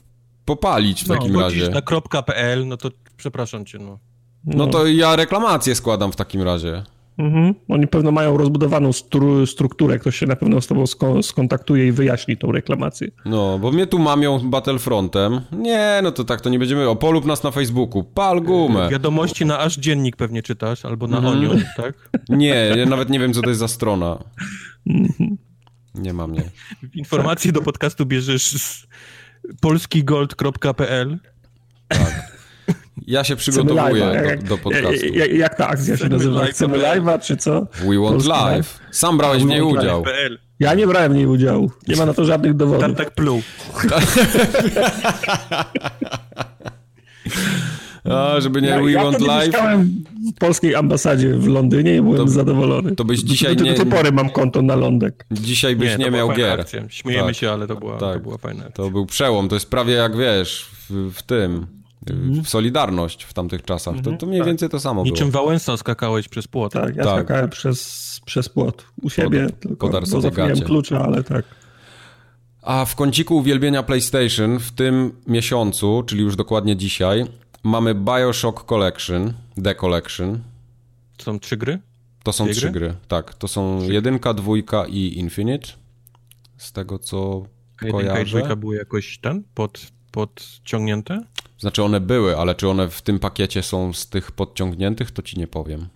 [0.44, 1.68] popalić w no, takim razie.
[1.68, 3.98] na .pl, no to przepraszam cię, no.
[4.44, 6.84] No to ja reklamację składam w takim razie.
[7.20, 7.54] Mhm.
[7.68, 10.84] Oni pewno mają rozbudowaną stru strukturę, ktoś się na pewno z tobą
[11.22, 13.08] skontaktuje i wyjaśni tą reklamację.
[13.24, 15.40] No, bo mnie tu mamią Battlefrontem.
[15.52, 16.88] Nie, no to tak, to nie będziemy...
[16.88, 18.88] O, polub nas na Facebooku, pal gumę.
[18.90, 21.36] Wiadomości na aż dziennik pewnie czytasz, albo na mhm.
[21.36, 22.10] Onion, tak?
[22.28, 24.18] Nie, ja nawet nie wiem, co to jest za strona.
[25.94, 26.50] Nie mam, nie.
[26.94, 28.86] Informacje do podcastu bierzesz z
[29.60, 31.18] polskigold.pl
[31.88, 32.29] Tak.
[33.06, 35.06] Ja się przygotowuję do, do, podcastu.
[35.06, 36.46] Jak, jak, ta akcja się nazywa?
[36.46, 37.66] Chcemy live'a, czy co?
[37.88, 38.80] We want live.
[38.90, 40.04] Sam brałeś w niej udział.
[40.60, 41.70] Ja nie brałem w niej udziału.
[41.88, 42.82] Nie ma na to żadnych dowodów.
[42.82, 43.42] Tam tak pluł.
[48.04, 49.46] A, żeby nie ja, We ja Want Live.
[49.46, 50.04] mieszkałem
[50.36, 52.96] w polskiej ambasadzie w Londynie i byłem to, zadowolony.
[52.96, 55.26] To byś dzisiaj do, do, do, do tej pory mam konto na lądek.
[55.30, 56.60] Dzisiaj byś nie, nie miał gier.
[56.60, 56.82] Akcja.
[56.88, 58.14] Śmiejemy tak, się, ale to była, tak.
[58.14, 58.84] to była fajna akcja.
[58.84, 59.48] To był przełom.
[59.48, 61.66] To jest prawie jak wiesz, w, w tym
[62.42, 63.94] w Solidarność w tamtych czasach.
[64.04, 64.46] To, to mniej tak.
[64.46, 65.44] więcej to samo Niczym było.
[65.44, 66.72] Wałęsa skakałeś przez płot.
[66.72, 67.14] Tak, ja tak.
[67.14, 68.86] skakałem przez, przez płot.
[69.02, 71.44] U siebie Pod, tylko, bo zapomniałem klucza, ale tak.
[72.62, 77.26] A w kąciku uwielbienia PlayStation w tym miesiącu, czyli już dokładnie dzisiaj,
[77.62, 79.32] mamy Bioshock Collection,
[79.64, 80.38] The Collection.
[81.16, 81.78] To są trzy gry?
[82.22, 82.80] To są Dwie trzy gry?
[82.80, 83.34] gry, tak.
[83.34, 83.92] To są trzy.
[83.92, 85.68] jedynka, dwójka i Infinite.
[86.56, 87.42] Z tego co
[87.76, 88.08] A kojarzę.
[88.08, 91.24] Jedynka i dwójka były jakoś ten pod, podciągnięte?
[91.60, 95.38] Znaczy one były, ale czy one w tym pakiecie są z tych podciągniętych, to ci
[95.38, 95.88] nie powiem.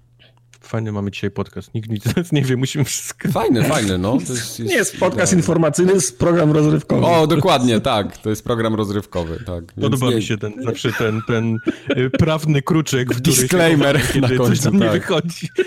[0.61, 1.75] Fajny mamy dzisiaj podcast.
[1.75, 3.29] Nikt nic nie wie, musimy wszystko.
[3.29, 4.13] Fajny, fajny, no.
[4.13, 7.07] To jest, jest nie jest podcast informacyjny, jest program rozrywkowy.
[7.07, 8.19] O, dokładnie, tak.
[8.19, 9.73] To jest program rozrywkowy, tak.
[9.73, 10.17] Podoba nie...
[10.17, 11.59] mi się ten, zawsze ten, ten
[11.97, 14.83] y, prawny kruczek, w Disclaimer się na końcu, coś tam tak.
[14.83, 15.49] nie wychodzi.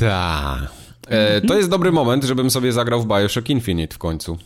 [0.00, 0.70] Tak.
[1.08, 4.38] E, to jest dobry moment, żebym sobie zagrał w Bioshock Infinite w końcu.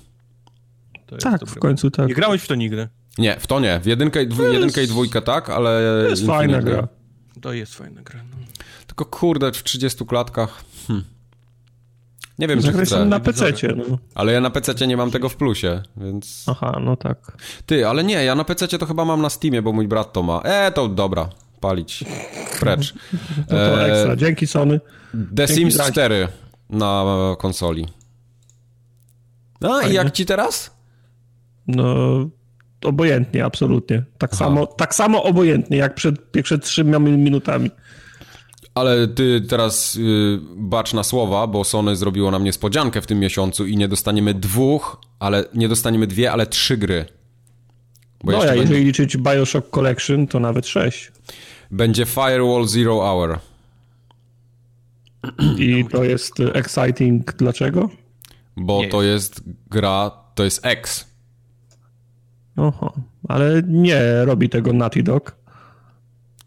[1.20, 2.09] Tak, w końcu tak.
[2.09, 2.88] Nie grałeś w to nigdy?
[3.18, 3.80] Nie, w to nie.
[3.80, 5.80] W jedynkę, i dwu, jedynkę i dwójkę tak, ale...
[6.05, 6.88] To jest fajna gra.
[7.40, 8.20] To jest fajna gra.
[8.30, 8.36] No.
[8.86, 10.64] Tylko kurde, w 30 klatkach...
[10.86, 11.05] Hm.
[12.38, 13.05] Nie wiem, czy chcę.
[13.05, 13.98] na PC, no.
[14.14, 16.44] Ale ja na PC nie mam tego w plusie, więc...
[16.46, 17.36] Aha, no tak.
[17.66, 20.22] Ty, ale nie, ja na PC to chyba mam na Steamie, bo mój brat to
[20.22, 20.40] ma.
[20.40, 21.28] E, to dobra,
[21.61, 22.05] palić.
[22.61, 22.94] Precz.
[23.48, 23.92] to, to e...
[23.92, 24.16] ekstra.
[24.16, 24.80] Dzięki Sony.
[25.36, 26.28] The Dzięki Sims 4
[26.70, 27.05] na
[27.38, 27.86] konsoli.
[29.61, 30.74] No i jak ci teraz?
[31.67, 31.95] No,
[32.85, 34.03] obojętnie, absolutnie.
[34.19, 37.71] Tak samo, tak samo obojętnie, jak przed, przed trzema minutami.
[38.75, 43.67] Ale ty teraz y, bacz na słowa, bo Sony zrobiło nam niespodziankę w tym miesiącu
[43.67, 47.05] i nie dostaniemy dwóch, ale nie dostaniemy dwie, ale trzy gry.
[48.25, 51.12] Bo no, ja, jeżeli liczyć Bioshock Collection, to nawet sześć.
[51.71, 53.39] Będzie Firewall Zero Hour.
[55.59, 57.91] I to jest exciting dlaczego?
[58.57, 58.89] Bo nie.
[58.89, 61.14] to jest gra, to jest X.
[62.57, 62.92] Oho,
[63.28, 65.36] ale nie robi tego Naughty Dog.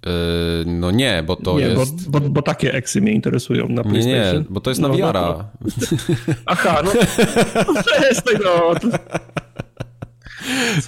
[0.05, 0.11] Yy,
[0.65, 2.09] no nie, bo to nie, jest...
[2.09, 4.43] Bo, bo, bo, takie eksy mnie interesują na PlayStation.
[4.43, 5.13] Nie, bo to jest na no, VR.
[5.13, 5.43] No,
[6.45, 6.91] Aha, no,
[7.67, 8.73] no przestań no.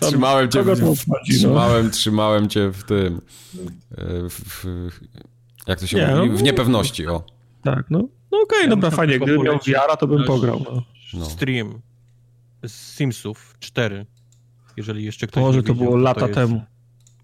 [0.01, 1.91] trzymałem cię w, w, chodzi, trzymałem, no?
[1.91, 3.21] trzymałem cię w tym
[4.29, 4.89] w, w,
[5.67, 6.29] jak to się nie, mówi?
[6.29, 7.23] No, w niepewności, o.
[7.63, 7.99] Tak, no.
[8.31, 9.19] No okej, okay, ja dobra, fajnie.
[9.19, 10.65] Gdybym miał VR, to bym pograł.
[11.13, 11.25] No.
[11.25, 11.81] Stream
[12.67, 14.05] z Simsów 4.
[14.77, 16.61] Jeżeli jeszcze ktoś Może to było lata to jest, temu.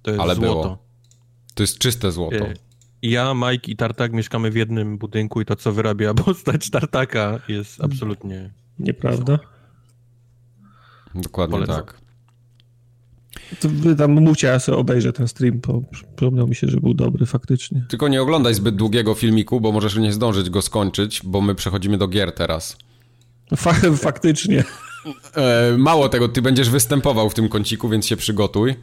[0.02, 0.62] To jest Ale złoto.
[0.62, 0.86] Było.
[1.54, 2.36] To jest czyste złoto.
[2.36, 2.54] E,
[3.02, 7.84] ja, Mike i Tartak mieszkamy w jednym budynku i to, co wyrabia postać Tartaka jest
[7.84, 8.54] absolutnie...
[8.80, 9.40] Nieprawda?
[11.16, 11.76] Dokładnie Polecam.
[11.76, 12.06] tak.
[13.60, 16.94] To wy tam mówcie, ja sobie obejrzę ten stream, bo przypomniał mi się, że był
[16.94, 17.86] dobry faktycznie.
[17.90, 21.98] Tylko nie oglądaj zbyt długiego filmiku, bo możesz nie zdążyć go skończyć, bo my przechodzimy
[21.98, 22.78] do gier teraz.
[23.98, 24.64] faktycznie.
[25.36, 28.76] E, mało tego, ty będziesz występował w tym kąciku, więc się przygotuj.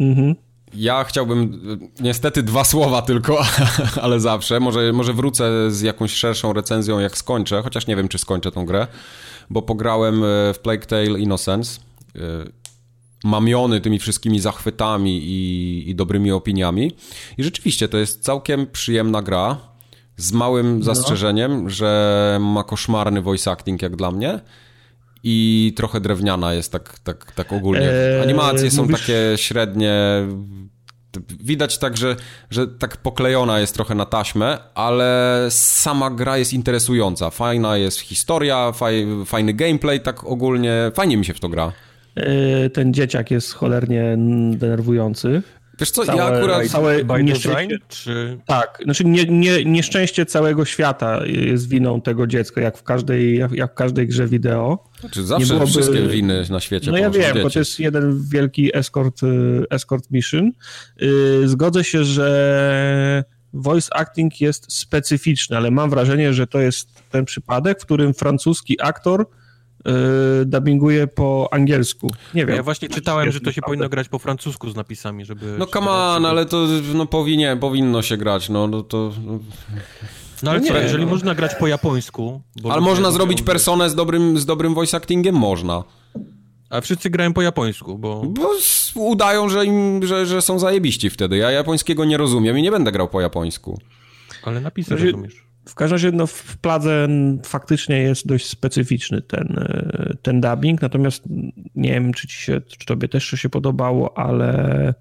[0.00, 0.34] Mhm.
[0.74, 1.60] Ja chciałbym,
[2.00, 3.44] niestety dwa słowa tylko,
[4.02, 4.60] ale zawsze.
[4.60, 8.66] Może, może wrócę z jakąś szerszą recenzją, jak skończę, chociaż nie wiem, czy skończę tą
[8.66, 8.86] grę,
[9.50, 11.80] bo pograłem e, w Plague Tale Innocence,
[12.16, 12.20] e,
[13.24, 16.92] mamiony tymi wszystkimi zachwytami i, i dobrymi opiniami.
[17.38, 19.56] I rzeczywiście to jest całkiem przyjemna gra,
[20.16, 20.84] z małym no.
[20.84, 24.40] zastrzeżeniem, że ma koszmarny voice acting jak dla mnie
[25.22, 27.90] i trochę drewniana jest tak, tak, tak ogólnie.
[27.92, 29.00] Eee, Animacje są mówisz...
[29.00, 29.92] takie średnie.
[31.40, 32.16] Widać tak, że,
[32.50, 37.30] że tak poklejona jest trochę na taśmę, ale sama gra jest interesująca.
[37.30, 40.90] Fajna jest historia, faj, fajny gameplay, tak ogólnie.
[40.94, 41.72] Fajnie mi się w to gra.
[42.16, 44.16] Eee, ten dzieciak jest cholernie
[44.52, 45.42] denerwujący.
[45.80, 46.66] Wiesz co, całe, ja akurat...
[46.66, 48.38] Całe by nieszczęście, czy...
[48.46, 53.52] Tak, znaczy nie, nie, nieszczęście całego świata jest winą tego dziecka, jak w każdej, jak,
[53.52, 54.84] jak w każdej grze wideo.
[55.00, 55.66] Znaczy zawsze byłoby...
[55.66, 57.42] wszystkie winy na świecie No ja wiem, dzieci.
[57.42, 60.52] bo to jest jeden wielki escort, y, escort mission.
[61.02, 67.24] Y, zgodzę się, że voice acting jest specyficzny, ale mam wrażenie, że to jest ten
[67.24, 69.26] przypadek, w którym francuski aktor
[69.84, 69.92] yy,
[70.46, 72.10] dubbinguje po angielsku.
[72.34, 72.56] Nie wiem.
[72.56, 75.56] Ja właśnie czytałem, że to się powinno grać po francusku z napisami, żeby...
[75.58, 79.12] No come on, ale to no, powinie, powinno się grać, no, no to...
[80.42, 81.10] No ale no co, jeżeli no.
[81.10, 82.40] można grać po japońsku...
[82.70, 85.34] ale można zrobić personę z dobrym, z dobrym voice actingiem?
[85.34, 85.84] Można.
[86.70, 88.22] A wszyscy grają po japońsku, bo...
[88.26, 88.50] Bo
[88.94, 91.36] udają, że, im, że, że są zajebiści wtedy.
[91.36, 93.78] Ja japońskiego nie rozumiem i nie będę grał po japońsku.
[94.44, 95.51] Ale napisy rozumiesz.
[95.64, 97.08] W każdym razie no, w Pladze
[97.44, 101.22] faktycznie jest dość specyficzny ten, e, ten dubbing, natomiast
[101.74, 104.94] nie wiem, czy ci się, czy tobie też się podobało, ale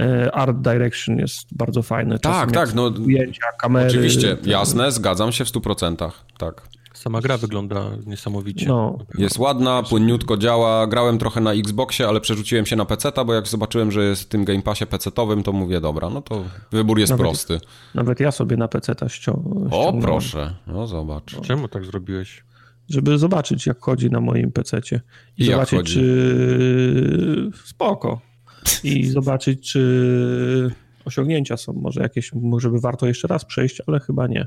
[0.00, 2.18] e, art direction jest bardzo fajny.
[2.18, 2.74] Czasem tak, tak.
[2.74, 3.88] No, ujęcia, kamery.
[3.88, 6.62] Oczywiście, jasne, zgadzam się w 100%, tak.
[6.98, 8.66] Sama gra wygląda niesamowicie.
[8.68, 8.98] No.
[9.18, 10.86] Jest ładna, płynniutko działa.
[10.86, 14.26] Grałem trochę na Xboxie, ale przerzuciłem się na PC, bo jak zobaczyłem, że jest w
[14.26, 17.60] tym Game Passie PC-owym, to mówię, dobra, no to wybór jest nawet, prosty.
[17.94, 19.68] Nawet ja sobie na PC-ta ściągnąłem.
[19.72, 21.36] O, proszę, no zobacz.
[21.36, 21.40] No.
[21.40, 22.44] Czemu tak zrobiłeś?
[22.88, 25.00] Żeby zobaczyć, jak chodzi na moim PC-cie.
[25.36, 25.94] I, I zobaczyć, chodzi?
[25.94, 28.20] czy spoko.
[28.84, 30.70] I zobaczyć, czy
[31.04, 34.46] osiągnięcia są może jakieś, może by warto jeszcze raz przejść, ale chyba nie.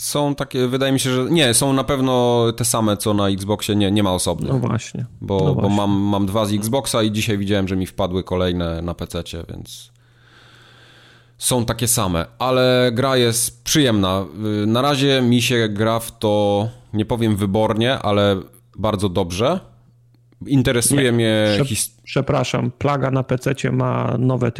[0.00, 3.76] Są takie, wydaje mi się, że nie, są na pewno te same, co na Xboxie,
[3.76, 4.52] nie, nie ma osobnych.
[4.52, 5.06] No właśnie.
[5.20, 5.76] Bo, no bo właśnie.
[5.76, 9.92] mam, mam dwa z Xboxa i dzisiaj widziałem, że mi wpadły kolejne na PC, więc
[11.38, 14.26] są takie same, ale gra jest przyjemna.
[14.66, 18.36] Na razie mi się gra w to, nie powiem wybornie, ale
[18.78, 19.60] bardzo dobrze.
[20.46, 21.58] Interesuje nie, mnie...
[21.64, 24.52] Prze przepraszam, Plaga na PC ma nowe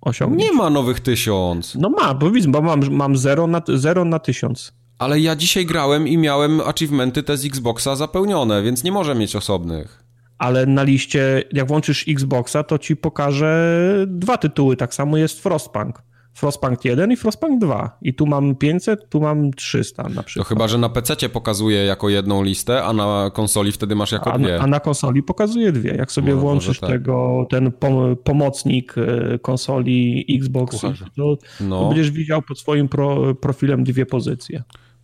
[0.00, 0.50] osiągnięć.
[0.50, 1.74] Nie ma nowych tysiąc.
[1.74, 4.72] No ma, bo widzę, bo mam, mam 0 na, 0 na 1000.
[4.98, 9.36] Ale ja dzisiaj grałem i miałem achievementy te z Xboxa zapełnione, więc nie może mieć
[9.36, 10.04] osobnych.
[10.38, 14.76] Ale na liście, jak włączysz Xboxa, to ci pokaże dwa tytuły.
[14.76, 16.02] Tak samo jest Frostpunk.
[16.40, 17.98] Frostpunk 1 i Frostpunk 2.
[18.02, 20.48] I tu mam 500, tu mam 300 na przykład.
[20.48, 24.32] To chyba, że na PC pokazuje jako jedną listę, a na konsoli wtedy masz jako
[24.32, 24.60] a, dwie.
[24.60, 25.94] A na konsoli pokazuje dwie.
[25.94, 26.90] Jak sobie no, włączysz tak.
[26.90, 30.80] tego, ten pom pomocnik e, konsoli Xbox,
[31.16, 31.80] to, no.
[31.80, 34.62] to, będziesz widział pod swoim pro, profilem dwie pozycje.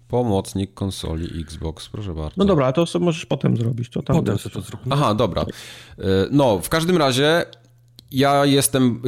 [0.08, 2.34] Pomocnik konsoli Xbox, proszę bardzo.
[2.36, 3.90] No dobra, to sobie możesz potem zrobić.
[3.90, 4.80] To tam potem to zrób.
[4.90, 5.42] Aha, dobra.
[5.42, 7.44] E, no, w każdym razie
[8.10, 9.02] ja jestem.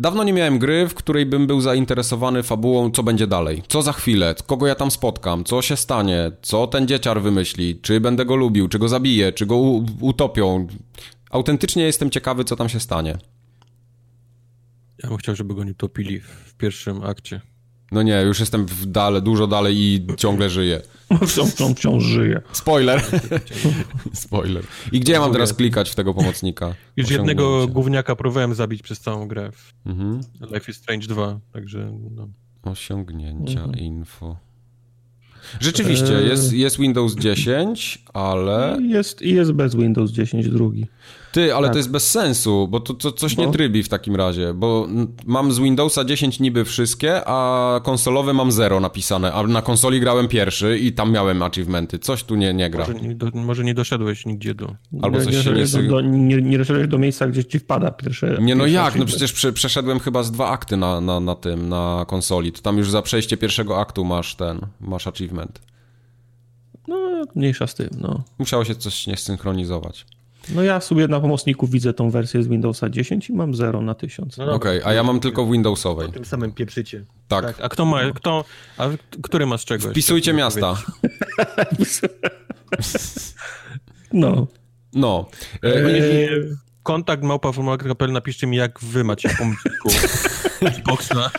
[0.00, 3.62] Dawno nie miałem gry, w której bym był zainteresowany fabułą, co będzie dalej.
[3.68, 8.00] Co za chwilę, kogo ja tam spotkam, co się stanie, co ten dzieciar wymyśli, czy
[8.00, 9.56] będę go lubił, czy go zabiję, czy go
[10.00, 10.66] utopią.
[11.30, 13.18] Autentycznie jestem ciekawy, co tam się stanie.
[15.02, 17.40] Ja bym chciał, żeby go nie topili w pierwszym akcie.
[17.92, 20.82] No nie, już jestem w dale, dużo dalej i ciągle żyję.
[21.26, 22.42] Wciąż, wciąż żyje.
[22.52, 23.02] Spoiler.
[24.12, 24.64] Spoiler.
[24.92, 26.74] I gdzie ja mam teraz klikać w tego pomocnika?
[26.96, 29.50] Już jednego gówniaka próbowałem zabić przez całą grę.
[29.86, 30.20] Mhm.
[30.40, 32.28] Life is Strange 2, także no.
[32.62, 33.78] Osiągnięcia, mhm.
[33.78, 34.36] info.
[35.60, 36.28] Rzeczywiście, eee.
[36.28, 38.78] jest, jest Windows 10, ale...
[38.82, 40.86] Jest, jest bez Windows 10 drugi.
[41.32, 41.72] Ty, ale tak.
[41.72, 43.44] to jest bez sensu, bo to, to coś bo?
[43.44, 44.88] nie trybi w takim razie, bo
[45.26, 50.28] mam z Windowsa 10 niby wszystkie, a konsolowe mam 0 napisane, a na konsoli grałem
[50.28, 51.98] pierwszy i tam miałem achievementy.
[51.98, 52.86] Coś tu nie, nie gra.
[52.86, 54.74] Może nie, do, może nie doszedłeś nigdzie do...
[55.02, 55.88] Albo nie, coś nie, się nie...
[55.88, 58.38] Do, nie, nie doszedłeś do miejsca, gdzie ci wpada pierwsze...
[58.40, 58.96] Nie, no jak?
[58.96, 62.52] No przecież prze, przeszedłem chyba z dwa akty na, na, na tym, na konsoli.
[62.52, 65.60] To tam już za przejście pierwszego aktu masz ten, masz achievement.
[66.88, 68.24] No, mniejsza z tym, no.
[68.38, 70.06] Musiało się coś nie synchronizować.
[70.48, 73.94] No ja sobie na pomocniku widzę tą wersję z Windowsa 10 i mam 0 na
[73.94, 74.38] 1000.
[74.38, 76.08] No Okej, okay, a ja mam tylko w Windowsowej.
[76.08, 77.04] O tym samym pieprzycie.
[77.28, 77.44] Tak.
[77.44, 77.64] tak.
[77.64, 78.44] A kto ma, kto,
[78.78, 78.88] a
[79.22, 79.90] który ma z czego?
[79.90, 80.76] Wpisujcie miasta.
[84.12, 84.46] no.
[84.92, 85.28] No.
[85.64, 85.70] E,
[86.82, 89.88] kontakt małpa.pl napiszcie mi, jak wy macie w pomocniku
[90.68, 91.30] Xboxa.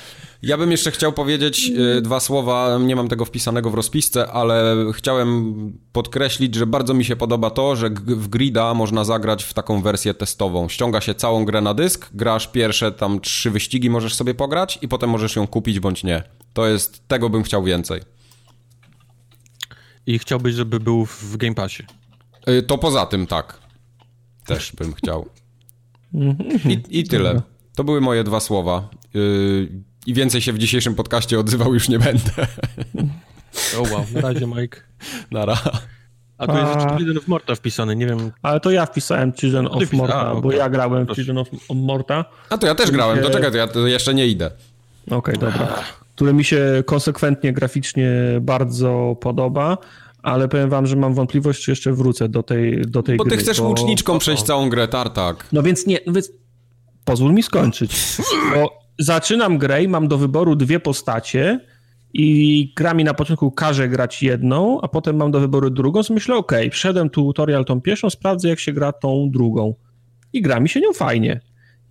[0.41, 4.75] Ja bym jeszcze chciał powiedzieć y, dwa słowa, nie mam tego wpisanego w rozpisce, ale
[4.93, 5.53] chciałem
[5.91, 10.13] podkreślić, że bardzo mi się podoba to, że w Grida można zagrać w taką wersję
[10.13, 10.69] testową.
[10.69, 14.87] Ściąga się całą grę na dysk, grasz pierwsze tam trzy wyścigi możesz sobie pograć i
[14.87, 16.23] potem możesz ją kupić bądź nie.
[16.53, 18.01] To jest, tego bym chciał więcej.
[20.05, 21.83] I chciałbyś, żeby był w Game Passie?
[22.49, 23.59] Y, to poza tym tak.
[24.45, 25.29] Też bym chciał.
[26.65, 27.41] I, I tyle.
[27.75, 28.89] To były moje dwa słowa.
[30.05, 32.31] I więcej się w dzisiejszym podcaście odzywał już nie będę.
[33.77, 34.81] O wow, na razie Mike.
[35.31, 35.57] Nara.
[36.37, 38.31] A tu jest jeszcze Children of Morta wpisany, nie wiem.
[38.41, 40.41] Ale to ja wpisałem Children of Morta, A, okay.
[40.41, 42.25] bo ja grałem w Children of Morta.
[42.49, 44.51] A to ja też grałem, to czekaj, to ja to jeszcze nie idę.
[45.05, 45.83] Okej, okay, dobra.
[46.15, 48.11] Które mi się konsekwentnie, graficznie
[48.41, 49.77] bardzo podoba
[50.23, 53.29] ale powiem wam, że mam wątpliwość, czy jeszcze wrócę do tej, do tej bo gry.
[53.31, 53.67] Bo ty chcesz bo...
[53.67, 55.47] łuczniczką przejść całą grę, tartak.
[55.51, 56.31] No więc nie, no więc
[57.05, 58.17] pozwól mi skończyć.
[58.55, 61.59] Bo zaczynam grę i mam do wyboru dwie postacie
[62.13, 66.13] i gra mi na początku każe grać jedną, a potem mam do wyboru drugą, so
[66.13, 69.75] myślę, ok, wszedłem tutorial tą pierwszą, sprawdzę jak się gra tą drugą.
[70.33, 71.41] I gra mi się nią fajnie.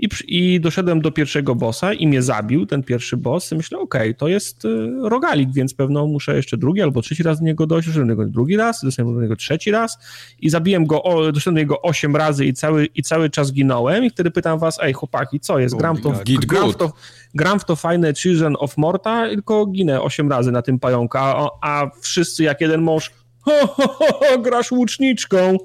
[0.00, 3.52] I, I doszedłem do pierwszego bossa i mnie zabił ten pierwszy boss.
[3.52, 4.68] I myślę, okej, okay, to jest y,
[5.02, 7.88] rogalik, więc pewno muszę jeszcze drugi albo trzeci raz do niego dojść.
[7.88, 9.98] Doszedłem do niego drugi raz, doszedłem do niego trzeci raz
[10.40, 14.04] i zabiłem go, o, doszedłem do niego osiem razy i cały, i cały czas ginąłem.
[14.04, 15.76] I wtedy pytam was, ej chłopaki, co jest?
[15.76, 16.12] Gram w to,
[16.46, 16.92] gram w to,
[17.34, 21.48] gram w to fajne Children of Morta, tylko ginę osiem razy na tym pająka, a,
[21.62, 23.10] a wszyscy jak jeden mąż,
[23.40, 25.56] ho, ho, ho, ho grasz łuczniczką.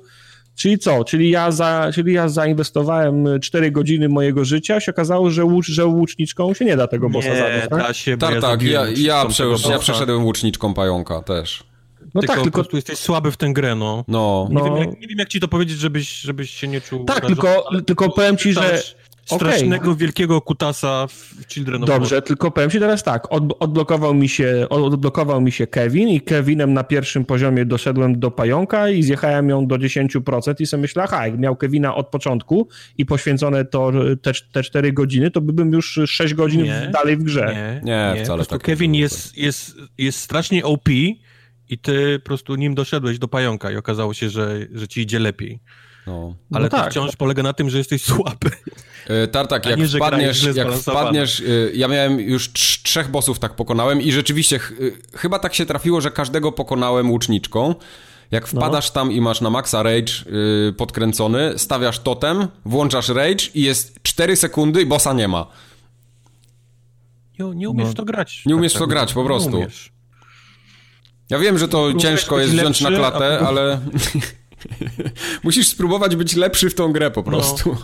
[0.56, 1.04] Czyli co?
[1.04, 5.86] Czyli ja, za, czyli ja zainwestowałem 4 godziny mojego życia, się okazało, że, łucz, że
[5.86, 7.80] łuczniczką się nie da tego bossa nie, zabić, tak?
[7.80, 11.64] Da się, tak, tak, ja, ja, prze, ja przeszedłem łuczniczką pająka też.
[12.14, 14.04] No tylko tak, tylko tu jesteś słaby w tę grę, no.
[14.08, 14.48] no.
[14.50, 14.64] Nie, no.
[14.64, 17.06] Wiem, jak, nie wiem, jak ci to powiedzieć, żebyś, żebyś się nie czuł...
[17.06, 18.82] Tak, tylko, tylko powiem ci, że
[19.26, 19.96] strasznego okay.
[19.96, 24.68] wielkiego kutasa w Children of Dobrze, tylko powiem ci teraz tak, od, odblokował, mi się,
[24.70, 29.68] odblokował mi się Kevin i Kevinem na pierwszym poziomie doszedłem do pająka i zjechałem ją
[29.68, 33.92] do 10% i sobie myślę, aha, jak miał Kevina od początku i poświęcone to
[34.22, 37.46] te, te 4 godziny, to bym już 6 godzin nie, dalej w grze.
[37.56, 38.62] Nie, nie, nie wcale tak.
[38.62, 40.90] Kevin jest, jest, jest strasznie OP
[41.70, 45.20] i ty po prostu nim doszedłeś do pająka i okazało się, że, że ci idzie
[45.20, 45.60] lepiej.
[46.08, 46.36] No.
[46.54, 46.92] Ale no to tak.
[46.92, 48.52] wciąż polega na tym, że jesteś słaby.
[49.08, 54.02] E, Tartak, jak nie, wpadniesz, jak wpadniesz, e, ja miałem już trzech bossów tak pokonałem
[54.02, 57.76] i rzeczywiście ch e, chyba tak się trafiło, że każdego pokonałem łuczniczką.
[58.32, 58.60] Jak no.
[58.62, 58.94] wpadasz no.
[58.94, 64.36] tam i masz na maksa rage yy, podkręcony, stawiasz totem, włączasz rage i jest 4
[64.36, 65.48] sekundy i bossa nie ma.
[67.40, 67.94] Nie, nie umiesz no.
[67.94, 68.44] to grać.
[68.46, 69.66] Nie umiesz tak, to tak, grać, po prostu.
[71.30, 73.80] Ja wiem, że to ciężko jest wziąć na klatę, ale
[75.44, 77.28] musisz spróbować być lepszy w tą grę po no.
[77.28, 77.78] prostu.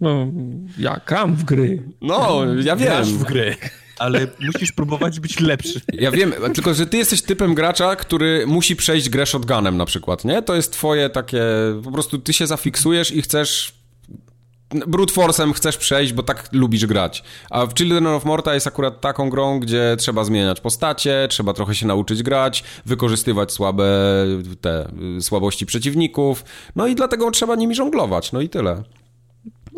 [0.00, 0.32] No, no
[0.78, 1.82] ja kam w gry.
[2.00, 2.88] No, ja wiem.
[2.88, 3.56] Grasz w gry
[4.02, 5.80] ale musisz próbować być lepszy.
[5.92, 10.24] Ja wiem, tylko że ty jesteś typem gracza, który musi przejść grę shotgunem na przykład,
[10.24, 10.42] nie?
[10.42, 11.42] To jest twoje takie,
[11.84, 13.81] po prostu ty się zafiksujesz i chcesz
[14.86, 17.24] brute force'em chcesz przejść, bo tak lubisz grać.
[17.50, 21.74] A w Children of Morta jest akurat taką grą, gdzie trzeba zmieniać postacie, trzeba trochę
[21.74, 23.84] się nauczyć grać, wykorzystywać słabe
[24.60, 24.88] te
[25.20, 26.44] słabości przeciwników,
[26.76, 28.82] no i dlatego trzeba nimi żonglować, no i tyle.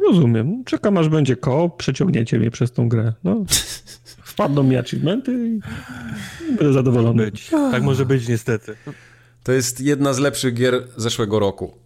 [0.09, 0.65] Rozumiem.
[0.65, 3.12] Czekam aż będzie ko, przeciągniecie mnie przez tą grę.
[3.25, 3.45] No.
[4.25, 5.61] Wpadną mi achievementy i
[6.49, 7.25] będę zadowolony.
[7.25, 7.51] Być.
[7.51, 8.77] Tak może być niestety.
[9.43, 11.84] To jest jedna z lepszych gier zeszłego roku.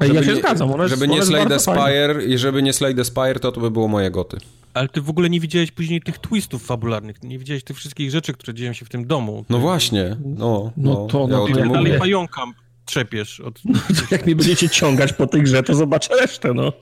[0.00, 0.72] Żeby ja się nie, zgadzam.
[0.72, 3.88] Ona żeby jest, nie Slade Spire i żeby nie Slade Spire, to to by było
[3.88, 4.36] moje goty.
[4.74, 8.32] Ale ty w ogóle nie widziałeś później tych twistów fabularnych, nie widziałeś tych wszystkich rzeczy,
[8.32, 9.44] które dzieją się w tym domu.
[9.50, 10.72] No właśnie, no.
[10.76, 12.42] No, no to, no, ja no, dalej pająka
[12.84, 13.40] trzepiesz.
[13.40, 13.60] Od...
[13.64, 13.78] No,
[14.10, 16.72] jak mi będziecie ciągać po tej grze, to zobaczę resztę, no.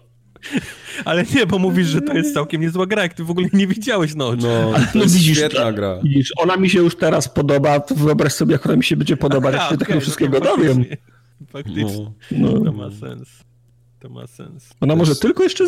[1.05, 3.66] Ale nie, bo mówisz, że to jest całkiem niezła gra, jak ty w ogóle nie
[3.66, 4.31] widziałeś, no.
[4.31, 6.01] No, to no, jest widzisz, świetna gra.
[6.03, 9.16] Widzisz, ona mi się już teraz podoba, to wyobraź sobie, jak ona mi się będzie
[9.16, 10.77] podobać, jak się okay, tego no wszystkiego no dowiem.
[10.77, 11.20] Faktycznie,
[12.31, 12.61] no.
[12.65, 13.29] to ma sens.
[14.01, 14.71] To ma sens.
[14.81, 15.23] Ona może jest...
[15.23, 15.67] tylko jeszcze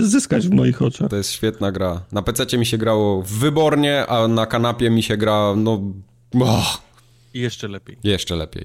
[0.00, 1.10] zyskać w moich oczach.
[1.10, 2.04] To jest świetna gra.
[2.12, 5.82] Na PC mi się grało wybornie, a na kanapie mi się gra, no...
[6.40, 6.78] Oh.
[7.34, 7.96] I jeszcze lepiej.
[8.04, 8.64] Jeszcze lepiej.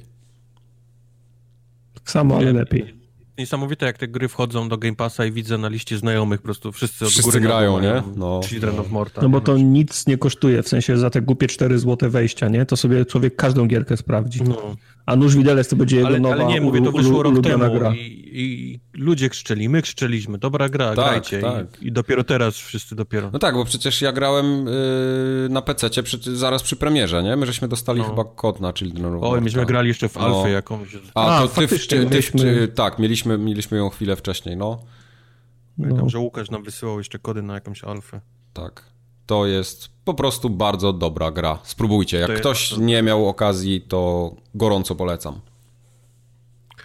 [1.94, 2.98] Tak samo, ale lepiej
[3.38, 6.72] niesamowite, jak te gry wchodzą do Game Passa i widzę na liście znajomych po prostu
[6.72, 8.03] wszyscy od wszyscy góry grają, nie?
[8.15, 8.41] No.
[8.44, 9.22] Children of Morta.
[9.22, 12.65] No bo to nic nie kosztuje, w sensie za te głupie 4 złote wejścia, nie?
[12.65, 14.44] To sobie człowiek każdą gierkę sprawdzi.
[14.44, 14.76] No.
[15.07, 17.73] A Nóż Widelec to będzie jego ale, nowa Ale nie, mówię, to wyszło rok temu
[17.79, 17.93] gra.
[17.95, 21.39] I, i, ludzie krzyczeli, my krzyczeliśmy, dobra gra, tak, grajcie.
[21.39, 21.81] Tak.
[21.81, 23.29] I, I, dopiero teraz wszyscy dopiero.
[23.34, 25.89] No tak, bo przecież ja grałem yy, na PC
[26.19, 27.35] zaraz przy premierze, nie?
[27.35, 28.09] My żeśmy dostali no.
[28.09, 29.23] chyba kod na Children of.
[29.23, 30.47] Oj, myśmy grali jeszcze w Alfę no.
[30.47, 30.97] jakąś.
[31.15, 32.67] A, A to ty, ty, ty, mieliśmy...
[32.67, 34.79] tak, mieliśmy, mieliśmy ją chwilę wcześniej, no.
[35.77, 36.09] Pamiętam, no.
[36.09, 38.21] że Łukasz nam wysyłał jeszcze kody na jakąś Alfę.
[38.53, 38.96] Tak.
[39.27, 41.59] To jest po prostu bardzo dobra gra.
[41.63, 42.17] Spróbujcie.
[42.17, 42.81] Jak ktoś jest...
[42.81, 45.41] nie miał okazji, to gorąco polecam.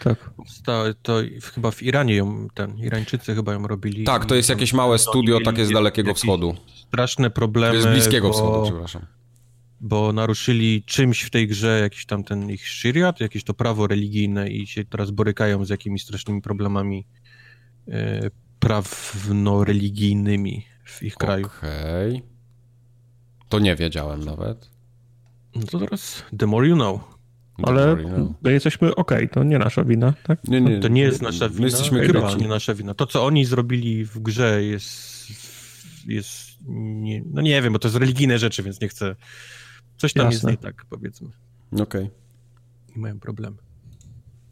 [0.05, 0.31] Tak.
[0.65, 1.21] To, to,
[1.55, 4.05] chyba w Iranie ją, ten, Irańczycy chyba ją robili.
[4.05, 6.55] Tak, to jest jakieś małe studio takie z Dalekiego Wschodu.
[6.75, 7.83] Straszne problemy.
[7.83, 9.07] Z Bliskiego bo, Wschodu, przepraszam.
[9.81, 14.51] Bo naruszyli czymś w tej grze, jakiś tam ten ich shiriat, jakieś to prawo religijne
[14.51, 17.07] i się teraz borykają z jakimiś strasznymi problemami
[17.89, 21.47] e, prawno-religijnymi w ich kraju.
[21.47, 22.32] Okej.
[23.53, 24.71] To nie wiedziałem nawet.
[25.55, 27.01] No to teraz the more you know.
[27.63, 27.97] Ale
[28.43, 30.45] my jesteśmy ok, to nie nasza wina, tak?
[30.45, 31.61] Nie, nie, to nie jest nasza wina.
[31.61, 32.95] My jesteśmy chyba nie nasza wina.
[32.95, 35.27] To, co oni zrobili w grze jest...
[36.07, 39.17] jest nie, no nie wiem, bo to jest religijne rzeczy, więc nie chcę...
[39.97, 40.51] Coś tam Jasne.
[40.51, 41.29] jest nie tak, powiedzmy.
[41.73, 41.83] Okej.
[41.83, 42.11] Okay.
[42.97, 43.57] Nie mają problemu.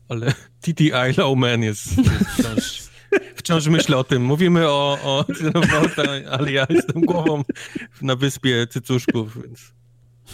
[0.09, 0.33] Ale
[0.63, 2.80] TTI Lowman jest, jest wciąż
[3.51, 4.23] wciąż myślę o tym.
[4.23, 5.25] Mówimy o, o
[5.55, 7.43] Morta, ale ja jestem głową
[8.03, 9.73] na wyspie cycuszków, więc...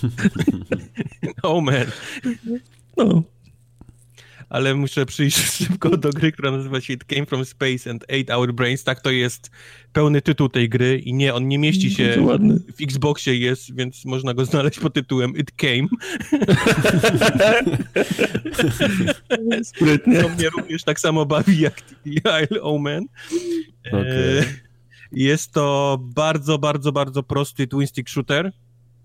[1.42, 1.86] oh man.
[2.96, 3.22] No.
[4.56, 8.36] Ale muszę przyjść szybko do gry, która nazywa się It Came From Space and Ate
[8.36, 8.84] Our Brains.
[8.84, 9.50] Tak to jest
[9.92, 12.16] pełny tytuł tej gry i nie, on nie mieści się
[12.78, 15.88] w Xboxie jest, więc można go znaleźć pod tytułem It Came.
[19.64, 20.22] Sprytnie.
[20.22, 21.82] To mnie również tak samo bawi jak
[22.44, 23.06] Isle Omen.
[23.88, 24.44] Okay.
[25.12, 28.52] Jest to bardzo, bardzo, bardzo prosty twin stick shooter.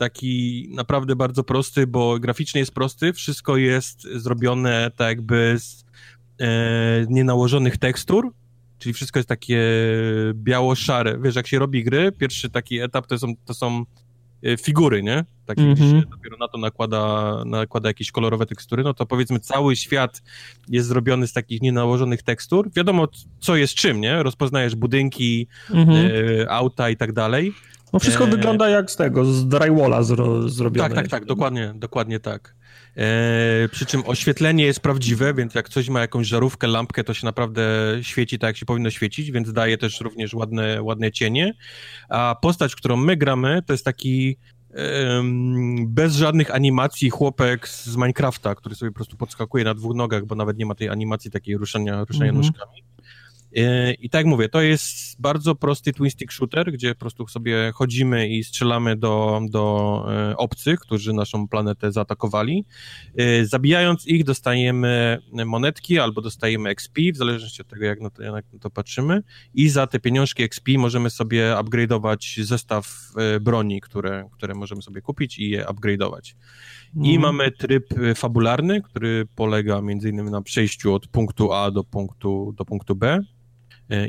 [0.02, 3.14] Taki naprawdę bardzo prosty, bo graficznie jest prosty.
[3.14, 5.86] Wszystko jest zrobione tak jakby z
[6.40, 8.34] e, nienałożonych tekstur,
[8.80, 9.61] czyli wszystko jest takie
[10.34, 11.19] biało-szare.
[11.23, 13.86] Wiesz, jak się robi gry, pierwszy taki etap to są, to są
[14.44, 15.26] e, figury, nie?
[15.45, 16.10] Takie mm -hmm.
[16.10, 20.22] dopiero na to nakłada, nakłada jakieś kolorowe tekstury, no to powiedzmy cały świat
[20.68, 22.72] jest zrobiony z takich nienałożonych tekstur.
[22.76, 23.07] Wiadomo,
[23.40, 24.23] co jest czym, nie?
[24.23, 26.10] Rozpoznajesz budynki, mm -hmm.
[26.41, 27.53] e, auta i tak dalej.
[27.94, 28.28] No wszystko e...
[28.28, 30.90] wygląda jak z tego, z drywalla zro, zrobione.
[30.90, 32.56] Tak, tak, tak, dokładnie, dokładnie tak.
[32.98, 37.26] E, przy czym oświetlenie jest prawdziwe, więc jak coś ma jakąś żarówkę, lampkę, to się
[37.26, 37.64] naprawdę
[38.02, 41.54] świeci tak, jak się powinno świecić, więc daje też również ładne, ładne cienie.
[42.10, 44.38] A postać, którą my gramy, to jest taki
[45.88, 50.36] bez żadnych animacji chłopek z Minecrafta, który sobie po prostu podskakuje na dwóch nogach, bo
[50.36, 52.46] nawet nie ma tej animacji takiej ruszania, ruszania mm -hmm.
[52.46, 52.84] nóżkami.
[53.56, 57.28] E, I tak jak mówię, to jest bardzo prosty twin stick shooter, gdzie po prostu
[57.28, 62.65] sobie chodzimy i strzelamy do, do e, obcych, którzy naszą planetę zaatakowali.
[63.18, 68.23] E, zabijając ich dostajemy monetki albo dostajemy XP, w zależności od tego, jak na to,
[68.23, 69.23] jak na to patrzymy.
[69.53, 73.11] I za te pieniążki XP możemy sobie upgrade'ować zestaw
[73.41, 76.36] broni, które, które możemy sobie kupić i je upgrade'ować.
[76.95, 77.22] I mhm.
[77.22, 82.65] mamy tryb fabularny, który polega między innymi na przejściu od punktu A do punktu, do
[82.65, 83.23] punktu B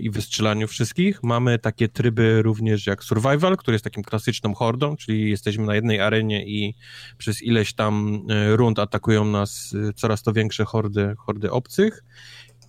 [0.01, 1.23] i wystrzelaniu wszystkich.
[1.23, 6.01] Mamy takie tryby również jak Survival, który jest takim klasyczną hordą, czyli jesteśmy na jednej
[6.01, 6.75] arenie i
[7.19, 12.05] przez ileś tam e, rund atakują nas e, coraz to większe hordy, hordy obcych.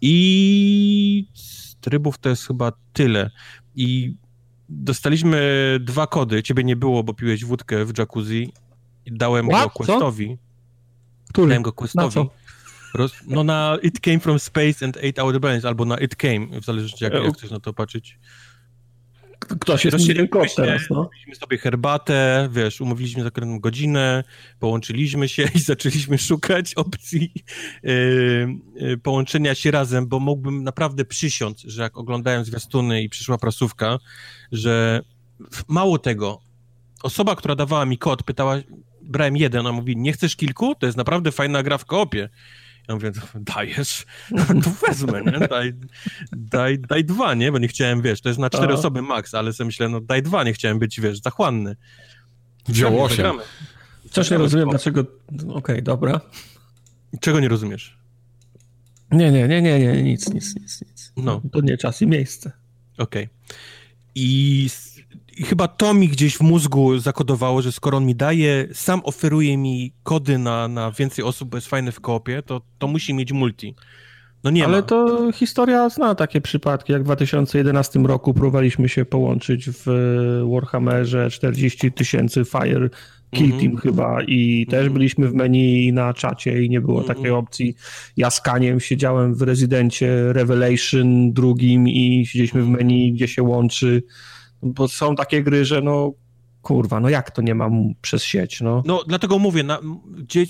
[0.02, 3.32] I z trybów to jest chyba tyle.
[3.76, 4.16] I
[4.70, 5.40] dostaliśmy
[5.82, 6.44] dwa kody.
[6.44, 8.54] Ciebie nie było, bo piłeś wódkę w jacuzzi.
[9.06, 9.64] Dałem What?
[9.64, 10.38] go Questowi.
[11.30, 11.48] Który?
[11.48, 12.20] Dałem go Questowi.
[12.94, 16.62] Roz, no na It Came From Space and Ate Our Brains, albo na It Came,
[16.62, 18.20] w zależności jak, jak chcesz na to patrzeć.
[19.60, 21.04] Ktoś jest jeden kot teraz, no.
[21.04, 24.24] Kupiliśmy sobie herbatę, wiesz, umówiliśmy za każdą godzinę,
[24.60, 27.34] połączyliśmy się i zaczęliśmy szukać opcji
[27.84, 34.00] yy, połączenia się razem, bo mógłbym naprawdę przysiąc, że jak oglądałem zwiastuny i przyszła prasówka,
[34.52, 35.02] że
[35.68, 36.42] mało tego,
[37.04, 38.56] osoba, która dawała mi kod, pytała,
[39.02, 40.76] brałem jeden, a mówi, nie chcesz kilku?
[40.76, 42.30] To jest naprawdę fajna gra w koopie.
[42.88, 44.06] Ja mówię, dajesz?
[44.64, 45.48] To wezmę, nie?
[45.48, 45.74] Daj,
[46.32, 47.52] daj, daj dwa, nie?
[47.52, 50.24] Bo nie chciałem, wiesz, to jest na cztery osoby max, ale sobie myślę, no daj
[50.24, 51.76] dwa, nie chciałem być, wiesz, zachłanny.
[52.68, 53.36] Wziął osiem.
[54.12, 55.02] Coś nie rozumiem, dlaczego...
[55.02, 56.22] Okej, okay, dobra.
[57.20, 57.98] Czego nie rozumiesz?
[59.12, 61.14] Nie, nie, nie, nie, nie, nic, nic, nic, nic.
[61.18, 61.42] No.
[61.52, 62.52] To nie czas i miejsce.
[62.98, 63.24] Okej.
[63.24, 63.58] Okay.
[64.16, 64.70] I
[65.38, 69.58] i chyba to mi gdzieś w mózgu zakodowało, że skoro on mi daje, sam oferuje
[69.58, 73.32] mi kody na, na więcej osób, bo jest fajny w koopie, to, to musi mieć
[73.32, 73.76] multi.
[74.44, 74.82] No nie Ale ma.
[74.82, 79.86] to historia zna takie przypadki, jak w 2011 roku próbowaliśmy się połączyć w
[80.54, 82.90] Warhammerze 40 tysięcy Fire
[83.32, 83.62] Kill mm -hmm.
[83.62, 84.72] Team chyba i mm -hmm.
[84.72, 87.16] też byliśmy w menu na czacie i nie było mm -hmm.
[87.16, 87.76] takiej opcji.
[88.18, 94.04] Ja z Kaniem siedziałem w rezydencie Revelation drugim i siedzieliśmy w menu, gdzie się łączy
[94.64, 96.14] bo są takie gry, że no
[96.64, 98.84] kurwa, no jak to nie mam przez sieć, no?
[98.86, 99.80] No, dlatego mówię, na,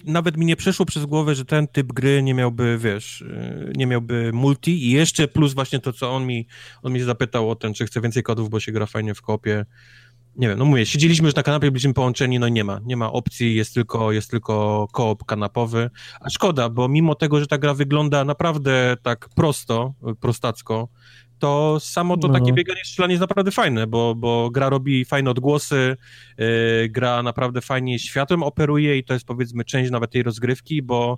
[0.05, 3.87] nawet mi nie przeszło przez głowę, że ten typ gry nie miałby, wiesz, y, nie
[3.87, 6.47] miałby multi i jeszcze plus właśnie to, co on mi,
[6.83, 9.65] on mi zapytał o ten, czy chce więcej kodów, bo się gra fajnie w kopie.
[10.35, 13.11] Nie wiem, no mówię, siedzieliśmy już na kanapie, byliśmy połączeni, no nie ma, nie ma
[13.11, 15.89] opcji, jest tylko, jest tylko koop kanapowy,
[16.21, 20.89] a szkoda, bo mimo tego, że ta gra wygląda naprawdę tak prosto, prostacko,
[21.43, 22.33] to samo to no.
[22.33, 25.97] takie bieganie strzelanie jest naprawdę fajne, bo, bo gra robi fajne odgłosy,
[26.37, 26.45] yy,
[26.89, 31.17] gra naprawdę fajnie światłem operuje i to jest powiedzmy część nawet tej rozgrywki, bo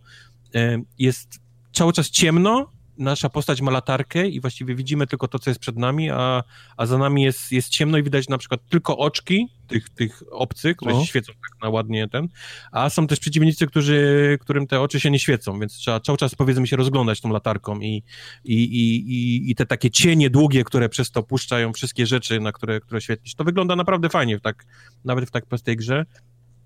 [0.53, 1.39] yy, jest
[1.73, 5.77] cały czas ciemno, nasza postać ma latarkę i właściwie widzimy tylko to, co jest przed
[5.77, 6.43] nami, a,
[6.77, 10.77] a za nami jest, jest ciemno i widać na przykład tylko oczki tych, tych obcych,
[10.77, 12.27] które się świecą tak na ładnie ten,
[12.71, 16.35] a są też przeciwnicy, którzy, którym te oczy się nie świecą, więc trzeba cały czas
[16.35, 18.03] powiedzmy się rozglądać tą latarką i,
[18.43, 22.51] i, i, i, i te takie cienie długie, które przez to puszczają wszystkie rzeczy, na
[22.51, 24.65] które, które świetlisz, to wygląda naprawdę fajnie w tak,
[25.05, 26.05] nawet w tak prostej grze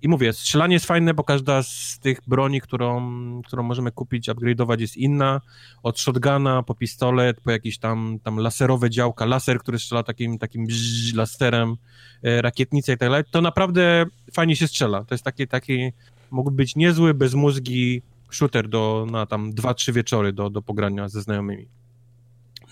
[0.02, 3.02] i mówię, strzelanie jest fajne, bo każda z tych broni, którą,
[3.46, 5.40] którą możemy kupić, upgrade'ować jest inna.
[5.82, 10.66] Od shotguna po pistolet, po jakieś tam, tam laserowe działka, laser, który strzela takim, takim
[10.66, 11.76] bzz, laserem,
[12.22, 13.24] e, rakietnice i tak dalej.
[13.30, 15.04] To naprawdę fajnie się strzela.
[15.04, 15.92] To jest taki, taki
[16.30, 21.22] mógł być niezły, bezmózgi shooter do, na tam dwa, trzy wieczory do, do pogrania ze
[21.22, 21.68] znajomymi.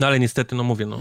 [0.01, 1.01] No ale niestety, no mówię, no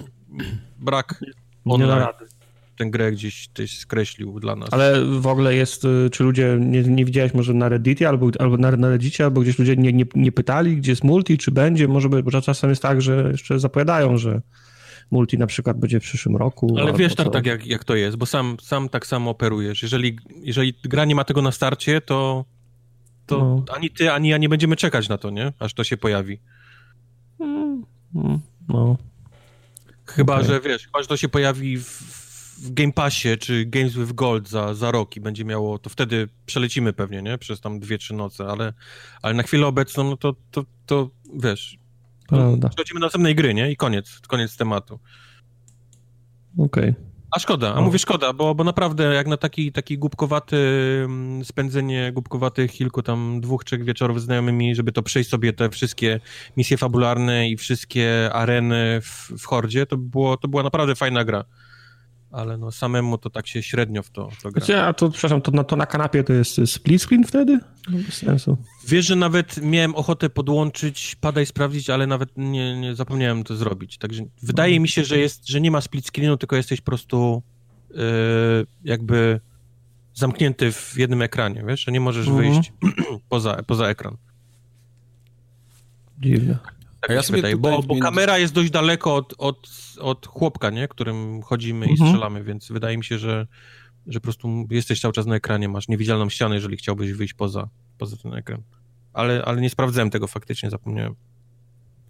[0.80, 1.24] brak
[1.66, 1.90] online.
[1.90, 2.36] Nie da rady
[2.78, 4.70] tę grę gdzieś, gdzieś skreślił dla nas.
[4.72, 8.58] Ale w ogóle jest, y, czy ludzie, nie, nie widziałeś może na Redditie albo, albo
[8.58, 11.88] na, na Reddicie, albo gdzieś ludzie nie, nie, nie pytali, gdzie jest multi, czy będzie,
[11.88, 14.41] może być, bo czasem jest tak, że jeszcze zapowiadają, że
[15.12, 16.76] multi na przykład będzie w przyszłym roku.
[16.80, 19.84] Ale wiesz tak, tak jak, jak to jest, bo sam, sam tak samo operujesz.
[19.84, 22.45] Jeżeli, jeżeli gra nie ma tego na starcie, to,
[23.26, 23.76] to no.
[23.76, 25.54] ani ty, ani ja nie będziemy czekać na to, nie?
[25.60, 26.40] Aż to się pojawi.
[27.40, 27.86] Mm,
[28.16, 28.40] mm,
[28.70, 28.98] no.
[30.06, 30.48] Chyba, okay.
[30.48, 32.27] że wiesz, chyba, że to się pojawi w
[32.60, 36.30] w Game Passie czy Games with Gold za, za rok i będzie miało, to wtedy
[36.46, 37.38] przelecimy pewnie, nie?
[37.38, 38.74] Przez tam dwie, trzy noce, ale,
[39.22, 41.78] ale na chwilę obecną, no to, to, to wiesz,
[42.28, 42.70] Prawda.
[42.70, 43.72] przechodzimy do następnej gry, nie?
[43.72, 45.00] I koniec, koniec tematu.
[46.58, 46.90] Okej.
[46.90, 47.08] Okay.
[47.32, 50.58] A szkoda, a mówię szkoda, bo, bo naprawdę jak na taki, taki głupkowaty
[51.06, 55.70] mm, spędzenie głupkowatych kilku tam dwóch, trzech wieczorów z znajomymi, żeby to przejść sobie te
[55.70, 56.20] wszystkie
[56.58, 61.46] misje fabularne i wszystkie areny w, w Hordzie, to, było, to była naprawdę fajna gra.
[62.38, 64.65] Ale no samemu to tak się średnio w to, to gra.
[64.65, 67.59] Znaczy, a to, przepraszam, to na, to na kanapie to jest split screen wtedy?
[67.89, 68.57] No bez sensu.
[68.88, 73.55] Wiesz, że nawet miałem ochotę podłączyć, pada i sprawdzić, ale nawet nie, nie zapomniałem to
[73.55, 73.97] zrobić.
[73.97, 77.43] Także wydaje mi się, że jest, że nie ma split screenu, tylko jesteś po prostu
[77.89, 77.97] yy,
[78.84, 79.39] jakby
[80.14, 82.53] zamknięty w jednym ekranie, wiesz, że nie możesz mhm.
[82.53, 82.73] wyjść
[83.30, 84.18] poza, poza ekran.
[86.19, 86.57] Dziwne.
[87.08, 89.70] Tak ja sobie wydaje, bo, bo kamera jest dość daleko od, od,
[90.00, 90.88] od chłopka, nie?
[90.88, 92.08] którym chodzimy mhm.
[92.08, 93.48] i strzelamy, więc wydaje mi się, że,
[94.08, 97.70] że po prostu jesteś cały czas na ekranie, masz niewidzialną ścianę, jeżeli chciałbyś wyjść poza,
[97.98, 98.62] poza ten ekran.
[99.14, 101.16] Ale, ale nie sprawdzałem tego faktycznie, zapomniałem.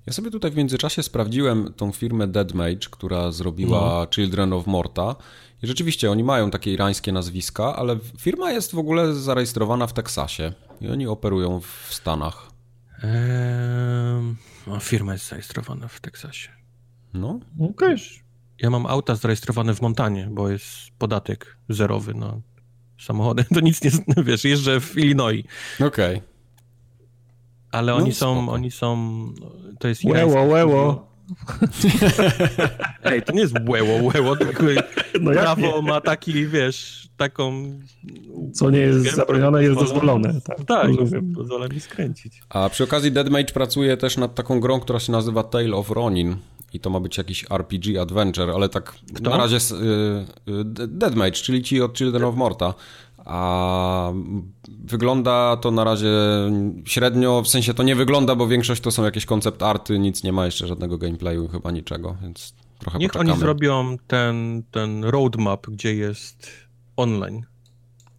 [0.05, 4.07] Ja sobie tutaj w międzyczasie sprawdziłem tą firmę Deadmage, która zrobiła no.
[4.15, 5.15] Children of Morta.
[5.63, 10.53] I rzeczywiście oni mają takie irańskie nazwiska, ale firma jest w ogóle zarejestrowana w Teksasie
[10.81, 12.51] i oni operują w Stanach.
[13.03, 14.35] Eee,
[14.67, 16.49] no, firma jest zarejestrowana w Teksasie.
[17.13, 17.69] No, okej.
[17.71, 17.97] Okay.
[18.59, 20.67] Ja mam auta zarejestrowane w Montanie, bo jest
[20.97, 22.41] podatek zerowy na
[22.99, 23.43] samochody.
[23.53, 23.91] To nic nie,
[24.23, 25.45] wiesz, jeżdżę w Illinois.
[25.75, 25.87] Okej.
[25.87, 26.21] Okay.
[27.71, 28.51] Ale no, oni są, spoko.
[28.51, 29.25] oni są,
[29.79, 30.03] to jest...
[30.03, 31.07] Łeło, łeło.
[33.03, 34.63] Ej, to nie jest łeło, łeło, tylko
[35.21, 37.79] no prawo ma taki, wiesz, taką...
[38.53, 40.41] Co nie jest zabronione, jest dozwolone.
[40.41, 40.87] Tak, tak
[41.35, 42.41] pozwala mi skręcić.
[42.49, 46.37] A przy okazji Deadmage pracuje też nad taką grą, która się nazywa Tale of Ronin
[46.73, 49.29] i to ma być jakiś RPG adventure, ale tak Kto?
[49.29, 52.73] na razie y, y, Deadmage, czyli ci od Children of Morta.
[53.27, 54.11] A
[54.67, 56.11] wygląda to na razie
[56.85, 60.33] średnio, w sensie to nie wygląda, bo większość to są jakieś koncept arty, nic nie
[60.33, 63.31] ma jeszcze żadnego gameplayu, chyba niczego, więc trochę Niech poczekamy.
[63.31, 66.51] oni zrobią ten, ten roadmap, gdzie jest
[66.97, 67.45] online.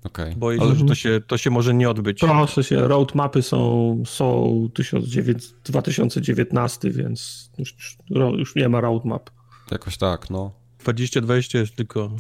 [0.05, 0.35] Okay.
[0.59, 2.21] Się, że to się, to się może nie odbyć.
[2.21, 4.69] Proszę się, roadmapy są, są
[5.65, 7.97] 2019, więc już,
[8.39, 9.31] już nie ma roadmap.
[9.71, 10.53] Jakoś tak, no.
[10.79, 12.11] 2020 jest tylko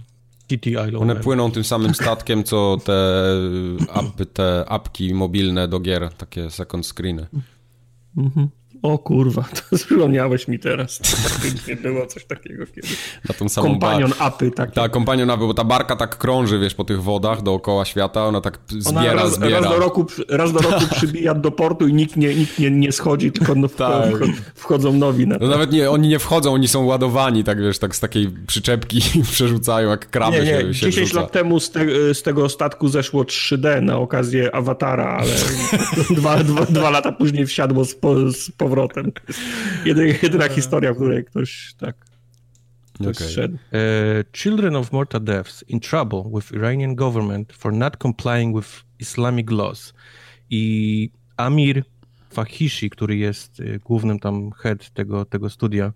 [1.00, 3.24] One płyną tym samym statkiem, co te,
[3.98, 7.26] apy, te apki mobilne do gier, takie second screeny.
[8.16, 8.48] Mhm.
[8.82, 11.00] O kurwa, to przypomniałeś mi teraz.
[11.68, 12.96] Nie było coś takiego kiedyś.
[13.28, 14.18] Na tą samą kompanion bar...
[14.20, 14.72] apy, tak.
[14.72, 18.40] Tak, kompanion apy, bo ta barka tak krąży, wiesz, po tych wodach dookoła świata, ona
[18.40, 19.60] tak zbiera, ona raz, zbiera.
[19.60, 22.92] Raz do roku, raz do roku przybija do portu i nikt nie, nikt nie, nie
[22.92, 24.14] schodzi, tylko no tak.
[24.54, 25.26] wchodzą nowi.
[25.26, 28.28] Na no nawet nie, oni nie wchodzą, oni są ładowani, tak wiesz, tak z takiej
[28.46, 29.02] przyczepki
[29.32, 30.74] przerzucają, jak kraby nie, nie.
[30.74, 31.20] się, się 10 wrzuca.
[31.20, 35.30] lat temu z, te, z, tego statku zeszło 3D na okazję Awatara, ale
[36.16, 39.12] dwa, dwa, dwa, lata później wsiadło z, po, z powrotem.
[39.84, 42.08] Jedyna, jedyna historia, w której ktoś tak
[43.00, 43.48] okay.
[43.48, 49.50] Uh, children of Morta deaths in trouble with Iranian government for not complying with Islamic
[49.50, 49.94] laws.
[50.50, 51.84] I Amir
[52.30, 55.92] Fahishi, który jest y, głównym tam head tego, tego studia,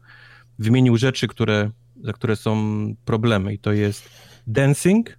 [0.59, 1.71] wymienił rzeczy, które,
[2.05, 2.57] za które są
[3.05, 3.55] problemy.
[3.55, 4.11] I to jest
[4.47, 5.19] dancing,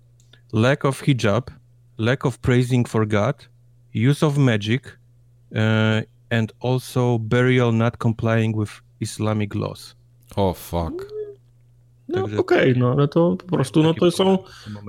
[0.53, 1.51] lack of hijab,
[1.97, 3.49] lack of praising for God,
[4.09, 4.83] use of magic,
[5.51, 5.57] uh,
[6.39, 9.95] and also burial not complying with Islamic laws.
[10.35, 11.13] Oh fuck.
[12.07, 14.37] No okej, okay, no ale to po prostu no, to, są,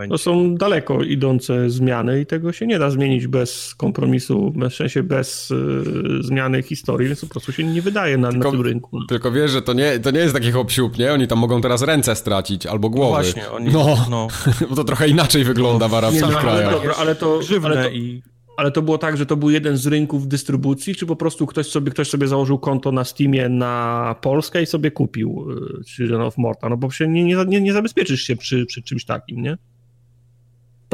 [0.09, 5.03] to są daleko idące zmiany i tego się nie da zmienić bez kompromisu, w sensie
[5.03, 5.85] bez y,
[6.21, 9.05] zmiany historii, więc po prostu się nie wydaje na, tylko, na tym rynku.
[9.09, 10.69] Tylko wiesz, że to nie, to nie jest taki hop
[10.99, 11.12] nie?
[11.12, 13.11] Oni tam mogą teraz ręce stracić albo głowy.
[13.11, 14.29] No właśnie, oni, no, no.
[14.71, 16.69] bo to trochę inaczej wygląda w arabskich no, krajach.
[16.69, 18.23] Ale, dobra, ale to, ale to, i
[18.57, 21.67] ale to było tak, że to był jeden z rynków dystrybucji, czy po prostu ktoś
[21.67, 25.47] sobie, ktoś sobie założył konto na Steamie na Polskę i sobie kupił
[25.87, 26.69] Children of Morta?
[26.69, 29.59] No bo się nie, nie, nie zabezpieczysz się przy, przy czymś takim, nie?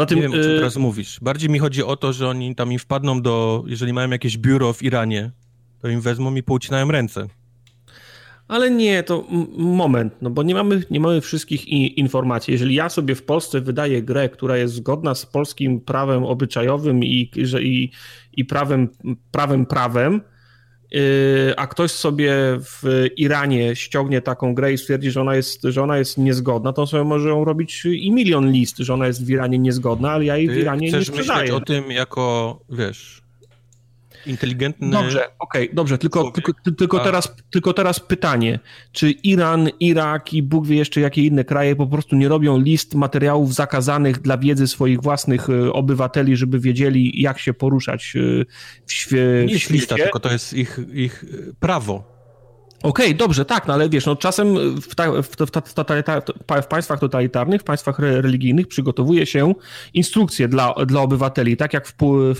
[0.06, 1.18] Tym, nie wiem, o czym y, teraz mówisz.
[1.22, 4.72] Bardziej mi chodzi o to, że oni tam im wpadną do, jeżeli mają jakieś biuro
[4.72, 5.30] w Iranie,
[5.82, 7.26] to im wezmą i poucinają ręce.
[8.50, 9.24] Ale nie, to
[9.56, 11.68] moment, no bo nie mamy, nie mamy wszystkich
[11.98, 12.52] informacji.
[12.52, 17.30] Jeżeli ja sobie w Polsce wydaję grę, która jest zgodna z polskim prawem obyczajowym i,
[17.42, 17.90] że, i,
[18.32, 18.88] i prawem,
[19.30, 20.20] prawem, prawem,
[20.90, 21.00] yy,
[21.56, 25.98] a ktoś sobie w Iranie ściągnie taką grę i stwierdzi, że ona jest, że ona
[25.98, 29.58] jest niezgodna, to sobie może ją robić i milion list, że ona jest w Iranie
[29.58, 31.42] niezgodna, ale ja jej Ty w Iranie nie sprzedaję.
[31.42, 33.22] myśleć o tym jako, wiesz,
[34.26, 34.90] inteligentny...
[34.90, 38.58] Dobrze, okej, okay, dobrze, tylko, tylko, tylko, teraz, tylko teraz pytanie,
[38.92, 42.94] czy Iran, Irak i Bóg wie jeszcze jakie inne kraje po prostu nie robią list
[42.94, 48.44] materiałów zakazanych dla wiedzy swoich własnych e, obywateli, żeby wiedzieli jak się poruszać e,
[48.86, 49.74] w, świe, nie w świecie?
[49.74, 51.24] lista, tylko to jest ich, ich
[51.60, 52.09] prawo.
[52.82, 55.50] Okej, okay, dobrze, tak, no ale wiesz, no czasem w, ta, w, w,
[56.62, 59.54] w, państwach totalitarnych, w państwach religijnych przygotowuje się
[59.94, 61.94] instrukcje dla, dla obywateli, tak jak w,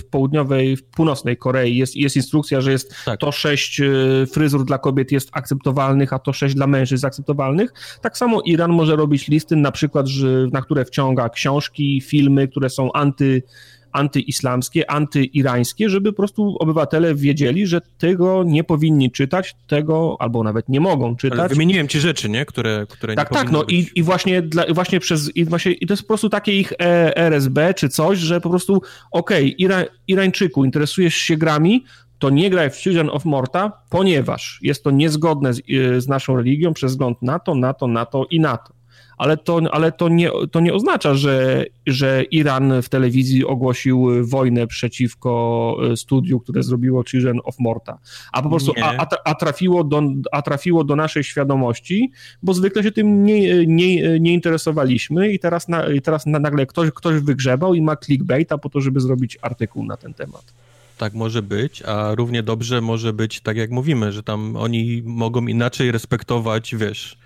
[0.09, 3.19] południowej, w północnej Korei jest, jest instrukcja, że jest tak.
[3.19, 3.85] to sześć e,
[4.33, 7.73] fryzur dla kobiet jest akceptowalnych, a to sześć dla mężczyzn akceptowalnych.
[8.01, 12.69] Tak samo Iran może robić listy, na przykład, że, na które wciąga książki, filmy, które
[12.69, 13.43] są anty
[13.91, 20.69] antyislamskie, antyirańskie, żeby po prostu obywatele wiedzieli, że tego nie powinni czytać, tego albo nawet
[20.69, 21.39] nie mogą czytać.
[21.39, 22.45] Ale wymieniłem ci rzeczy, nie?
[22.45, 25.87] Które, które tak, nie tak, no i, i właśnie, dla, właśnie przez, i właśnie, i
[25.87, 28.81] to jest po prostu takie ich e, RSB czy coś, że po prostu
[29.11, 31.83] okej, okay, Ira, Irańczyku, interesujesz się grami,
[32.19, 36.35] to nie graj w Children of Morta, ponieważ jest to niezgodne z, e, z naszą
[36.35, 38.80] religią przez wzgląd na to, na to, na to i na to
[39.21, 44.67] ale to, ale to, nie, to nie oznacza, że, że Iran w telewizji ogłosił wojnę
[44.67, 47.97] przeciwko e, studiu, które zrobiło Children of Morta,
[48.31, 52.11] a po prostu a, a, trafiło do, a trafiło do naszej świadomości,
[52.43, 56.91] bo zwykle się tym nie, nie, nie interesowaliśmy i teraz, na, i teraz nagle ktoś,
[56.91, 60.53] ktoś wygrzebał i ma clickbaita po to, żeby zrobić artykuł na ten temat.
[60.97, 65.47] Tak może być, a równie dobrze może być tak, jak mówimy, że tam oni mogą
[65.47, 67.17] inaczej respektować, wiesz,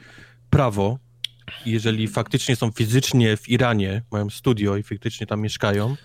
[0.50, 1.05] prawo,
[1.66, 5.96] jeżeli faktycznie są fizycznie w Iranie, mają studio i faktycznie tam mieszkają,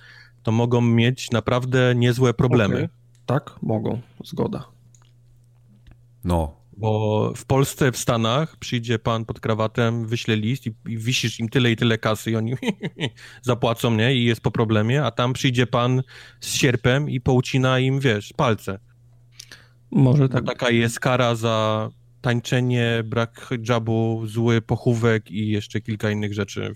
[0.42, 2.74] to mogą mieć naprawdę niezłe problemy.
[2.74, 2.88] Okay.
[3.26, 4.64] Tak, mogą, zgoda.
[6.24, 6.60] No.
[6.76, 11.48] Bo w Polsce, w Stanach przyjdzie pan pod krawatem, wyśle list i, i wisisz im
[11.48, 12.54] tyle i tyle kasy i oni
[13.42, 14.14] zapłacą, nie?
[14.14, 16.02] I jest po problemie, a tam przyjdzie pan
[16.40, 18.78] z sierpem i poucina im, wiesz, palce.
[19.90, 20.44] Może tak.
[20.44, 21.88] Bo taka jest kara za
[22.20, 26.74] tańczenie, brak hijabu, zły pochówek i jeszcze kilka innych rzeczy.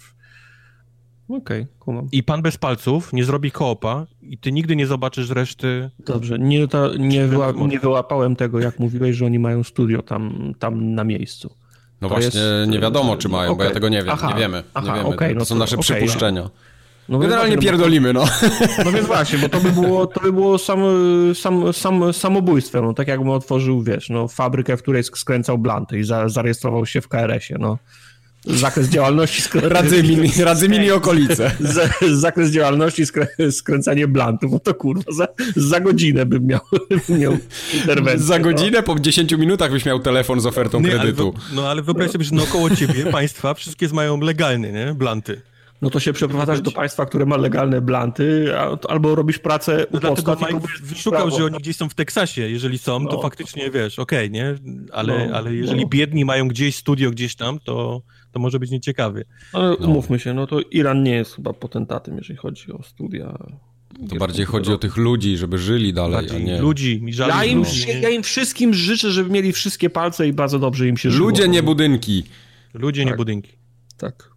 [1.28, 5.90] Okej, okay, I pan bez palców nie zrobi koopa i ty nigdy nie zobaczysz reszty.
[5.98, 10.54] Dobrze, nie, to, nie, wyła, nie wyłapałem tego, jak mówiłeś, że oni mają studio tam,
[10.58, 11.54] tam na miejscu.
[12.00, 12.70] No to właśnie, jest...
[12.70, 13.58] nie wiadomo, czy mają, okay.
[13.58, 14.10] bo ja tego nie wiem.
[14.10, 14.62] Aha, nie wiemy.
[14.74, 15.14] Aha, nie wiemy.
[15.14, 16.42] Okay, to, no to są nasze przypuszczenia.
[16.42, 16.50] No
[17.08, 18.24] Generalnie pierdolimy, no.
[18.84, 20.80] No więc właśnie, bo to by było, to by było sam,
[21.34, 26.04] sam, sam, samobójstwem, no tak jakbym otworzył, wiesz, no, fabrykę, w której skręcał blanty i
[26.04, 27.78] za, zarejestrował się w KRS-ie, no.
[28.46, 29.42] Zakres działalności...
[29.42, 29.68] Skrę...
[29.68, 31.50] Radzymin, Radzymin i okolice.
[32.12, 33.26] zakres działalności skrę...
[33.50, 36.60] skręcanie blantów, no to kurwa, za, za godzinę bym miał,
[37.18, 37.36] miał
[37.74, 38.26] interwencję.
[38.26, 38.44] Za no.
[38.44, 38.82] godzinę, no.
[38.82, 41.34] po 10 minutach byś miał telefon z ofertą nie, kredytu.
[41.36, 45.42] Ale, no ale wyobraź sobie, że naokoło ciebie państwa wszystkie mają legalne, nie, blanty
[45.82, 48.54] no to się przeprowadzasz do państwa, które ma legalne blanty,
[48.88, 52.42] albo robisz pracę no u Dlatego Mike wyszukał, że oni gdzieś są w Teksasie.
[52.42, 53.10] Jeżeli są, no.
[53.10, 54.54] to faktycznie wiesz, okej, okay, nie?
[54.92, 55.88] Ale, no, ale jeżeli no.
[55.88, 58.02] biedni mają gdzieś studio gdzieś tam, to,
[58.32, 59.24] to może być nieciekawy.
[59.52, 59.86] Ale no.
[59.86, 63.38] umówmy się, no to Iran nie jest chyba potentatem, jeżeli chodzi o studia.
[64.08, 66.60] To bardziej chodzi o tych ludzi, żeby żyli dalej, a nie...
[66.60, 67.64] Ludzi, mi żal ja, im,
[68.00, 71.28] ja im wszystkim życzę, żeby mieli wszystkie palce i bardzo dobrze im się żyło.
[71.28, 72.24] Ludzie, nie budynki.
[72.74, 73.12] Ludzie, tak.
[73.12, 73.52] nie budynki.
[73.96, 74.33] Tak.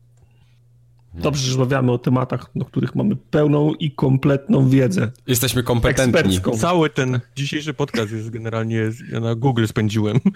[1.18, 5.12] Dobrze, że rozmawiamy o tematach, do których mamy pełną i kompletną wiedzę.
[5.28, 6.20] Jesteśmy kompetentni.
[6.20, 6.58] Ekspercką.
[6.58, 10.20] Cały ten dzisiejszy podcast jest generalnie, ja na Google spędziłem.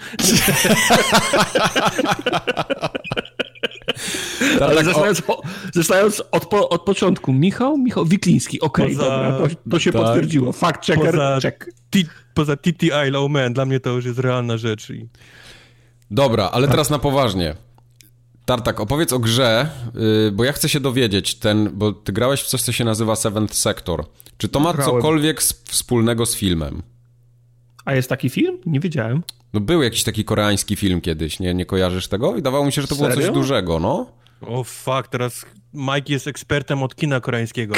[4.59, 4.85] Tak, Ale tak,
[5.73, 7.77] zastanawiając, od, po, od początku, Michał?
[7.77, 10.01] Michał Wikliński, okej, okay, dobra, to, to się tak.
[10.01, 10.51] potwierdziło.
[10.51, 11.69] Fact checker, poza, check.
[12.33, 14.89] poza TTI Low Man, dla mnie to już jest realna rzecz.
[14.89, 15.07] I...
[16.11, 17.55] Dobra, ale teraz na poważnie.
[18.45, 22.47] Tartak, opowiedz o grze, yy, bo ja chcę się dowiedzieć, ten, bo ty grałeś w
[22.47, 24.05] coś, co się nazywa Seventh Sector.
[24.37, 24.95] Czy to ma Grałem.
[24.95, 26.81] cokolwiek z, wspólnego z filmem?
[27.85, 28.57] A jest taki film?
[28.65, 29.23] Nie wiedziałem.
[29.53, 32.35] No był jakiś taki koreański film kiedyś, nie, nie kojarzysz tego?
[32.35, 33.15] I dawało mi się, że to Serio?
[33.15, 34.11] było coś dużego, no.
[34.41, 37.75] O oh, fuck, teraz Mike jest ekspertem od kina koreańskiego.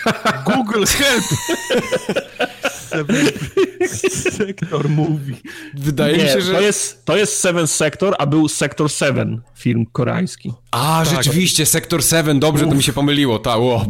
[0.46, 1.24] Google help!
[2.88, 3.26] Seven
[4.38, 5.36] Sector Movie.
[5.74, 6.52] Wydaje nie, mi się, że...
[6.52, 10.52] To jest, to jest Seven Sector, a był Sector 7, film koreański.
[10.70, 11.14] A, tak.
[11.14, 12.70] rzeczywiście, Sector 7, dobrze, Uf.
[12.70, 13.38] to mi się pomyliło.
[13.38, 13.86] Ta, o,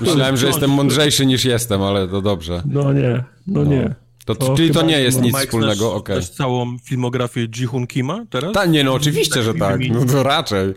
[0.00, 2.62] Myślałem, że jestem mądrzejszy niż jestem, ale to dobrze.
[2.66, 3.64] No nie, no, no.
[3.64, 3.94] nie.
[4.24, 6.16] To, to czyli to nie jest nic Mike wspólnego, okej.
[6.16, 6.28] Okay.
[6.28, 8.52] całą filmografię Ji Hoon Kima teraz?
[8.52, 9.80] Ta, nie, no oczywiście, że tak.
[9.90, 10.74] No to raczej.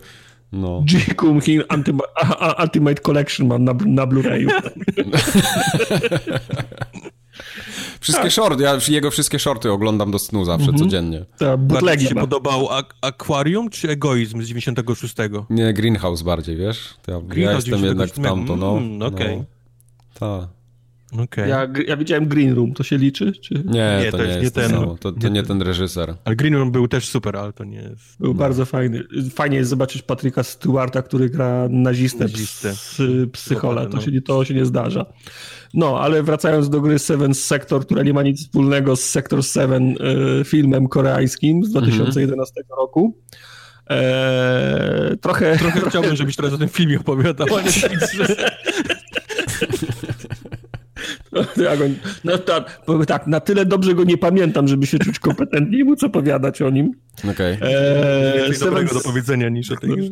[0.52, 0.84] No.
[0.86, 1.62] Jikum King
[2.62, 4.48] Ultimate Collection mam na, na Blu-rayu.
[8.00, 8.32] Wszystkie tak.
[8.32, 10.78] shorty, ja jego wszystkie shorty oglądam do snu zawsze, mm -hmm.
[10.78, 11.24] codziennie.
[11.38, 15.14] Tak, bardziej się podobał Ak Aquarium czy Egoizm z 96?
[15.50, 16.94] Nie, Greenhouse bardziej, wiesz?
[17.06, 18.78] Ja, ja jestem jednak w tamto, no.
[18.78, 19.26] Mm, Okej.
[19.26, 19.44] Okay.
[20.20, 20.57] No.
[21.12, 21.48] Okay.
[21.48, 23.32] Ja, ja widziałem Green Room, to się liczy?
[23.32, 23.54] Czy...
[23.54, 26.14] Nie, nie, to, to nie jest nie ten, to, to nie, nie ten reżyser.
[26.24, 28.18] Ale Green Room był też super, ale to nie jest...
[28.20, 28.38] Był no.
[28.38, 29.04] bardzo fajny.
[29.34, 32.72] Fajnie jest zobaczyć Patryka Stewarta, który gra nazistę, nazistę.
[33.32, 34.02] psychola, to, no.
[34.02, 35.06] się, to się nie zdarza.
[35.74, 39.94] No, ale wracając do gry Seven Sector, która nie ma nic wspólnego z Sector 7
[40.40, 42.76] y, filmem koreańskim z 2011 mm -hmm.
[42.76, 43.16] roku.
[43.88, 45.58] Eee, trochę...
[45.58, 47.64] Trochę chciałbym, żebyś teraz o tym filmie opowiadał, ale
[52.24, 56.04] No tak, tak, na tyle dobrze go nie pamiętam, żeby się czuć kompetentnie i móc
[56.04, 56.92] opowiadać o nim.
[57.18, 57.56] Okej.
[57.56, 57.68] Okay.
[57.68, 58.74] Eee, Seven...
[58.74, 60.10] dobrego do powiedzenia niż o tej grze.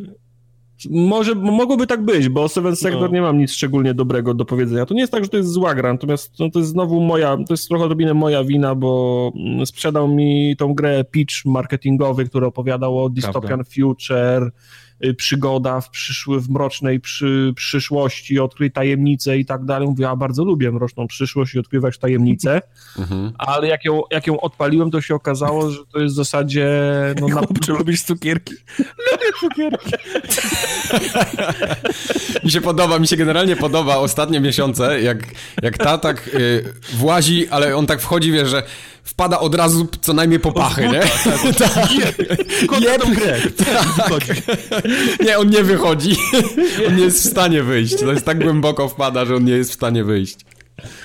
[0.90, 3.08] Może, mogłoby tak być, bo Seven Sector no.
[3.08, 4.86] nie mam nic szczególnie dobrego do powiedzenia.
[4.86, 7.36] To nie jest tak, że to jest zła gra, natomiast no, to jest znowu moja,
[7.36, 12.46] to jest trochę odrobinę moja wina, bo mm, sprzedał mi tą grę pitch marketingowy, który
[12.46, 14.50] opowiadał o Dystopian Future,
[15.16, 19.88] przygoda w, przyszły, w mrocznej przy, przyszłości, odkryj tajemnicę i tak dalej.
[19.88, 22.62] Mówię, ja bardzo lubię mroczną przyszłość i odkrywać tajemnice,
[22.98, 23.32] mhm.
[23.38, 26.68] ale jak ją, jak ją odpaliłem, to się okazało, że to jest w zasadzie...
[27.20, 27.42] No, na...
[27.64, 28.54] Czy lubisz cukierki?
[29.12, 29.90] Lubię cukierki.
[32.44, 35.18] mi się podoba, mi się generalnie podoba ostatnie miesiące, jak,
[35.62, 38.62] jak ta tak y, włazi, ale on tak wchodzi, wie, że
[39.06, 41.00] wpada od razu co najmniej po pachy, nie?
[41.24, 41.56] Tak.
[41.74, 41.92] tak.
[42.80, 43.38] Jeb, grę.
[45.24, 46.16] Nie, on nie wychodzi.
[46.88, 48.00] On nie jest w stanie wyjść.
[48.00, 50.38] To jest tak głęboko wpada, że on nie jest w stanie wyjść.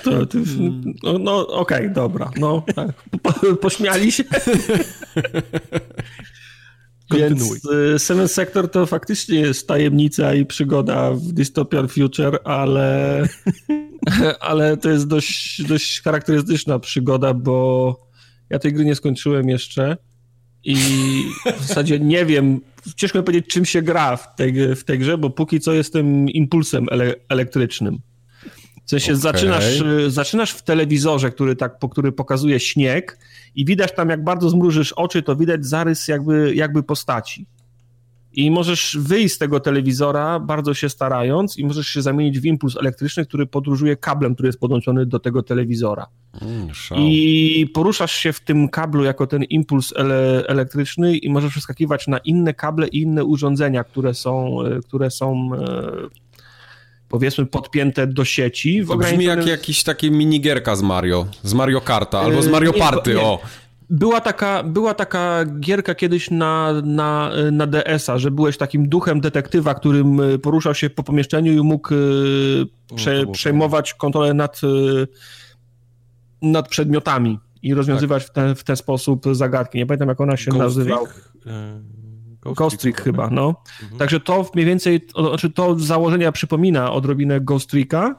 [0.04, 0.38] To, to,
[1.02, 2.30] no, no okej, okay, dobra.
[2.36, 2.88] No, tak.
[3.22, 4.24] po, pośmiali się.
[7.18, 7.64] Więc
[7.94, 13.28] y, Seven Sector to faktycznie jest tajemnica i przygoda w Dystopian Future, ale,
[14.40, 17.96] ale to jest dość, dość charakterystyczna przygoda, bo
[18.50, 19.96] ja tej gry nie skończyłem jeszcze
[20.64, 20.76] i
[21.60, 22.60] w zasadzie nie wiem,
[22.96, 26.28] ciężko mi powiedzieć, czym się gra w tej, w tej grze, bo póki co jestem
[26.28, 27.98] impulsem ele elektrycznym.
[28.84, 29.20] W sensie okay.
[29.20, 33.18] zaczynasz, zaczynasz w telewizorze, który tak, po który pokazuje śnieg
[33.54, 37.46] i widać tam, jak bardzo zmrużysz oczy, to widać zarys jakby, jakby postaci.
[38.34, 42.76] I możesz wyjść z tego telewizora, bardzo się starając, i możesz się zamienić w impuls
[42.76, 46.06] elektryczny, który podróżuje kablem, który jest podłączony do tego telewizora.
[46.42, 52.08] Mm, I poruszasz się w tym kablu jako ten impuls ele elektryczny i możesz przeskakiwać
[52.08, 56.21] na inne kable i inne urządzenia, które są, e, które są e,
[57.12, 58.82] powiedzmy podpięte do sieci.
[58.82, 62.72] W to brzmi jak jakiś taki minigierka z Mario, z Mario Karta albo z Mario
[62.72, 63.38] Party, nie, o.
[63.90, 69.74] Była taka, była taka gierka kiedyś na, na, na DS-a, że byłeś takim duchem detektywa,
[69.74, 71.96] którym e, poruszał się po pomieszczeniu i mógł e,
[72.96, 75.06] prze, przejmować kontrolę nad, e,
[76.42, 78.30] nad przedmiotami i rozwiązywać tak.
[78.30, 79.78] w, ten, w ten sposób zagadki.
[79.78, 81.08] Nie pamiętam, jak ona się Ghost nazywała.
[82.44, 83.54] Ghost, Trick chyba, no.
[83.82, 83.98] Mhm.
[83.98, 88.14] Także to mniej więcej, znaczy to z założenia przypomina odrobinę Ghost Tricka,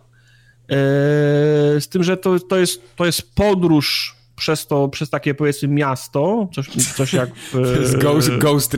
[1.80, 6.50] z tym, że to, to, jest, to jest podróż przez to, przez takie powiedzmy miasto,
[6.56, 7.36] coś, coś jak...
[7.36, 8.76] W, to jest ghost, ghost?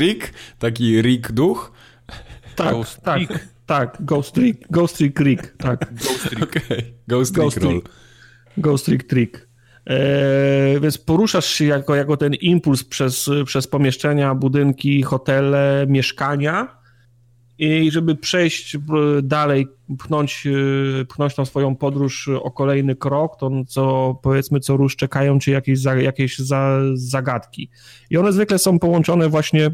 [0.59, 1.71] Taki Rick duch?
[2.55, 3.21] Tak, ghost tak,
[3.65, 5.93] tak, Ghost Trick, Ghost Rick, tak.
[6.03, 6.43] Ghost Trick.
[6.43, 6.93] Okay.
[7.07, 7.59] Ghost, ghost
[8.57, 9.47] Ghost Trick.
[9.85, 16.85] Eee, więc poruszasz się jako, jako ten impuls przez, przez pomieszczenia, budynki, hotele, mieszkania
[17.57, 18.77] i żeby przejść
[19.23, 19.67] dalej,
[19.99, 20.47] pchnąć,
[21.01, 25.51] e, pchnąć tą swoją podróż o kolejny krok, to co powiedzmy co róż czekają czy
[25.51, 26.37] jakieś, jakieś
[26.93, 27.69] zagadki.
[28.09, 29.71] I one zwykle są połączone właśnie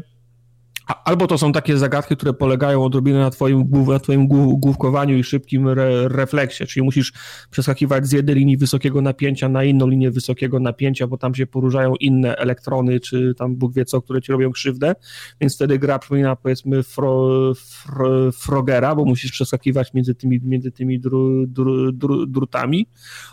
[1.04, 4.28] Albo to są takie zagadki, które polegają odrobinę na twoim, na twoim
[4.58, 7.12] główkowaniu i szybkim re, refleksie, czyli musisz
[7.50, 11.94] przeskakiwać z jednej linii wysokiego napięcia na inną linię wysokiego napięcia, bo tam się poruszają
[11.96, 14.94] inne elektrony, czy tam Bóg wie co, które ci robią krzywdę,
[15.40, 21.00] więc wtedy gra przypomina powiedzmy fro, fro, Frogera, bo musisz przeskakiwać między tymi, między tymi
[21.00, 22.86] dru, dru, dru, drutami.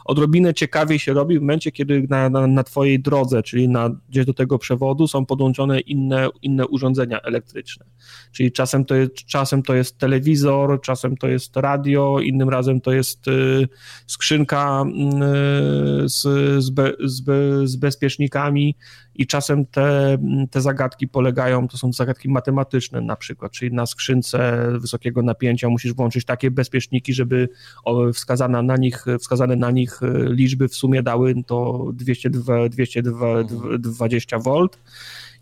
[0.05, 4.25] Odrobinę ciekawiej się robi w momencie, kiedy na, na, na twojej drodze, czyli na, gdzieś
[4.25, 7.85] do tego przewodu są podłączone inne, inne urządzenia elektryczne, elektryczne.
[8.31, 12.91] Czyli czasem to, jest, czasem to jest telewizor, czasem to jest radio, innym razem to
[12.91, 13.67] jest y,
[14.07, 14.83] skrzynka
[16.03, 16.21] y, z,
[16.63, 18.75] z, be, z, be, z bezpiecznikami
[19.15, 20.17] i czasem te,
[20.51, 25.93] te zagadki polegają, to są zagadki matematyczne na przykład, czyli na skrzynce wysokiego napięcia musisz
[25.93, 27.49] włączyć takie bezpieczniki, żeby
[28.13, 34.67] wskazane na nich, wskazane na nich y, liczby w sumie dały to 202, 220 V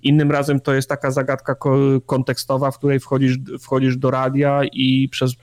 [0.04, 1.56] Innym razem to jest taka zagadka
[2.06, 5.34] kontekstowa, w której wchodzisz, wchodzisz do radia i przez,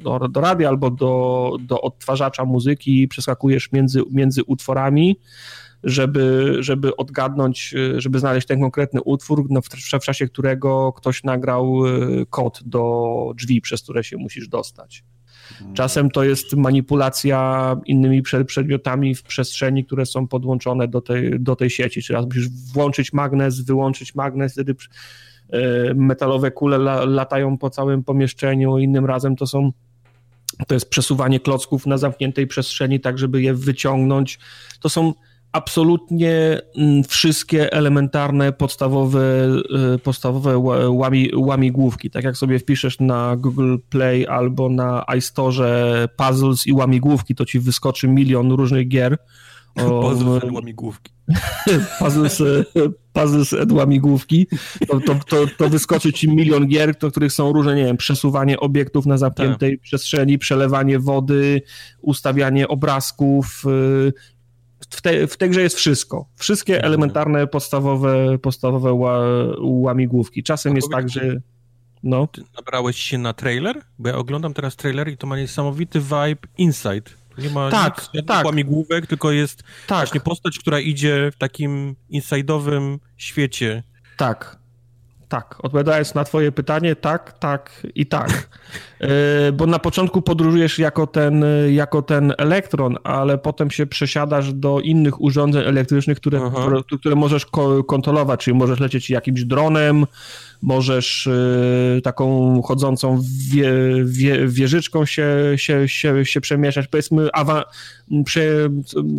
[0.00, 5.18] do, do radia albo do, do odtwarzacza muzyki przeskakujesz między, między utworami,
[5.84, 9.68] żeby, żeby odgadnąć, żeby znaleźć ten konkretny utwór, no w,
[10.00, 15.04] w czasie którego ktoś nagrał e, kod do drzwi, przez które się musisz dostać.
[15.74, 21.70] Czasem to jest manipulacja innymi przedmiotami w przestrzeni, które są podłączone do tej, do tej
[21.70, 22.02] sieci.
[22.02, 24.74] Czyli raz musisz włączyć magnes, wyłączyć magnes, wtedy
[25.50, 29.72] e, metalowe kule latają po całym pomieszczeniu, innym razem to są
[30.66, 34.38] to jest przesuwanie klocków na zamkniętej przestrzeni, tak żeby je wyciągnąć.
[34.80, 35.14] To są
[35.54, 39.48] absolutnie mm, wszystkie elementarne, podstawowe,
[39.94, 40.58] y, podstawowe
[40.88, 42.10] łami, łamigłówki.
[42.10, 47.60] Tak jak sobie wpiszesz na Google Play albo na iStore puzzles i łamigłówki, to ci
[47.60, 49.18] wyskoczy milion różnych gier.
[49.74, 51.12] O, puzzles i łamigłówki.
[51.98, 52.42] puzzles,
[53.12, 54.46] puzzles and łamigłówki.
[54.88, 58.60] To, to, to, to, wyskoczy ci milion gier, do których są różne, nie wiem, przesuwanie
[58.60, 59.80] obiektów na zamkniętej tak.
[59.80, 61.62] przestrzeni, przelewanie wody,
[62.00, 64.12] ustawianie obrazków, y,
[64.80, 66.26] w, te, w tej grze jest wszystko.
[66.36, 66.86] Wszystkie mhm.
[66.88, 69.18] elementarne, podstawowe, podstawowe ła,
[69.60, 70.42] łamigłówki.
[70.42, 71.40] Czasem jest tak, że...
[72.02, 72.26] No.
[72.26, 73.80] Ty nabrałeś się na trailer?
[73.98, 77.10] Bo ja oglądam teraz trailer i to ma niesamowity vibe Inside.
[77.38, 78.46] Nie ma tak, nic, tak.
[78.46, 79.98] łamigłówek, tylko jest tak.
[79.98, 83.82] właśnie postać, która idzie w takim inside'owym świecie.
[84.16, 84.58] Tak,
[85.34, 88.48] tak, odpowiadając na twoje pytanie, tak, tak i tak.
[89.00, 94.80] E, bo na początku podróżujesz jako ten, jako ten elektron, ale potem się przesiadasz do
[94.80, 97.46] innych urządzeń elektrycznych, które, które, które możesz
[97.86, 100.06] kontrolować, czyli możesz lecieć jakimś dronem,
[100.64, 103.20] możesz y, taką chodzącą
[103.50, 103.72] wie,
[104.04, 106.86] wie, wieżyczką się, się, się, się przemieszać.
[106.86, 107.64] Powiedzmy, awa,
[108.24, 108.70] przy,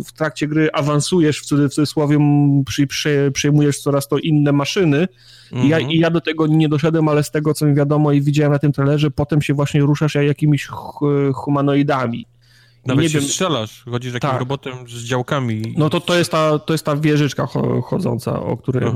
[0.06, 2.18] w trakcie gry awansujesz, w cudzysłowie,
[2.66, 5.08] przy, przy, przejmujesz coraz to inne maszyny.
[5.52, 5.90] I, ja, mhm.
[5.92, 8.58] I ja do tego nie doszedłem, ale z tego, co mi wiadomo i widziałem na
[8.58, 10.68] tym trailerze, potem się właśnie ruszasz jakimiś
[11.34, 12.26] humanoidami.
[12.86, 14.40] Nawet nie się wiem, strzelasz, chodzisz jakimś tak.
[14.40, 15.62] robotem z działkami.
[15.76, 17.46] No to, to, jest ta, to jest ta wieżyczka
[17.84, 18.90] chodząca, o której,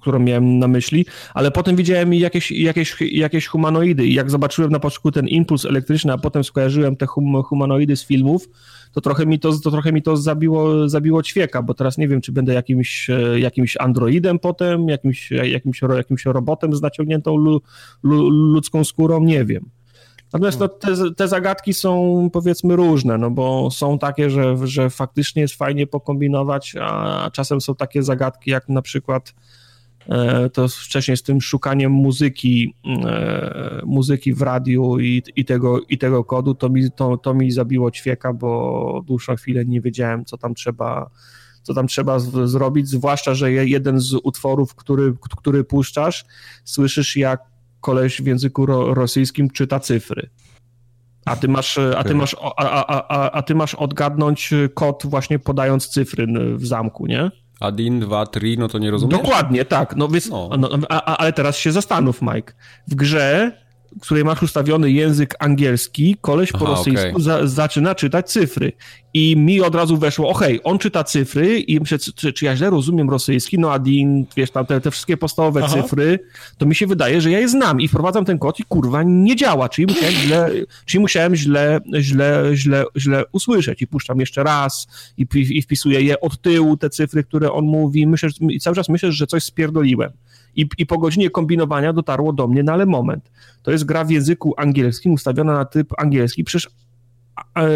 [0.00, 4.80] którą miałem na myśli, ale potem widziałem jakieś, jakieś, jakieś humanoidy i jak zobaczyłem na
[4.80, 8.48] początku ten impuls elektryczny, a potem skojarzyłem te hum, humanoidy z filmów,
[8.92, 12.20] to trochę mi to, to, trochę mi to zabiło, zabiło ćwieka, bo teraz nie wiem,
[12.20, 17.60] czy będę jakimś, e, jakimś androidem potem, jakimś, jakimś, jakimś robotem z naciągniętą lu,
[18.02, 19.70] lu, ludzką skórą, nie wiem.
[20.32, 25.42] Natomiast no, te, te, zagadki są powiedzmy różne, no bo są takie, że, że faktycznie
[25.42, 29.34] jest fajnie pokombinować, a czasem są takie zagadki jak na przykład
[30.08, 32.74] e, to wcześniej z tym szukaniem muzyki,
[33.04, 37.50] e, muzyki w radiu i, i, tego, i tego kodu, to mi, to, to mi
[37.50, 41.10] zabiło ćwieka, bo dłuższą chwilę nie wiedziałem, co tam trzeba
[41.62, 46.24] co tam trzeba z, zrobić, zwłaszcza, że jeden z utworów, który, który puszczasz,
[46.64, 47.55] słyszysz jak
[47.86, 50.30] koleś w języku ro, rosyjskim czyta cyfry.
[51.24, 55.38] A ty masz, a ty masz, a, a, a, a ty masz odgadnąć kod właśnie
[55.38, 56.26] podając cyfry
[56.56, 57.30] w zamku, nie?
[57.60, 59.18] Adin, 2, 3, no to nie rozumiesz?
[59.18, 59.96] Dokładnie, tak.
[59.96, 60.50] No, więc, no.
[60.58, 62.52] No, a, ale teraz się zastanów, Mike.
[62.88, 63.52] W grze
[64.00, 67.22] której masz ustawiony język angielski, koleś po Aha, rosyjsku okay.
[67.22, 68.72] za, zaczyna czytać cyfry.
[69.14, 72.56] I mi od razu weszło, okej, okay, on czyta cyfry i myślę, czy, czy ja
[72.56, 75.82] źle rozumiem rosyjski, no Adin, wiesz, tam te, te wszystkie podstawowe Aha.
[75.82, 76.18] cyfry,
[76.58, 79.36] to mi się wydaje, że ja je znam i wprowadzam ten kod i kurwa nie
[79.36, 80.50] działa, czyli musiałem źle,
[80.84, 84.86] czyli musiałem źle, źle, źle, źle usłyszeć i puszczam jeszcze raz
[85.18, 88.88] i, i wpisuję je od tyłu, te cyfry, które on mówi, myślę, i cały czas
[88.88, 90.10] myślę, że coś spierdoliłem.
[90.56, 93.30] I, I po godzinie kombinowania dotarło do mnie, no ale moment.
[93.62, 96.70] To jest gra w języku angielskim, ustawiona na typ angielski, przecież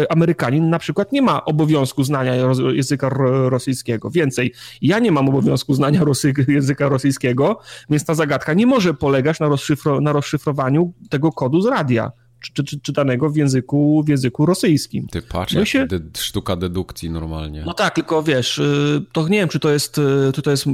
[0.09, 2.35] Amerykanin na przykład nie ma obowiązku znania
[2.73, 3.09] języka
[3.49, 4.09] rosyjskiego.
[4.09, 7.59] Więcej, ja nie mam obowiązku znania rosy, języka rosyjskiego,
[7.89, 12.63] więc ta zagadka nie może polegać na, rozszyfro, na rozszyfrowaniu tego kodu z radia czy,
[12.63, 15.07] czy, czytanego w języku, w języku rosyjskim.
[15.07, 15.87] Ty patrz, no się...
[15.87, 17.63] de, sztuka dedukcji normalnie.
[17.65, 20.01] No tak, tylko wiesz, y, to nie wiem, czy to jest, y,
[20.33, 20.65] czy to jest,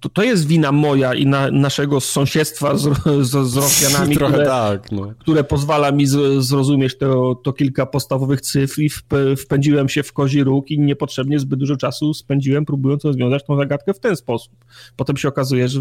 [0.00, 2.82] to, to jest wina moja i na, naszego sąsiedztwa z,
[3.20, 5.12] z, z Rosjanami, które, tak, no.
[5.18, 8.90] które pozwala mi z, zrozumieć to, to kilka podstawowych cyfr i
[9.36, 13.94] wpędziłem się w kozi róg i niepotrzebnie zbyt dużo czasu spędziłem próbując rozwiązać tą zagadkę
[13.94, 14.52] w ten sposób.
[14.96, 15.80] Potem się okazuje, że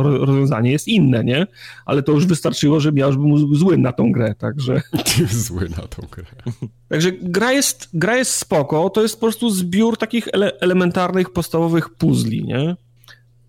[0.00, 1.46] rozwiązanie jest inne, nie?
[1.86, 4.82] Ale to już wystarczyło, że ja już był zły na tą grę także...
[5.46, 6.24] Zły na tą grę.
[6.88, 11.90] Także gra jest, gra jest spoko, to jest po prostu zbiór takich ele elementarnych, podstawowych
[11.90, 12.76] puzli, nie?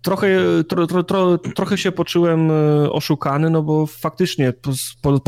[0.02, 0.28] Trochę,
[0.68, 4.52] tro, tro, tro, trochę się poczułem e, oszukany, no bo faktycznie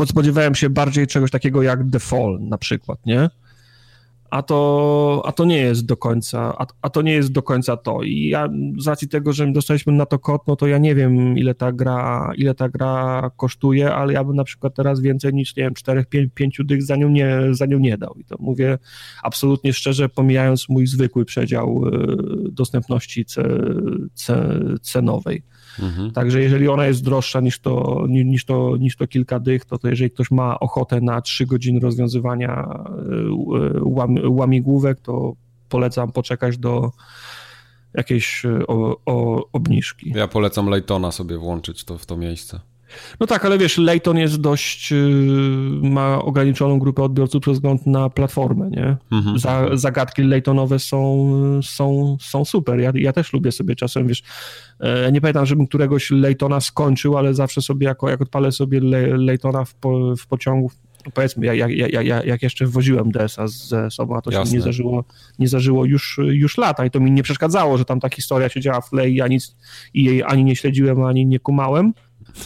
[0.09, 3.29] spodziewałem się bardziej czegoś takiego jak The Fall na przykład, nie?
[4.29, 7.77] A to, a to nie jest do końca, a, a, to nie jest do końca
[7.77, 8.03] to.
[8.03, 8.49] I ja
[8.79, 11.71] z racji tego, że dostaliśmy na to kod, no to ja nie wiem, ile ta
[11.71, 15.73] gra, ile ta gra kosztuje, ale ja bym na przykład teraz więcej niż, nie wiem,
[15.73, 18.15] 4-5 dych za nią, nie, za nią nie dał.
[18.19, 18.77] I to mówię
[19.23, 21.91] absolutnie szczerze, pomijając mój zwykły przedział e,
[22.51, 23.43] dostępności ce,
[24.13, 25.43] ce, cenowej.
[25.79, 26.11] Mhm.
[26.11, 29.89] Także jeżeli ona jest droższa niż to, niż, to, niż to kilka dych, to, to
[29.89, 32.93] jeżeli ktoś ma ochotę na 3 godziny rozwiązywania e,
[33.81, 35.33] łam, łamigłówek, to
[35.69, 36.91] polecam poczekać do
[37.93, 40.13] jakiejś e, o, o, obniżki.
[40.15, 42.59] Ja polecam Laytona sobie włączyć to w to miejsce.
[43.19, 44.95] No tak, ale wiesz, Layton jest dość, y,
[45.81, 48.97] ma ograniczoną grupę odbiorców przez wzgląd na platformę, nie?
[49.11, 49.39] Mhm.
[49.39, 51.29] Za, zagadki Laytonowe są,
[51.63, 52.79] są, są super.
[52.79, 54.23] Ja, ja też lubię sobie czasem, wiesz,
[54.79, 58.79] e, nie pamiętam, żebym któregoś Laytona skończył, ale zawsze sobie, jako, jak odpalę sobie
[59.17, 60.71] Laytona w, po, w pociągu,
[61.13, 64.51] powiedzmy, jak, jak, jak, jak jeszcze woziłem DS-a ze sobą, a to Jasne.
[64.51, 65.03] się nie zażyło,
[65.39, 68.61] nie zażyło już, już lata i to mi nie przeszkadzało, że tam ta historia się
[68.61, 69.55] działa w tle i, ja nic,
[69.93, 71.93] i jej ani nie śledziłem, ani nie kumałem,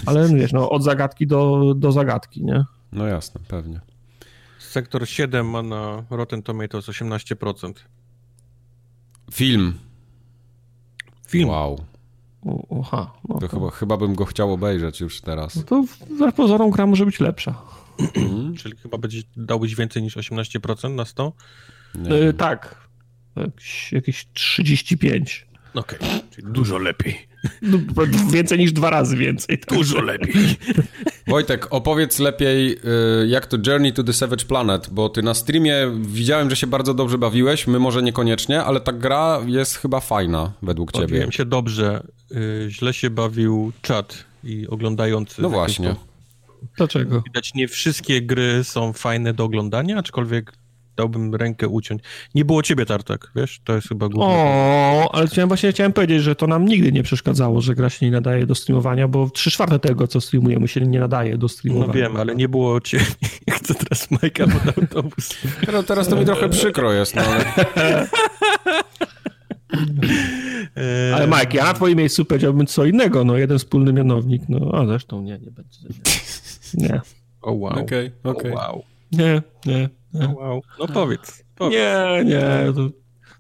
[0.06, 2.66] ale wiesz, no, od zagadki do, do zagadki, nie?
[2.92, 3.80] No jasne, pewnie.
[4.60, 7.74] Sektor 7 ma na Rotten Tomatoes 18%.
[9.34, 9.74] Film.
[11.28, 11.50] Film.
[11.50, 11.84] Wow.
[12.70, 13.12] Oha.
[13.30, 15.56] No to, to, Chyba, chyba bym go chciał obejrzeć już teraz.
[15.56, 15.84] No to
[16.20, 17.62] za pozorom gra może być lepsza.
[18.16, 18.56] Mhm.
[18.60, 21.34] Czyli chyba będzie, dałbyś więcej niż 18% na 100?
[21.96, 22.88] Yy, tak.
[23.36, 25.48] Jakieś, jakieś 35.
[25.74, 26.20] Okej, okay.
[26.36, 27.28] czyli dużo lepiej.
[27.62, 27.78] No,
[28.32, 29.60] więcej niż dwa razy więcej.
[29.60, 29.78] Tak.
[29.78, 30.34] Dużo lepiej.
[31.28, 32.78] Wojtek, opowiedz lepiej,
[33.24, 36.68] y, jak to Journey to the Savage Planet, bo ty na streamie widziałem, że się
[36.68, 41.08] bardzo dobrze bawiłeś, my może niekoniecznie, ale ta gra jest chyba fajna według ciebie.
[41.08, 42.04] Bawiłem się dobrze.
[42.32, 45.42] Y, źle się bawił czat i oglądający.
[45.42, 45.96] No właśnie.
[46.78, 47.22] Dlaczego?
[47.22, 50.54] Widać, nie wszystkie gry są fajne do oglądania, aczkolwiek
[50.98, 52.02] dałbym rękę uciąć.
[52.36, 53.62] Nie było ciebie, Tartak, wiesz?
[53.64, 54.26] To jest chyba głupie.
[54.28, 58.06] O, ale chciałem właśnie chciałem powiedzieć, że to nam nigdy nie przeszkadzało, że gra się
[58.06, 61.88] nie nadaje do streamowania, bo trzy czwarte tego, co streamujemy, się nie nadaje do streamowania.
[61.88, 63.00] No wiem, ale nie było cię.
[63.58, 65.30] Chcę teraz Majka pod autobus.
[65.74, 67.46] No, teraz to mi trochę przykro jest, no ale...
[71.16, 74.86] Ale Mike, ja na twoim miejscu powiedziałbym co innego, no jeden wspólny mianownik, no a
[74.86, 75.80] zresztą nie, nie będzie.
[76.74, 77.02] Nie.
[77.42, 77.72] O wow.
[77.72, 78.52] Okej, okay, okej.
[78.52, 78.68] Okay.
[78.68, 78.84] wow.
[79.12, 79.90] Nie, nie.
[80.14, 80.62] Oh, wow.
[80.80, 81.44] No powiedz.
[81.56, 81.80] powiedz.
[81.80, 82.74] Nie, nie.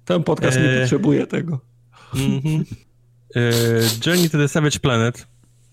[0.05, 0.61] ten podcast e...
[0.61, 1.59] nie potrzebuje tego.
[2.13, 2.63] Mm-hmm.
[3.35, 3.51] E...
[4.05, 5.27] Journey to the Savage Planet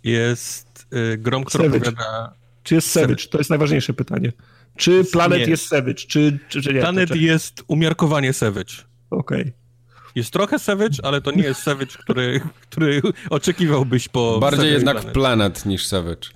[0.05, 1.91] jest e, grą, która Savage.
[1.91, 2.33] opowiada...
[2.63, 3.27] Czy jest Savage?
[3.31, 4.33] To jest najważniejsze pytanie.
[4.77, 5.47] Czy Planet nie.
[5.47, 5.95] jest Savage?
[5.95, 6.81] Czy, czy, czy nie?
[6.81, 8.75] Planet jest umiarkowanie Savage.
[9.11, 9.41] Okej.
[9.41, 9.53] Okay.
[10.15, 14.39] Jest trochę Savage, ale to nie jest Savage, który, który oczekiwałbyś po...
[14.39, 15.15] Bardziej Savage jednak Planet.
[15.15, 16.29] Planet niż Savage.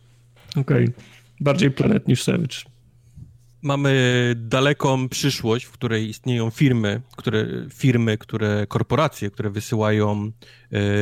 [0.51, 0.85] Okej.
[0.85, 0.93] Okay.
[1.41, 2.72] Bardziej Planet niż Savage
[3.63, 10.33] mamy daleką przyszłość, w której istnieją firmy, które, firmy, które, korporacje, które wysyłają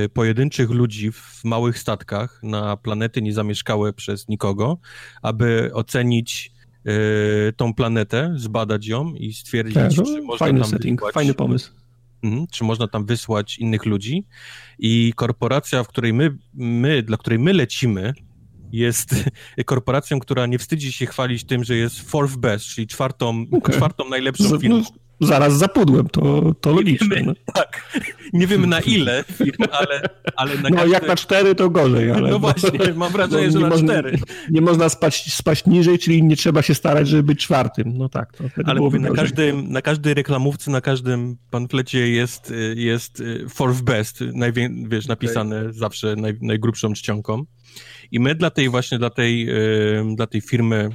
[0.04, 4.78] y, pojedynczych ludzi w małych statkach na planety niezamieszkałe przez nikogo,
[5.22, 6.52] aby ocenić
[7.48, 11.14] y, tą planetę, zbadać ją i stwierdzić, tak, no, czy można fajny tam setting, wysłać,
[11.14, 11.72] fajny pomysł.
[12.22, 14.24] Mhm, czy można tam wysłać innych ludzi.
[14.78, 18.12] I korporacja, w której my, my dla której my lecimy,
[18.72, 19.14] jest
[19.66, 23.74] korporacją, która nie wstydzi się chwalić tym, że jest fourth best, czyli czwartą, okay.
[23.76, 24.82] czwartą najlepszą firmą.
[25.20, 27.08] No, zaraz zapudłem, to, to logiczne.
[27.08, 27.52] Nie wiemy, no.
[27.54, 28.00] Tak.
[28.32, 30.02] Nie wiemy na ile firm, ale,
[30.36, 30.92] ale na No każdy...
[30.92, 32.30] jak na cztery to gorzej, ale...
[32.30, 34.18] No właśnie, mam wrażenie, no, że na można, cztery.
[34.50, 37.98] Nie można spaść, spaść niżej, czyli nie trzeba się starać, żeby być czwartym.
[37.98, 38.32] No tak,
[38.64, 44.20] Ale mówię, na, każdym, na każdej reklamówce, na każdym panflecie jest, jest y, fourth best,
[44.34, 45.72] najwię, wiesz, napisane okay.
[45.72, 47.44] zawsze naj, najgrubszą czcionką.
[48.12, 49.48] I my dla tej właśnie, dla tej,
[50.16, 50.90] dla tej firmy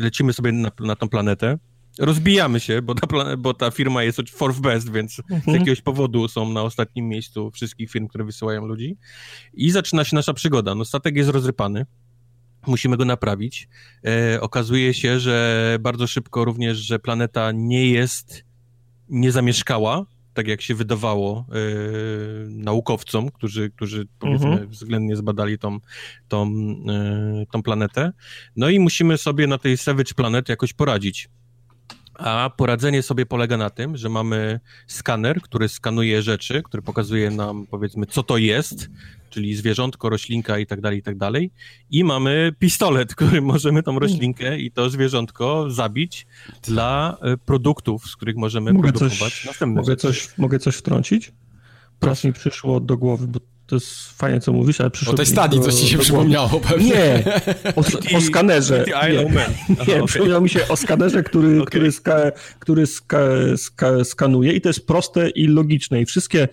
[0.00, 1.58] lecimy sobie na, na tą planetę,
[2.00, 5.42] rozbijamy się, bo ta, bo ta firma jest fourth best, więc mhm.
[5.42, 8.96] z jakiegoś powodu są na ostatnim miejscu wszystkich firm, które wysyłają ludzi.
[9.54, 10.74] I zaczyna się nasza przygoda.
[10.74, 11.86] No, statek jest rozrypany,
[12.66, 13.68] musimy go naprawić.
[14.06, 18.44] E, okazuje się, że bardzo szybko również, że planeta nie jest
[19.08, 24.68] niezamieszkała, tak jak się wydawało yy, naukowcom, którzy, którzy powiedzmy mhm.
[24.68, 25.78] względnie zbadali tą,
[26.28, 28.12] tą, yy, tą planetę.
[28.56, 31.28] No i musimy sobie na tej Savage Planet jakoś poradzić.
[32.20, 37.66] A poradzenie sobie polega na tym, że mamy skaner, który skanuje rzeczy, który pokazuje nam,
[37.66, 38.90] powiedzmy, co to jest,
[39.30, 41.50] czyli zwierzątko, roślinka i tak dalej, i tak dalej.
[41.90, 46.26] I mamy pistolet, którym możemy tą roślinkę i to zwierzątko zabić
[46.62, 51.32] dla e, produktów, z których możemy mogę produkować coś, następne mogę coś, mogę coś wtrącić?
[51.98, 53.40] Teraz mi przyszło do głowy, bo
[53.70, 55.14] to jest fajnie, co mówisz, ale przyszło...
[55.14, 56.88] O tej stadii coś ci się przypomniało pewnie.
[56.88, 57.24] Nie,
[57.76, 58.84] o, o skanerze.
[59.08, 59.24] Nie,
[59.94, 61.66] nie przypomniało mi się o skanerze, który, okay.
[61.66, 63.18] który, ska, który ska,
[63.56, 66.00] ska, skanuje i to jest proste i logiczne.
[66.00, 66.48] I wszystkie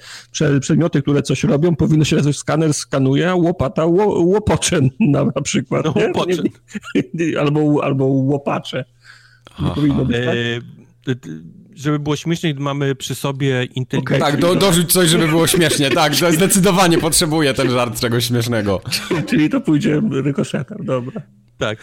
[0.62, 5.42] przedmioty, które coś robią, powinno się nazywać skaner skanuje, a łopata ło, łopocze na, na
[5.42, 5.86] przykład.
[5.86, 5.94] No,
[7.40, 8.86] albo, albo łopacze.
[9.62, 10.36] Nie powinno być tak?
[11.78, 14.26] Żeby było śmieszniej, mamy przy sobie inteligencję.
[14.26, 14.32] Okay.
[14.32, 18.82] Tak, do, dorzuć coś, żeby było śmiesznie, tak, zdecydowanie potrzebuję ten żart czegoś śmiesznego.
[19.30, 21.22] Czyli to pójdzie rykoszetem, dobra.
[21.58, 21.78] Tak.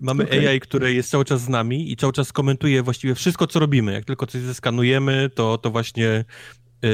[0.00, 0.48] Mamy okay.
[0.48, 3.92] AI, które jest cały czas z nami i cały czas komentuje właściwie wszystko, co robimy.
[3.92, 6.24] Jak tylko coś zeskanujemy, to, to właśnie
[6.82, 6.90] yy,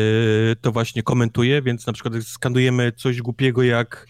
[0.60, 4.06] to właśnie komentuje, więc na przykład skanujemy coś głupiego jak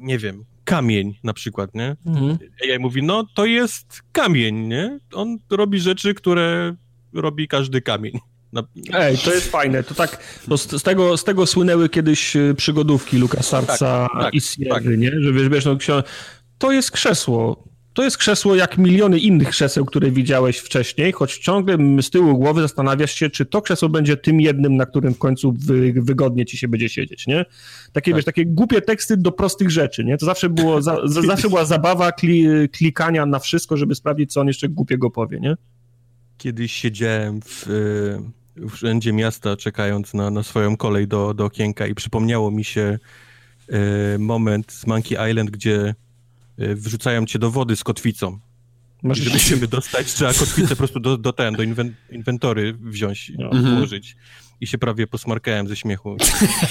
[0.00, 1.96] nie wiem, kamień na przykład, nie?
[2.06, 2.38] Mhm.
[2.62, 4.98] AI mówi, no to jest kamień, nie?
[5.12, 6.76] On robi rzeczy, które
[7.12, 8.12] robi każdy kamień.
[8.92, 9.82] Ej, to jest fajne.
[9.82, 10.18] To tak,
[10.48, 14.40] no z, z, tego, z tego słynęły kiedyś y, przygodówki Luka Sarca tak, tak, i
[14.40, 14.98] Sierry, tak.
[14.98, 15.10] nie?
[15.20, 15.76] Że wiesz, wiesz no,
[16.58, 17.68] to jest krzesło
[17.98, 22.60] to jest krzesło jak miliony innych krzeseł, które widziałeś wcześniej, choć ciągle z tyłu głowy
[22.60, 26.58] zastanawiasz się, czy to krzesło będzie tym jednym, na którym w końcu wy, wygodnie ci
[26.58, 27.44] się będzie siedzieć, nie?
[27.92, 28.16] Takie, tak.
[28.16, 30.18] wiesz, takie głupie teksty do prostych rzeczy, nie?
[30.18, 34.46] To zawsze, było, za, zawsze była zabawa kli, klikania na wszystko, żeby sprawdzić, co on
[34.46, 35.56] jeszcze głupiego powie, nie?
[36.38, 37.64] Kiedyś siedziałem w,
[38.56, 42.98] w urzędzie miasta, czekając na, na swoją kolej do, do okienka i przypomniało mi się
[44.14, 45.94] y, moment z Monkey Island, gdzie
[46.60, 48.38] Y, wrzucają cię do wody z kotwicą.
[49.02, 49.18] Masz...
[49.18, 51.62] Żeby się wydostać, trzeba kotwicę po prostu do, do ten, do
[52.10, 53.50] inwentory wziąć, no.
[53.50, 54.16] włożyć
[54.60, 56.16] i się prawie posmarkałem ze śmiechu.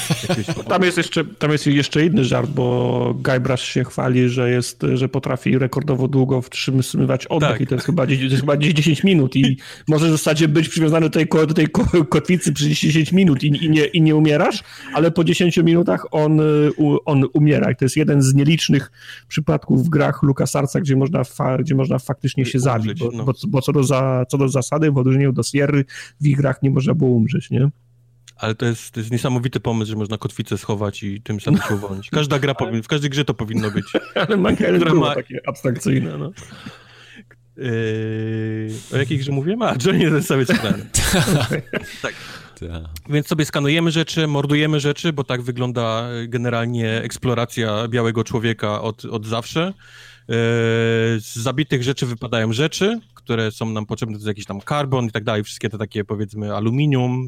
[0.70, 5.10] tam, jest jeszcze, tam jest jeszcze inny żart, bo Guybrush się chwali, że, jest, że
[5.10, 7.62] potrafi rekordowo długo wtrzymywać oddech tak.
[7.62, 9.58] i to jest chyba, to jest chyba 10 minut i
[9.88, 11.68] możesz w zasadzie być przywiązany do tej, do tej
[12.10, 16.42] kotwicy przez 10 minut i, i, nie, i nie umierasz, ale po 10 minutach on,
[17.06, 18.92] on umiera i to jest jeden z nielicznych
[19.28, 23.24] przypadków w grach LucasArtsa, gdzie można, fa, gdzie można faktycznie się zabić, bo, no.
[23.24, 25.86] bo, bo, co, do za, co do zasady w odróżnieniu do Sierry
[26.22, 27.70] w ich grach nie można było umrzeć, nie?
[28.40, 31.76] Ale to jest, to jest niesamowity pomysł, że można kotwicę schować i tym samym się
[31.76, 32.10] uwolnić.
[32.10, 33.86] Każda gra, powinna, w każdej grze to powinno być.
[34.28, 35.16] Ale Minecraft było ma...
[35.16, 36.32] takie abstrakcyjne, no.
[37.58, 39.66] Yy, o jakiej grze mówimy?
[39.66, 40.86] A, Johnny ten sobie skrany.
[42.02, 42.14] tak.
[43.10, 49.26] Więc sobie skanujemy rzeczy, mordujemy rzeczy, bo tak wygląda generalnie eksploracja białego człowieka od, od
[49.26, 49.74] zawsze.
[50.28, 50.36] Yy,
[51.20, 55.12] z zabitych rzeczy wypadają rzeczy, które są nam potrzebne, to jest jakiś tam karbon i
[55.12, 57.28] tak dalej, wszystkie te takie powiedzmy aluminium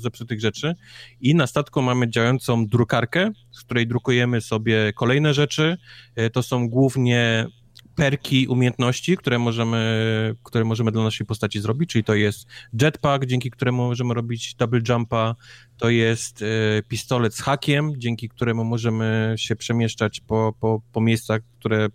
[0.00, 0.74] zepsutych rzeczy.
[1.20, 5.76] I na statku mamy działającą drukarkę, z której drukujemy sobie kolejne rzeczy.
[6.16, 7.46] Yy, to są głównie
[7.94, 12.46] perki umiejętności, które możemy, które możemy dla naszej postaci zrobić, czyli to jest
[12.80, 15.34] jetpack, dzięki któremu możemy robić double jumpa,
[15.78, 21.40] to jest y, pistolet z hakiem, dzięki któremu możemy się przemieszczać po, po, po miejscach,
[21.58, 21.88] które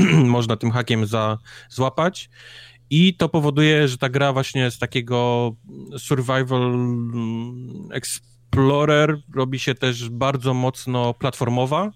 [0.36, 1.38] można tym hakiem za,
[1.68, 2.30] złapać.
[2.90, 5.50] I to powoduje, że ta gra właśnie z takiego
[5.98, 11.90] survival mm, explorer robi się też bardzo mocno platformowa,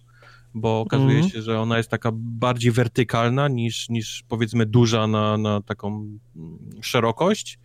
[0.54, 1.30] bo okazuje mm.
[1.30, 5.88] się, że ona jest taka bardziej wertykalna niż, niż powiedzmy duża na, na taką
[6.36, 7.58] mm, szerokość.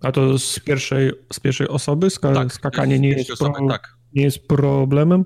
[0.00, 3.96] A to z pierwszej, z pierwszej osoby Ska tak, skakanie nie jest, pro, tak.
[4.14, 5.24] nie jest problemem?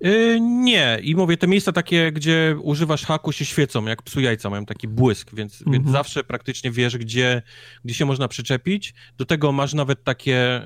[0.00, 4.50] Yy, nie, i mówię, te miejsca takie, gdzie używasz haku się świecą, jak psu jajca,
[4.50, 5.92] mają taki błysk, więc, więc mhm.
[5.92, 7.42] zawsze praktycznie wiesz, gdzie,
[7.84, 8.94] gdzie się można przyczepić.
[9.16, 10.62] Do tego masz nawet takie,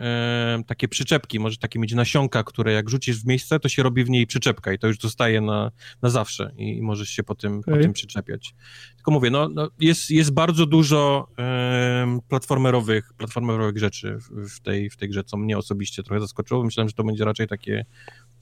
[0.57, 4.05] yy, takie przyczepki, może takie mieć nasionka, które jak rzucisz w miejsce, to się robi
[4.05, 5.71] w niej przyczepka i to już zostaje na,
[6.03, 7.75] na zawsze i, i możesz się po tym, okay.
[7.75, 8.55] po tym przyczepiać.
[8.97, 14.91] Tylko mówię, no, no jest, jest bardzo dużo yy, platformerowych, platformerowych rzeczy w, w, tej,
[14.91, 16.65] w tej grze, co mnie osobiście trochę zaskoczyło.
[16.65, 17.85] Myślałem, że to będzie raczej takie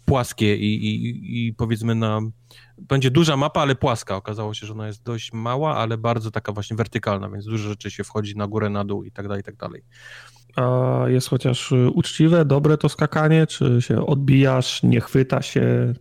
[0.04, 2.20] płaskie i, i, i, powiedzmy na...
[2.78, 4.16] Będzie duża mapa, ale płaska.
[4.16, 7.90] Okazało się, że ona jest dość mała, ale bardzo taka właśnie wertykalna, więc dużo rzeczy
[7.90, 9.82] się wchodzi na górę, na dół i tak dalej, i tak dalej.
[10.56, 13.46] A jest chociaż uczciwe, dobre to skakanie?
[13.46, 15.94] Czy się odbijasz, nie chwyta się?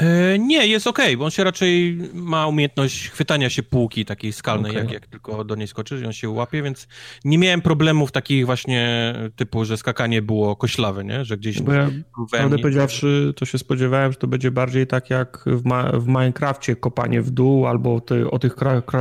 [0.00, 4.70] E, nie, jest ok, bo on się raczej ma umiejętność chwytania się półki takiej skalnej,
[4.70, 4.82] okay.
[4.82, 6.88] jak, jak tylko do niej skoczysz i on się łapie, więc
[7.24, 11.24] nie miałem problemów takich właśnie typu, że skakanie było koślawe, nie?
[11.24, 11.62] Że gdzieś...
[11.62, 11.90] Bo ja,
[12.30, 16.76] prawdę powiedziawszy, to się spodziewałem, że to będzie bardziej tak jak w, ma w Minecrafcie
[16.76, 18.54] kopanie w dół albo ty, o, tych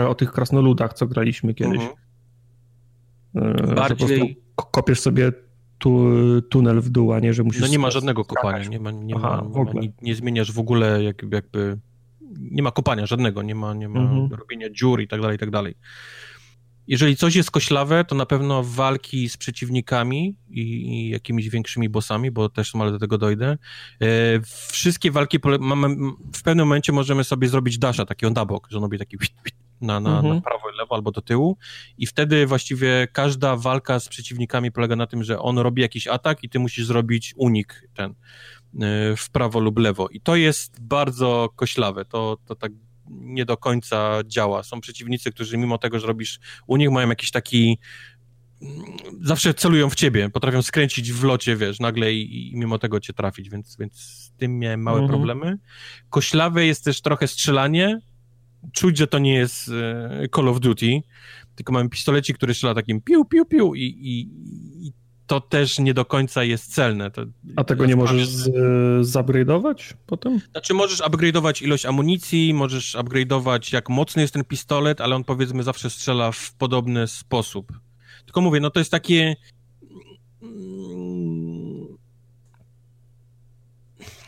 [0.08, 1.82] o tych krasnoludach, co graliśmy kiedyś.
[3.36, 3.70] Mhm.
[3.72, 4.42] E, bardziej...
[4.72, 5.32] kopiesz sobie
[5.80, 6.12] tu,
[6.42, 7.62] tunel w dół, a nie, że musisz...
[7.62, 10.52] No nie ma żadnego kopania, nie ma, nie, Aha, ma, nie, ma, nie, nie, zmieniasz
[10.52, 11.80] w ogóle jakby, jakby...
[12.38, 14.34] Nie ma kopania żadnego, nie ma, nie ma mhm.
[14.34, 15.76] robienia dziur i tak dalej, i tak dalej.
[16.88, 22.32] Jeżeli coś jest koślawe, to na pewno walki z przeciwnikami i, i jakimiś większymi bossami,
[22.32, 23.58] bo też ale do tego dojdę.
[24.02, 24.08] E,
[24.72, 25.96] wszystkie walki mamy,
[26.34, 29.18] w pewnym momencie możemy sobie zrobić dasha, takiego na bok, że on robi taki
[29.82, 30.36] na, na, mhm.
[30.36, 31.58] na prawo i lewo albo do tyłu
[31.98, 36.44] i wtedy właściwie każda walka z przeciwnikami polega na tym, że on robi jakiś atak
[36.44, 38.16] i ty musisz zrobić unik ten y,
[39.18, 42.72] w prawo lub lewo i to jest bardzo koślawe, to, to tak
[43.10, 44.64] nie do końca działa.
[44.64, 47.80] Są przeciwnicy, którzy mimo tego, że robisz unik, mają jakiś taki
[49.22, 53.14] zawsze celują w ciebie, potrafią skręcić w locie, wiesz, nagle i, i mimo tego cię
[53.14, 55.10] trafić, więc, więc z tym miałem małe mhm.
[55.10, 55.58] problemy.
[56.10, 58.00] Koślawe jest też trochę strzelanie,
[58.74, 61.02] czuć, że to nie jest e, Call of Duty,
[61.56, 64.30] tylko mamy pistolecik, który strzela takim piu, piu, piu i, i,
[64.88, 64.94] i
[65.28, 67.12] to też nie do końca jest celne.
[67.12, 67.26] To
[67.56, 68.52] A tego nie możesz z,
[69.08, 70.40] zupgrade'ować potem?
[70.52, 75.64] Znaczy możesz upgrade'ować ilość amunicji, możesz upgrade'ować jak mocny jest ten pistolet, ale on powiedzmy
[75.64, 77.72] zawsze strzela w podobny sposób.
[78.26, 79.36] Tylko mówię, no to jest takie...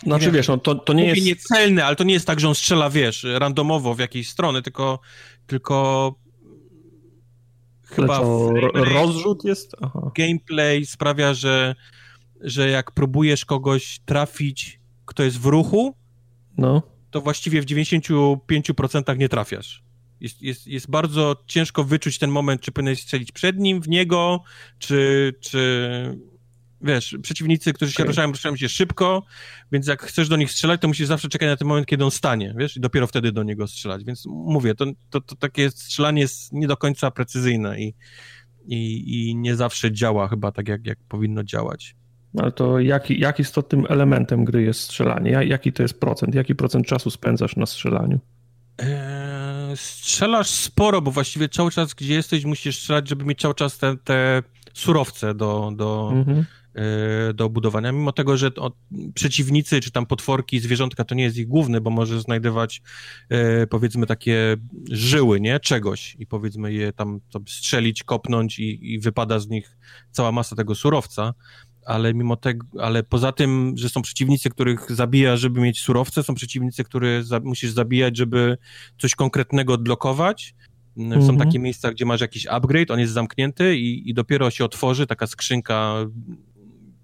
[0.04, 1.26] Znaczy wiesz, no to, to nie jest...
[1.26, 5.00] niecelne, ale to nie jest tak, że on strzela, wiesz, randomowo w jakiejś strony, tylko,
[5.48, 6.16] tylko
[7.84, 8.22] chyba
[8.74, 9.76] rozrzut jest?
[9.82, 10.12] Aha.
[10.16, 11.76] Gameplay sprawia, że,
[12.42, 15.96] że jak próbujesz kogoś trafić, kto jest w ruchu,
[16.58, 16.82] no.
[17.12, 19.84] to właściwie w 95% nie trafiasz.
[20.22, 24.44] Jest, jest, jest bardzo ciężko wyczuć ten moment, czy powinieneś strzelić przed nim, w niego,
[24.80, 26.31] czy, czy
[26.84, 28.08] wiesz, przeciwnicy, którzy się okay.
[28.08, 29.24] ruszają, ruszają się szybko,
[29.72, 32.12] więc jak chcesz do nich strzelać, to musisz zawsze czekać na ten moment, kiedy on
[32.12, 34.04] stanie, wiesz, i dopiero wtedy do niego strzelać.
[34.04, 37.94] Więc mówię, to, to, to takie strzelanie jest nie do końca precyzyjne i,
[38.66, 41.96] i, i nie zawsze działa chyba tak, jak, jak powinno działać.
[42.38, 45.32] Ale to jaki, jak istotnym elementem gry jest strzelanie?
[45.32, 46.36] Jaki to jest procent?
[46.36, 48.20] Jaki procent czasu spędzasz na strzelaniu?
[48.78, 53.78] Eee, strzelasz sporo, bo właściwie cały czas, gdzie jesteś, musisz strzelać, żeby mieć cały czas
[53.78, 54.44] te, te
[54.74, 56.40] surowce do, do, mhm.
[56.40, 56.61] E,
[57.34, 58.52] do budowania, mimo tego, że
[59.14, 62.82] przeciwnicy, czy tam potworki, zwierzątka to nie jest ich główny, bo może znajdywać
[63.30, 64.58] e, powiedzmy takie
[64.92, 65.60] żyły, nie?
[65.60, 69.78] Czegoś i powiedzmy je tam strzelić, kopnąć i, i wypada z nich
[70.12, 71.34] cała masa tego surowca,
[71.86, 76.36] ale mimo tego, ale poza tym, że są przeciwnicy, których zabija, żeby mieć surowce, są
[76.36, 78.58] przeciwnicy, które za, musisz zabijać, żeby
[78.98, 80.56] coś konkretnego odblokować,
[80.98, 81.38] są mhm.
[81.38, 85.28] takie miejsca, gdzie masz jakiś upgrade, on jest zamknięty i, i dopiero się otworzy taka
[85.28, 85.96] skrzynka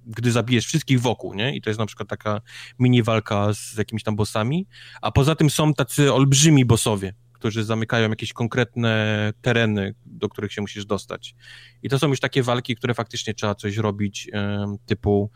[0.08, 1.56] gdy zabijesz wszystkich wokół, nie?
[1.56, 2.42] I to jest na przykład taka
[2.80, 4.68] mini walka z jakimiś tam bossami.
[5.02, 10.62] A poza tym są tacy olbrzymi bossowie, którzy zamykają jakieś konkretne tereny, do których się
[10.62, 11.36] musisz dostać.
[11.84, 14.32] I to są już takie walki, które faktycznie trzeba coś robić,
[14.86, 15.32] typu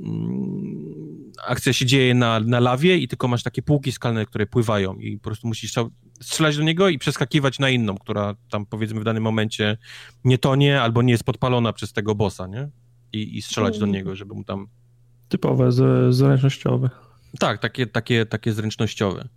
[0.00, 4.94] mm, akcja się dzieje na, na lawie i tylko masz takie półki skalne, które pływają
[4.94, 5.72] i po prostu musisz
[6.20, 9.76] strzelać do niego i przeskakiwać na inną, która tam powiedzmy w danym momencie
[10.24, 12.68] nie tonie albo nie jest podpalona przez tego bossa, nie?
[13.12, 13.94] I, i strzelać do mm.
[13.94, 14.68] niego, żeby mu tam...
[15.28, 15.72] Typowe,
[16.10, 16.90] zręcznościowe.
[17.38, 19.28] Tak, takie, takie, takie zręcznościowe.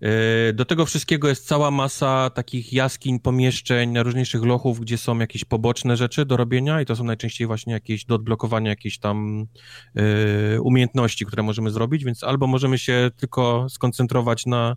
[0.00, 5.44] E, do tego wszystkiego jest cała masa takich jaskiń, pomieszczeń, najróżniejszych lochów, gdzie są jakieś
[5.44, 9.46] poboczne rzeczy do robienia i to są najczęściej właśnie jakieś do odblokowania tam
[10.56, 14.76] y, umiejętności, które możemy zrobić, więc albo możemy się tylko skoncentrować na,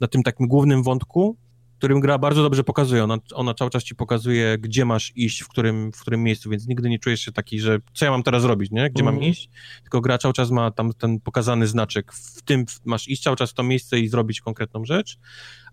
[0.00, 1.36] na tym takim głównym wątku,
[1.84, 3.04] którym gra bardzo dobrze pokazuje.
[3.04, 6.68] Ona, ona cały czas ci pokazuje, gdzie masz iść, w którym, w którym miejscu, więc
[6.68, 8.90] nigdy nie czujesz się taki, że co ja mam teraz robić, nie?
[8.90, 9.04] Gdzie mm.
[9.04, 9.32] mam mhm.
[9.32, 9.50] iść?
[9.82, 12.12] Tylko gra cały czas ma tam ten pokazany znaczek.
[12.12, 15.18] W tym masz iść cały czas w to miejsce i zrobić konkretną rzecz,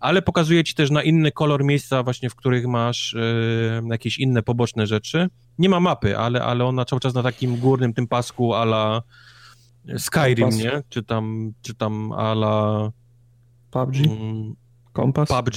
[0.00, 3.16] ale pokazuje ci też na inny kolor miejsca właśnie, w których masz
[3.82, 5.28] yy, jakieś inne poboczne rzeczy.
[5.58, 9.02] Nie ma mapy, ale, ale ona cały czas na takim górnym tym pasku ala
[9.98, 10.82] Skyrim, nie?
[10.88, 12.90] Czy tam, czy tam ala...
[13.70, 13.96] PUBG?
[13.96, 14.54] Mm,
[14.92, 15.28] Kompas?
[15.28, 15.56] PUBG,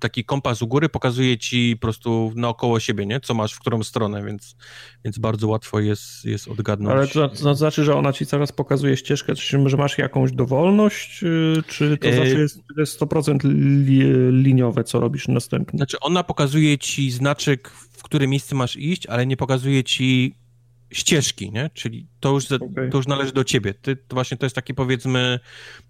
[0.00, 3.20] taki kompas u góry pokazuje ci po prostu naokoło siebie, nie?
[3.20, 4.56] Co masz, w którą stronę, więc,
[5.04, 6.96] więc bardzo łatwo jest, jest odgadnąć.
[6.96, 11.22] Ale to, to znaczy, że ona ci zaraz pokazuje ścieżkę, czy że masz jakąś dowolność,
[11.22, 12.16] y, czy to e...
[12.16, 14.02] zawsze jest, jest 100% li,
[14.42, 15.76] liniowe, co robisz następnie?
[15.76, 20.34] Znaczy, ona pokazuje ci znaczek, w które miejsce masz iść, ale nie pokazuje ci
[20.92, 21.70] ścieżki, nie?
[21.74, 22.90] Czyli to już, okay.
[22.90, 23.74] to już należy do ciebie.
[23.74, 25.40] Ty, to właśnie to jest takie powiedzmy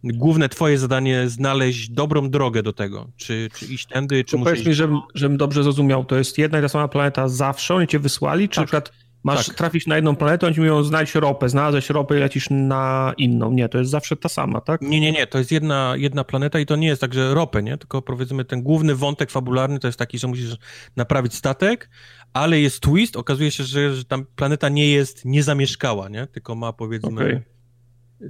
[0.04, 3.10] główne twoje zadanie znaleźć dobrą drogę do tego.
[3.16, 6.58] Czy, czy iść tędy, czy to Powiedz mi, żebym, żebym dobrze zrozumiał, to jest jedna
[6.58, 8.62] i ta sama planeta zawsze, oni cię wysłali, czy tak.
[8.62, 9.56] na przykład masz tak.
[9.56, 13.52] trafić na jedną planetę, oni ci mówią znajdź ropę, znalazłeś ropę i lecisz na inną.
[13.52, 14.82] Nie, to jest zawsze ta sama, tak?
[14.82, 17.62] Nie, nie, nie, to jest jedna, jedna planeta i to nie jest tak, że ropę,
[17.62, 17.78] nie?
[17.78, 20.56] Tylko powiedzmy ten główny wątek fabularny to jest taki, że musisz
[20.96, 21.90] naprawić statek,
[22.32, 26.26] ale jest twist, okazuje się, że, że tam planeta nie jest niezamieszkała, nie?
[26.26, 27.20] Tylko ma powiedzmy...
[27.20, 27.49] Okay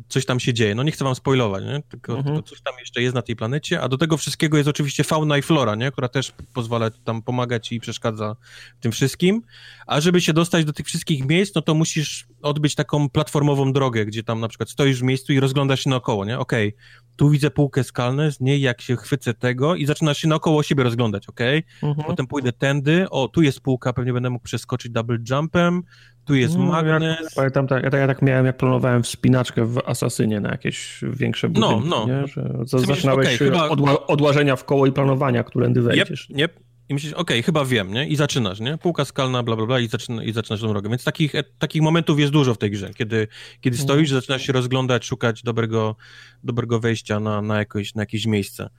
[0.09, 0.75] coś tam się dzieje.
[0.75, 1.83] No nie chcę wam spoilować, nie?
[1.89, 2.43] Tylko, mhm.
[2.43, 5.43] coś tam jeszcze jest na tej planecie, a do tego wszystkiego jest oczywiście fauna i
[5.43, 5.91] flora, nie?
[5.93, 8.37] Która też pozwala tam pomagać i przeszkadza
[8.79, 9.43] w tym wszystkim.
[9.87, 14.07] A żeby się dostać do tych wszystkich miejsc, no to musisz odbyć taką platformową drogę,
[14.07, 16.39] gdzie tam na przykład stoisz w miejscu i rozglądasz się naokoło, nie?
[16.39, 20.29] Okej, okay, tu widzę półkę skalną, z niej jak się chwycę tego i zaczynasz się
[20.29, 21.29] naokoło siebie rozglądać?
[21.29, 21.63] Okay?
[21.83, 22.07] Mhm.
[22.07, 25.83] Potem pójdę tędy, o, tu jest półka, pewnie będę mógł przeskoczyć double jumpem,
[26.25, 27.19] tu jest no, magnes.
[27.21, 31.05] Ja, pamiętam, tak, ja, tak, ja tak miałem, jak planowałem wspinaczkę w Asasynie na jakieś
[31.13, 32.21] większe budynki, no, no.
[32.21, 32.27] Nie?
[32.27, 33.69] Że zaczynałeś okay, chyba...
[33.69, 36.31] odła odłażenia w koło i planowania, którędy wejdziesz.
[36.31, 36.70] Yep, yep.
[36.91, 38.09] I myślisz, okej, okay, chyba wiem, nie?
[38.09, 38.79] I zaczynasz, nie?
[38.79, 40.89] Półka skalna, bla, bla, bla i, zaczyna, i zaczynasz tą drogę.
[40.89, 43.29] Więc takich, e, takich momentów jest dużo w tej grze, kiedy,
[43.61, 43.89] kiedy mhm.
[43.89, 45.97] stoisz, zaczynasz się rozglądać, szukać dobrego,
[46.45, 48.71] dobrego wejścia na, na, jakoś, na jakieś miejsce.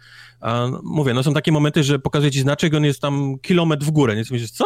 [0.41, 3.91] A mówię, no są takie momenty, że pokazuje ci znaczek, on jest tam kilometr w
[3.91, 4.65] górę, więc myślisz, co?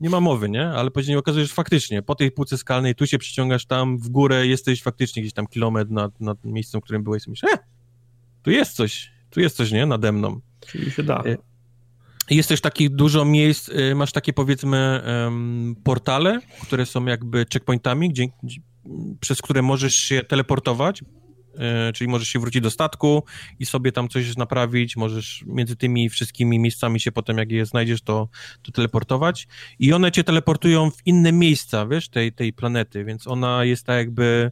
[0.00, 0.66] Nie ma mowy, nie?
[0.68, 4.08] Ale później okazuje się, że faktycznie po tej półce skalnej tu się przyciągasz tam w
[4.08, 7.58] górę, jesteś faktycznie gdzieś tam kilometr nad, nad miejscem, w którym byłeś i myślisz, e,
[8.42, 9.86] tu jest coś, tu jest coś, nie?
[9.86, 10.40] Nade mną.
[10.66, 11.22] Czyli się da.
[12.30, 15.02] Jest też takich dużo miejsc, y, masz takie powiedzmy
[15.84, 18.26] portale, które są jakby checkpointami, gdzie,
[19.20, 23.24] przez które możesz się teleportować, y, czyli możesz się wrócić do statku
[23.58, 28.02] i sobie tam coś naprawić, możesz między tymi wszystkimi miejscami się potem, jak je znajdziesz,
[28.02, 28.28] to,
[28.62, 29.48] to teleportować.
[29.78, 33.96] I one cię teleportują w inne miejsca, wiesz, tej, tej planety, więc ona jest tak
[33.96, 34.50] jakby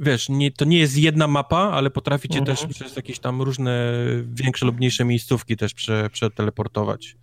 [0.00, 2.56] wiesz, nie, to nie jest jedna mapa, ale potraficie mhm.
[2.56, 3.92] też przez jakieś tam różne
[4.34, 7.16] większe lub mniejsze miejscówki też prze, przeteleportować.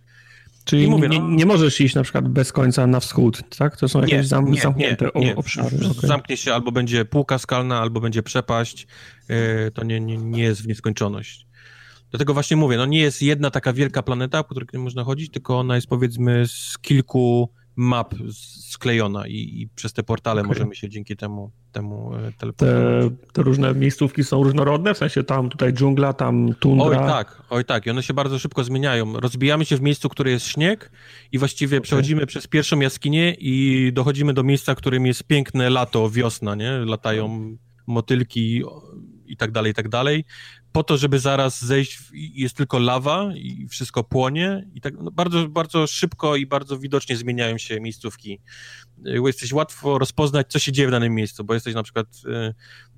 [0.64, 3.76] Czyli mówię, nie, no, nie, możesz iść na przykład bez końca na wschód, tak?
[3.76, 5.76] To są jakieś nie, zam, nie, zamknięte nie, obszary.
[5.76, 6.08] Okay.
[6.08, 8.86] Zamknie się, albo będzie półka skalna, albo będzie przepaść.
[9.28, 9.36] Yy,
[9.74, 11.46] to nie, nie, nie jest w nieskończoność.
[12.10, 15.58] Dlatego właśnie mówię, no nie jest jedna taka wielka planeta, po której można chodzić, tylko
[15.58, 18.14] ona jest powiedzmy z kilku map
[18.68, 20.48] sklejona i, i przez te portale okay.
[20.48, 23.12] możemy się dzięki temu, temu e, teleportować.
[23.26, 26.86] Te, te, różne miejscówki są różnorodne, w sensie tam tutaj dżungla, tam tundra.
[26.86, 29.20] Oj tak, oj tak i one się bardzo szybko zmieniają.
[29.20, 30.90] Rozbijamy się w miejscu, które jest śnieg
[31.32, 31.84] i właściwie okay.
[31.84, 36.70] przechodzimy przez pierwszą jaskinię i dochodzimy do miejsca, którym jest piękne lato, wiosna, nie?
[36.70, 37.56] Latają
[37.86, 38.62] motylki
[39.26, 40.24] i tak dalej, i tak dalej
[40.74, 45.48] po to, żeby zaraz zejść, jest tylko lawa i wszystko płonie i tak no bardzo,
[45.48, 48.40] bardzo szybko i bardzo widocznie zmieniają się miejscówki.
[49.04, 52.06] Jesteś łatwo rozpoznać, co się dzieje w danym miejscu, bo jesteś na przykład,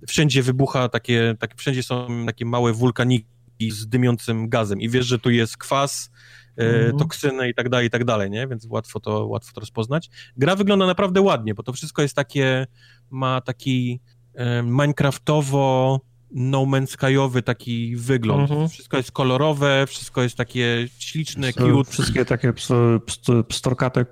[0.02, 5.06] y, wszędzie wybucha takie, takie, wszędzie są takie małe wulkaniki z dymiącym gazem i wiesz,
[5.06, 6.10] że tu jest kwas,
[6.60, 6.98] y, mhm.
[6.98, 8.48] toksyny i tak dalej, i tak dalej, nie?
[8.48, 10.10] Więc łatwo to, łatwo to rozpoznać.
[10.36, 12.66] Gra wygląda naprawdę ładnie, bo to wszystko jest takie,
[13.10, 14.00] ma taki
[14.34, 16.00] y, Minecraftowo
[16.38, 18.50] no Man's Skyowy taki wygląd.
[18.50, 18.68] Mhm.
[18.68, 21.90] Wszystko jest kolorowe, wszystko jest takie śliczne, cute.
[21.90, 22.52] Wszystkie takie
[23.48, 24.06] pstorkate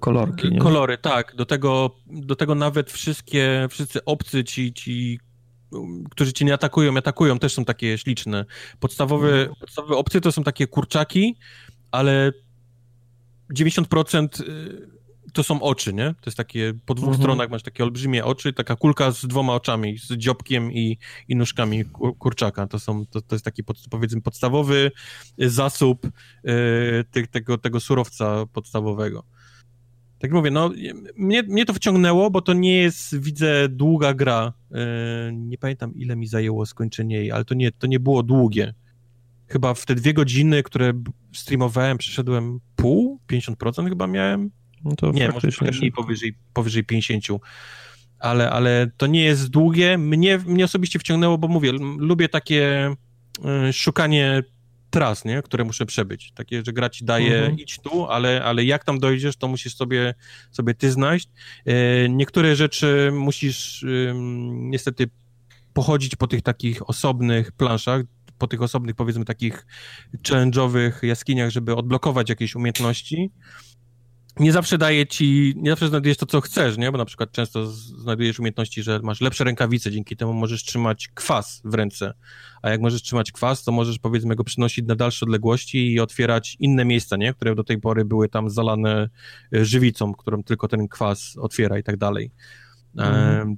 [0.00, 0.50] kolorki.
[0.50, 0.58] Nie?
[0.58, 1.34] Kolory, tak.
[1.36, 5.20] Do tego, do tego nawet wszystkie, wszyscy obcy ci, ci
[6.10, 8.44] którzy cię nie atakują, atakują, też są takie śliczne.
[8.80, 9.54] Podstawowe, mhm.
[9.60, 11.36] podstawowe opcje to są takie kurczaki,
[11.90, 12.32] ale
[13.54, 14.28] 90%
[15.32, 16.06] to są oczy, nie?
[16.06, 17.22] To jest takie, po dwóch mhm.
[17.22, 20.98] stronach masz takie olbrzymie oczy, taka kulka z dwoma oczami, z dziobkiem i,
[21.28, 21.84] i nóżkami
[22.18, 22.66] kurczaka.
[22.66, 24.90] To, są, to, to jest taki, pod, powiedzmy, podstawowy
[25.38, 29.24] zasób y, tego, tego surowca podstawowego.
[30.18, 30.70] Tak mówię, no,
[31.16, 34.52] mnie, mnie to wciągnęło, bo to nie jest, widzę, długa gra.
[34.70, 38.74] Y, nie pamiętam, ile mi zajęło skończenie jej, ale to nie, to nie było długie.
[39.46, 40.92] Chyba w te dwie godziny, które
[41.32, 44.50] streamowałem, przeszedłem pół, 50% chyba miałem
[44.84, 45.48] no to nie, może
[45.80, 47.24] mniej powyżej, powyżej 50.
[48.18, 49.98] Ale, ale to nie jest długie.
[49.98, 52.94] Mnie, mnie osobiście wciągnęło, bo mówię, lubię takie
[53.68, 54.42] y, szukanie
[54.90, 55.42] tras, nie?
[55.42, 56.32] które muszę przebyć.
[56.32, 57.58] Takie, że gra ci daje mhm.
[57.58, 60.14] idź tu, ale, ale jak tam dojdziesz, to musisz sobie,
[60.50, 61.28] sobie ty znaleźć.
[61.68, 64.12] Y, niektóre rzeczy musisz y,
[64.52, 65.10] niestety
[65.72, 68.02] pochodzić po tych takich osobnych planszach,
[68.38, 69.66] po tych osobnych, powiedzmy, takich
[70.28, 73.30] challenge'owych jaskiniach, żeby odblokować jakieś umiejętności
[74.40, 76.92] nie zawsze daje ci, nie zawsze znajdujesz to, co chcesz, nie?
[76.92, 81.62] Bo na przykład często znajdujesz umiejętności, że masz lepsze rękawice, dzięki temu możesz trzymać kwas
[81.64, 82.14] w ręce.
[82.62, 86.56] A jak możesz trzymać kwas, to możesz powiedzmy go przynosić na dalsze odległości i otwierać
[86.60, 87.34] inne miejsca, nie?
[87.34, 89.08] Które do tej pory były tam zalane
[89.54, 92.30] e, żywicą, którą tylko ten kwas otwiera i tak dalej.
[92.96, 93.56] Mhm.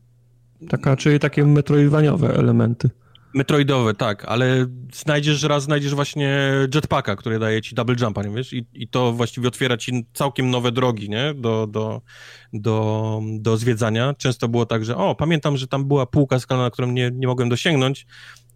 [0.69, 2.91] Taka, czyli takie metroidwaniowe elementy.
[3.35, 8.53] Metroidowe, tak, ale znajdziesz raz, znajdziesz właśnie jetpacka, który daje ci double jumpa, nie wiesz?
[8.53, 11.35] I, I to właściwie otwiera ci całkiem nowe drogi, nie?
[11.35, 12.03] Do, do,
[12.53, 14.15] do, do zwiedzania.
[14.19, 17.49] Często było tak, że o, pamiętam, że tam była półka skalna, którą nie, nie mogłem
[17.49, 18.07] dosięgnąć.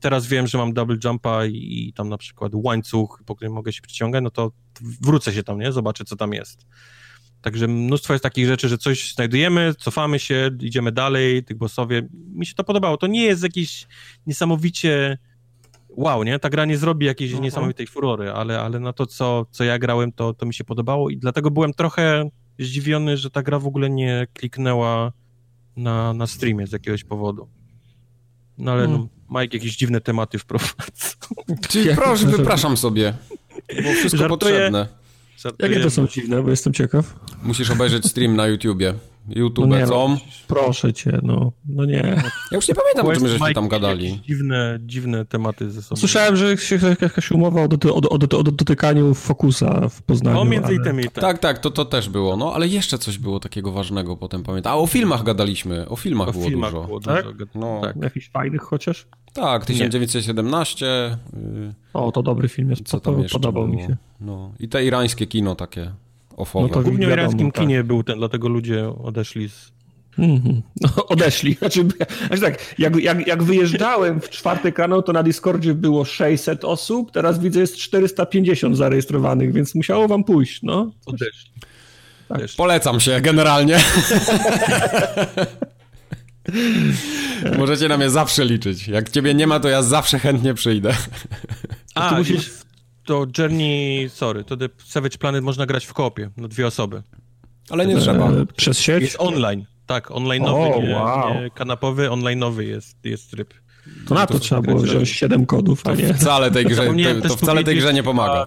[0.00, 3.72] Teraz wiem, że mam double jumpa i, i tam na przykład łańcuch, po którym mogę
[3.72, 4.52] się przyciągać, no to
[5.02, 5.72] wrócę się tam, nie?
[5.72, 6.66] Zobaczę, co tam jest.
[7.44, 12.08] Także mnóstwo jest takich rzeczy, że coś znajdujemy, cofamy się, idziemy dalej, tych bossowie.
[12.34, 12.96] Mi się to podobało.
[12.96, 13.86] To nie jest jakieś
[14.26, 15.18] niesamowicie
[15.88, 16.38] wow, nie?
[16.38, 17.42] Ta gra nie zrobi jakiejś uh -huh.
[17.42, 21.10] niesamowitej furory, ale, ale na to, co, co ja grałem, to, to mi się podobało
[21.10, 25.12] i dlatego byłem trochę zdziwiony, że ta gra w ogóle nie kliknęła
[25.76, 27.48] na, na streamie z jakiegoś powodu.
[28.58, 29.08] No ale hmm.
[29.30, 31.14] no, Mike jakieś dziwne tematy wprowadza.
[31.68, 33.14] Czyli proszę, wypraszam sobie.
[33.82, 34.38] Było wszystko Żartuję.
[34.38, 35.03] potrzebne.
[35.58, 37.14] Jakie to są dziwne, bo jestem ciekaw.
[37.42, 38.94] Musisz obejrzeć stream na YouTubie.
[39.28, 39.86] YouTube no?
[39.86, 42.22] No, proszę cię, no, no nie.
[42.50, 44.20] Ja już nie pamiętam, o czym żeście tam gadali.
[44.26, 46.00] Dziwne, dziwne tematy ze sobą.
[46.00, 50.40] Słyszałem, że się jakaś umowa o, doty, o, o, o dotykaniu Focusa w Poznaniu.
[50.40, 50.76] O, między ale...
[50.76, 51.04] innymi.
[51.04, 51.12] Tak.
[51.14, 54.72] tak, tak, to, to też było, no, ale jeszcze coś było takiego ważnego potem pamiętam.
[54.72, 56.86] A o filmach gadaliśmy, o filmach o było filmach dużo.
[56.86, 57.24] Było tak?
[57.24, 57.46] Dużo.
[57.54, 57.80] No.
[57.82, 57.96] tak?
[58.02, 59.06] Jakichś fajnych chociaż?
[59.34, 60.86] Tak, 1917.
[61.32, 61.72] Nie.
[61.94, 63.76] O, to dobry film jest, Co tam podobał było?
[63.76, 63.96] mi się.
[64.20, 64.52] No.
[64.60, 65.90] I te irańskie kino takie
[66.36, 66.68] ofowe.
[66.68, 67.62] No to głównie w irańskim tak.
[67.62, 69.72] kinie był ten, dlatego ludzie odeszli z...
[70.18, 70.60] Mm-hmm.
[70.80, 71.54] No, odeszli.
[71.54, 71.84] Znaczy,
[72.26, 77.10] znaczy tak, jak, jak, jak wyjeżdżałem w czwartek rano, to na Discordzie było 600 osób,
[77.10, 80.90] teraz widzę jest 450 zarejestrowanych, więc musiało wam pójść, no.
[81.06, 81.50] Odeszli.
[82.28, 82.40] Tak.
[82.56, 83.78] Polecam się generalnie.
[87.58, 88.88] Możecie na mnie zawsze liczyć.
[88.88, 90.94] Jak ciebie nie ma, to ja zawsze chętnie przyjdę.
[91.94, 92.50] A, to musisz...
[93.04, 97.02] To Journey, sorry, to The Savage Planet można grać w kopie, no dwie osoby.
[97.70, 98.30] Ale nie trzeba.
[98.30, 99.02] E, przez sieć?
[99.02, 101.34] Jest online, tak, online'owy, nie, wow.
[101.34, 103.54] nie kanapowy, online'owy jest, jest tryb.
[104.08, 106.14] To na to, to trzeba było wziąć 7 kodów, a nie...
[106.14, 106.86] Wcale tej grze,
[107.22, 108.46] to, to wcale tej grze nie pomaga.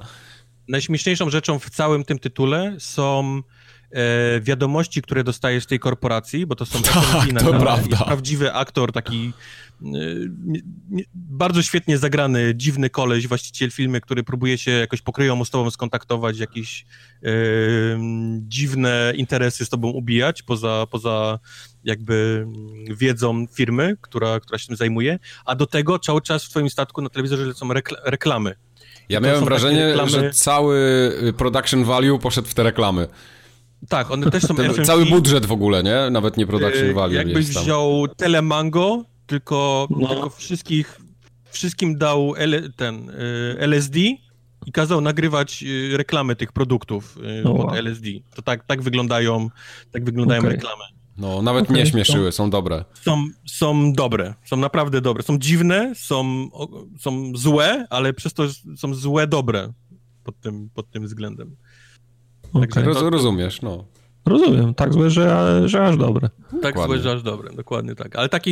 [0.67, 3.41] Najśmieszniejszą rzeczą w całym tym tytule są
[3.97, 7.97] e, wiadomości, które dostajesz z tej korporacji, bo to są tak, to prawda.
[7.97, 9.33] prawdziwy aktor, taki
[9.81, 9.87] e,
[11.15, 16.39] bardzo świetnie zagrany, dziwny koleś, właściciel filmu, który próbuje się jakoś pokryją z tobą skontaktować,
[16.39, 16.85] jakieś
[17.23, 17.29] e,
[18.39, 21.39] dziwne interesy z tobą ubijać, poza, poza
[21.83, 22.47] jakby
[22.89, 27.01] wiedzą firmy, która, która się tym zajmuje, a do tego cały czas w twoim statku
[27.01, 27.69] na telewizorze lecą
[28.05, 28.55] reklamy.
[29.09, 30.09] Ja miałem wrażenie, reklamy...
[30.09, 33.07] że cały production value poszedł w te reklamy.
[33.89, 36.09] Tak, one też są Ten, Cały budżet w ogóle, nie?
[36.11, 40.07] Nawet nie production value Jakbyś wziął Telemango, tylko, no.
[40.07, 40.99] tylko wszystkich,
[41.51, 43.13] wszystkim dał L, ten y,
[43.59, 43.99] LSD
[44.65, 48.07] i kazał nagrywać y, reklamy tych produktów y, no, pod LSD.
[48.35, 49.49] To tak, tak wyglądają,
[49.91, 50.51] tak wyglądają okay.
[50.51, 50.83] reklamy.
[51.17, 52.85] No, nawet okay, mnie śmieszyły, są dobre.
[53.01, 55.23] Są, są dobre, są naprawdę dobre.
[55.23, 56.49] Są dziwne, są,
[56.99, 58.43] są złe, ale przez to
[58.77, 59.73] są złe dobre
[60.23, 61.55] pod tym, pod tym względem.
[62.53, 62.83] Okay.
[62.83, 63.85] Roz, rozumiesz, no.
[64.25, 66.29] Rozumiem, tak złe, że, że aż dobre.
[66.61, 66.85] Tak dokładnie.
[66.85, 68.15] złe, że aż dobre, dokładnie tak.
[68.15, 68.51] Ale takie,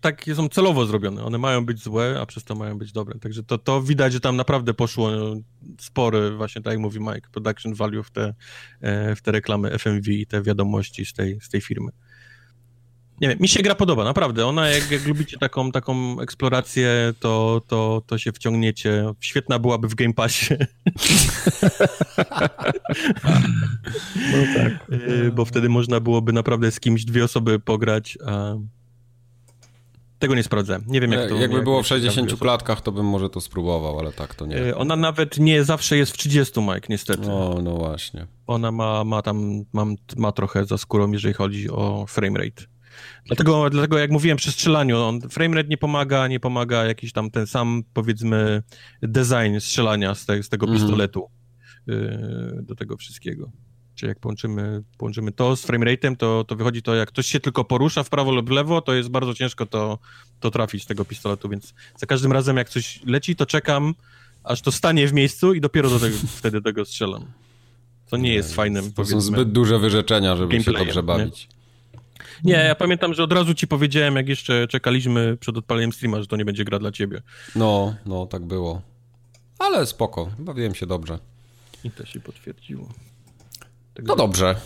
[0.00, 1.24] takie są celowo zrobione.
[1.24, 3.18] One mają być złe, a przez to mają być dobre.
[3.18, 5.10] Także to, to widać, że tam naprawdę poszło
[5.80, 8.34] spory, właśnie tak jak mówi Mike, production value w te,
[8.80, 11.90] e, w te reklamy FMV i te wiadomości z tej, z tej firmy
[13.22, 14.46] nie wiem, mi się gra podoba, naprawdę.
[14.46, 19.04] Ona, jak, jak lubicie taką, taką eksplorację, to, to, to się wciągniecie.
[19.20, 20.54] Świetna byłaby w Game Passie.
[24.32, 24.90] no tak.
[25.08, 28.54] Y, bo wtedy można byłoby naprawdę z kimś dwie osoby pograć, a
[30.18, 30.78] tego nie sprawdzę.
[30.86, 31.34] Nie wiem, jak to...
[31.34, 34.58] Jakby jak było w 60 klatkach, to bym może to spróbował, ale tak to nie.
[34.66, 37.28] Y, ona nawet nie zawsze jest w 30, Mike, niestety.
[37.28, 38.26] No, no właśnie.
[38.46, 42.71] Ona ma, ma tam, mam, ma trochę za skórą, jeżeli chodzi o framerate.
[43.26, 47.46] Dlatego, dlatego jak mówiłem przy strzelaniu, on, framerate nie pomaga, nie pomaga jakiś tam ten
[47.46, 48.62] sam, powiedzmy,
[49.02, 50.78] design strzelania z, te, z tego mm.
[50.78, 51.28] pistoletu
[51.86, 53.50] yy, do tego wszystkiego.
[53.94, 57.64] Czyli jak połączymy, połączymy to z frameratem, to, to wychodzi to, jak ktoś się tylko
[57.64, 59.98] porusza w prawo lub w lewo, to jest bardzo ciężko to,
[60.40, 63.94] to trafić z tego pistoletu, więc za każdym razem jak coś leci, to czekam,
[64.44, 67.24] aż to stanie w miejscu i dopiero do tego, wtedy tego strzelam.
[68.10, 71.48] To nie jest fajnym, To są zbyt duże wyrzeczenia, żeby się dobrze bawić.
[71.48, 71.61] Nie?
[72.44, 76.26] Nie, ja pamiętam, że od razu ci powiedziałem, jak jeszcze czekaliśmy przed odpaleniem streama, że
[76.26, 77.22] to nie będzie gra dla ciebie.
[77.56, 78.82] No, no, tak było.
[79.58, 81.18] Ale spoko, bawiłem się dobrze.
[81.84, 82.88] I to się potwierdziło.
[83.94, 84.56] Tak no dobrze.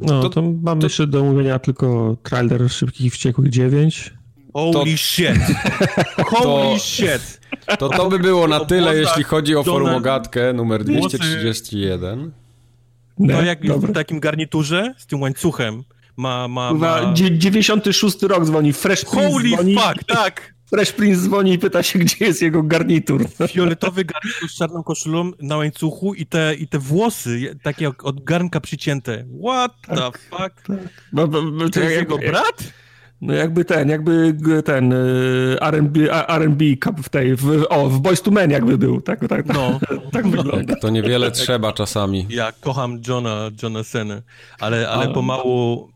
[0.00, 0.86] No, to, to mamy to...
[0.86, 4.14] jeszcze do mówienia tylko trailer Szybkich i Wściekłych 9.
[4.52, 4.96] Holy to...
[4.96, 5.38] shit!
[6.30, 6.78] Holy to...
[6.78, 7.40] shit!
[7.78, 12.32] To to by było na tyle, jeśli chodzi o formogatkę numer 231.
[13.28, 15.84] To jak w takim garniturze z tym łańcuchem
[16.16, 16.48] ma...
[16.48, 17.12] ma, ma...
[17.14, 19.74] 96 rok dzwoni, Fresh Prince Holy dzwoni.
[19.74, 20.54] fuck, tak!
[20.70, 23.24] Fresh Prince dzwoni i pyta się, gdzie jest jego garnitur.
[23.48, 28.60] Fioletowy garnitur z czarną koszulą na łańcuchu i te, i te włosy, takie od garnka
[28.60, 29.24] przycięte.
[29.44, 30.66] What tak, the fuck?
[30.66, 30.78] Tak.
[31.12, 32.72] No, no, no, to jest jego brat?
[33.20, 34.34] No jakby ten, jakby
[34.64, 36.64] ten y, R&B, R&B
[37.02, 39.80] w tej, w, o, w Boys to Men jakby był, tak, tak, tak, no.
[40.12, 40.76] tak wygląda.
[40.76, 42.26] To niewiele trzeba czasami.
[42.30, 44.22] Ja kocham Johna, Johna Senna,
[44.60, 45.93] ale, ale pomału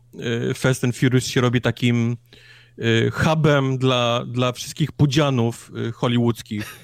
[0.55, 2.17] Fast and Furious się robi takim
[2.79, 6.79] y, hubem dla, dla wszystkich pudzianów hollywoodzkich.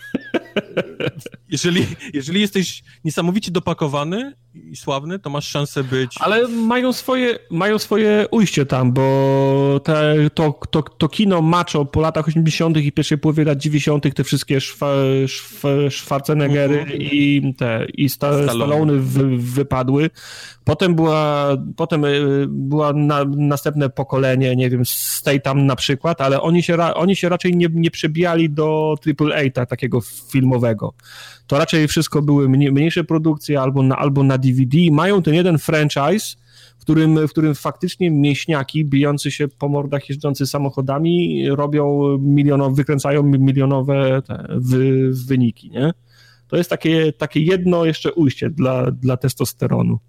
[1.50, 6.16] Jeżeli, jeżeli jesteś niesamowicie dopakowany i sławny, to masz szansę być...
[6.20, 12.02] Ale mają swoje, mają swoje ujście tam, bo te, to, to, to kino macho po
[12.02, 12.78] latach 80.
[12.78, 14.16] i pierwszej połowie lat 90.
[14.16, 14.88] te wszystkie szwa,
[15.28, 17.14] szwa, Schwarzeneggery mm -hmm.
[17.14, 20.10] i te i sta, Stallone wy, wypadły.
[20.64, 26.42] Potem była, potem y, była na, następne pokolenie, nie wiem, Stay tam na przykład, ale
[26.42, 30.02] oni się, oni się raczej nie, nie przebijali do AAA takiego
[30.32, 30.94] filmowego
[31.48, 34.78] to raczej wszystko były mniejsze produkcje albo na, albo na DVD.
[34.92, 36.38] Mają ten jeden franchise,
[36.78, 43.24] w którym, w którym faktycznie mieśniaki bijący się po mordach jeżdżący samochodami robią milionowe, wykręcają
[43.24, 45.92] milionowe wy, wyniki, nie?
[46.48, 50.00] To jest takie, takie jedno jeszcze ujście dla, dla testosteronu.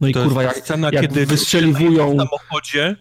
[0.00, 2.14] No i to kurwa, jak, scena, jak kiedy wystrzeliwują...
[2.14, 2.96] w samochodzie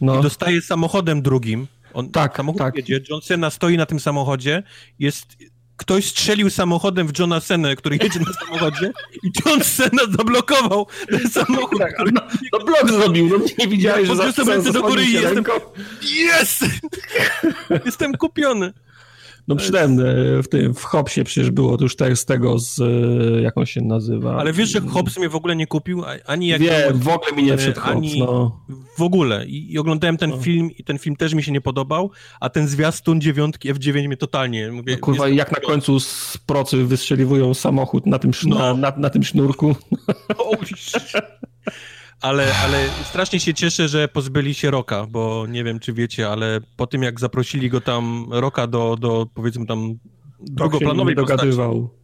[0.00, 0.18] no.
[0.18, 1.66] i dostaje samochodem drugim.
[1.94, 2.76] On, tak, samochód tak.
[2.76, 4.62] jedzie, John Cena stoi na tym samochodzie,
[4.98, 5.36] jest
[5.80, 8.92] ktoś strzelił samochodem w Johna Cena, który jedzie na samochodzie
[9.22, 11.78] i John Cena zablokował ten samochód.
[11.78, 15.12] Tak, no, no blok zrobił, no nie widziałeś, ja że podniosłem ręce do góry i
[15.12, 15.44] jestem...
[16.02, 16.64] Jest!
[17.86, 18.72] jestem kupiony.
[19.50, 23.42] No przynajmniej w tym, w Hopsie przecież było to już te, z tego, z, e,
[23.42, 24.36] jak on się nazywa.
[24.36, 26.60] Ale wiesz, że Hobbs mnie w ogóle nie kupił, ani jak...
[26.60, 28.60] Wiem, w ogóle mi nie wszedł Hobbs, no.
[28.96, 29.46] W ogóle.
[29.46, 30.36] I, i oglądałem ten no.
[30.36, 32.10] film i ten film też mi się nie podobał,
[32.40, 34.72] a ten zwiastun dziewiątki F9 mnie totalnie...
[34.72, 38.58] Mówię, no, kurwa, jak na końcu z procy wystrzeliwują samochód na tym, no.
[38.58, 39.76] na, na, na tym sznurku.
[40.38, 40.56] Oh,
[42.20, 46.60] ale, ale strasznie się cieszę, że pozbyli się Roka, bo nie wiem, czy wiecie, ale
[46.76, 49.94] po tym, jak zaprosili go tam, Roka do, do powiedzmy tam
[50.40, 52.00] drugoplanowej Rok dogadywał.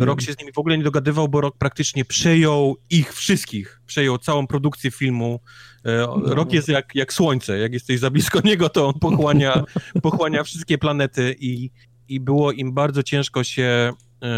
[0.00, 4.18] Rok się z nimi w ogóle nie dogadywał, bo Rok praktycznie przejął ich wszystkich, przejął
[4.18, 5.40] całą produkcję filmu.
[5.84, 6.34] E, no.
[6.34, 9.64] Rok jest jak, jak słońce, jak jesteś za blisko niego, to on pochłania,
[10.02, 11.70] pochłania wszystkie planety i,
[12.08, 13.92] i było im bardzo ciężko się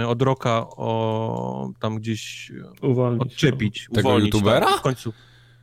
[0.07, 2.53] od Roka o, tam gdzieś
[2.83, 3.89] uwolnić, odczepić.
[3.95, 4.67] Tego uwolnić, youtubera?
[4.67, 5.13] Tak, w końcu.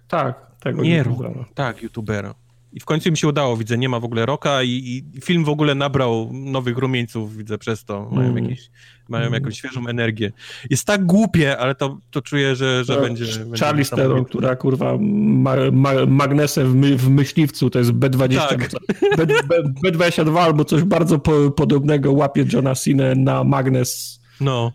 [0.08, 1.46] Tak, tego Nie, youtubera.
[1.56, 2.36] Tak, youtubera.
[2.74, 5.46] I w końcu mi się udało, widzę, nie ma w ogóle Roka i, i film
[5.46, 8.10] w ogóle nabrał nowych rumieńców, widzę przez to.
[8.12, 8.44] Mają, mm.
[8.44, 8.70] jakieś,
[9.10, 9.34] mają mm.
[9.34, 10.32] jakąś świeżą energię.
[10.70, 13.26] Jest tak głupie, ale to, to czuję, że, że no, będzie...
[13.60, 18.70] Charlie Steron, która kurwa ma, ma, magnesem w, my, w myśliwcu, to jest B20, tak.
[19.18, 24.20] B, B, B22 albo coś bardzo po, podobnego łapie Johna Cena na magnes.
[24.42, 24.72] No,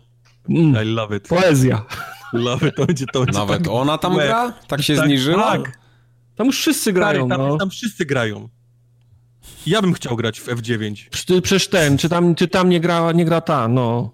[0.49, 0.85] mm.
[0.85, 1.27] I love it.
[1.27, 1.85] Poezja.
[2.33, 3.19] Love it, to będzie to.
[3.19, 4.53] Będzie Nawet tak, ona tam gra?
[4.67, 5.57] Tak się tak, zniżyła?
[5.57, 5.79] Tak.
[6.35, 7.57] Tam już wszyscy grają, tam, no.
[7.57, 8.49] tam wszyscy grają.
[9.65, 11.09] Ja bym chciał grać w F9.
[11.41, 14.11] Przecież ten, czy tam, czy tam nie, gra, nie gra ta, no.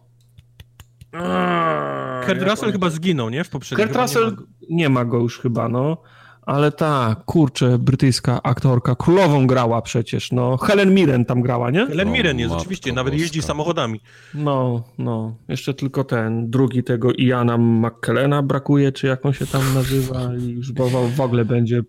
[2.25, 3.43] Kurt Russell chyba zginął, nie?
[3.43, 3.87] W poprzednim.
[3.87, 5.97] Kurt Russell nie ma, nie ma go już chyba, no.
[6.41, 10.57] Ale ta, kurczę, brytyjska aktorka, królową grała przecież, no.
[10.57, 11.85] Helen Mirren tam grała, nie?
[11.87, 14.01] Helen Mirren jest, oczywiście, nawet jeździ samochodami.
[14.33, 15.35] No, no.
[15.47, 20.49] Jeszcze tylko ten, drugi tego Iana McKellena brakuje, czy jak on się tam nazywa i
[20.49, 20.73] już
[21.15, 21.81] w ogóle będzie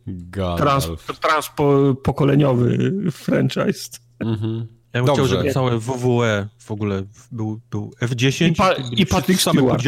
[0.56, 0.88] trans,
[1.20, 3.90] transpokoleniowy franchise.
[4.20, 4.79] Mhm.
[4.92, 5.24] Ja bym Dobrze.
[5.24, 7.02] chciał, żeby całe WWE w ogóle
[7.32, 9.84] był, był F10 i, pa, i Patrick Stewart.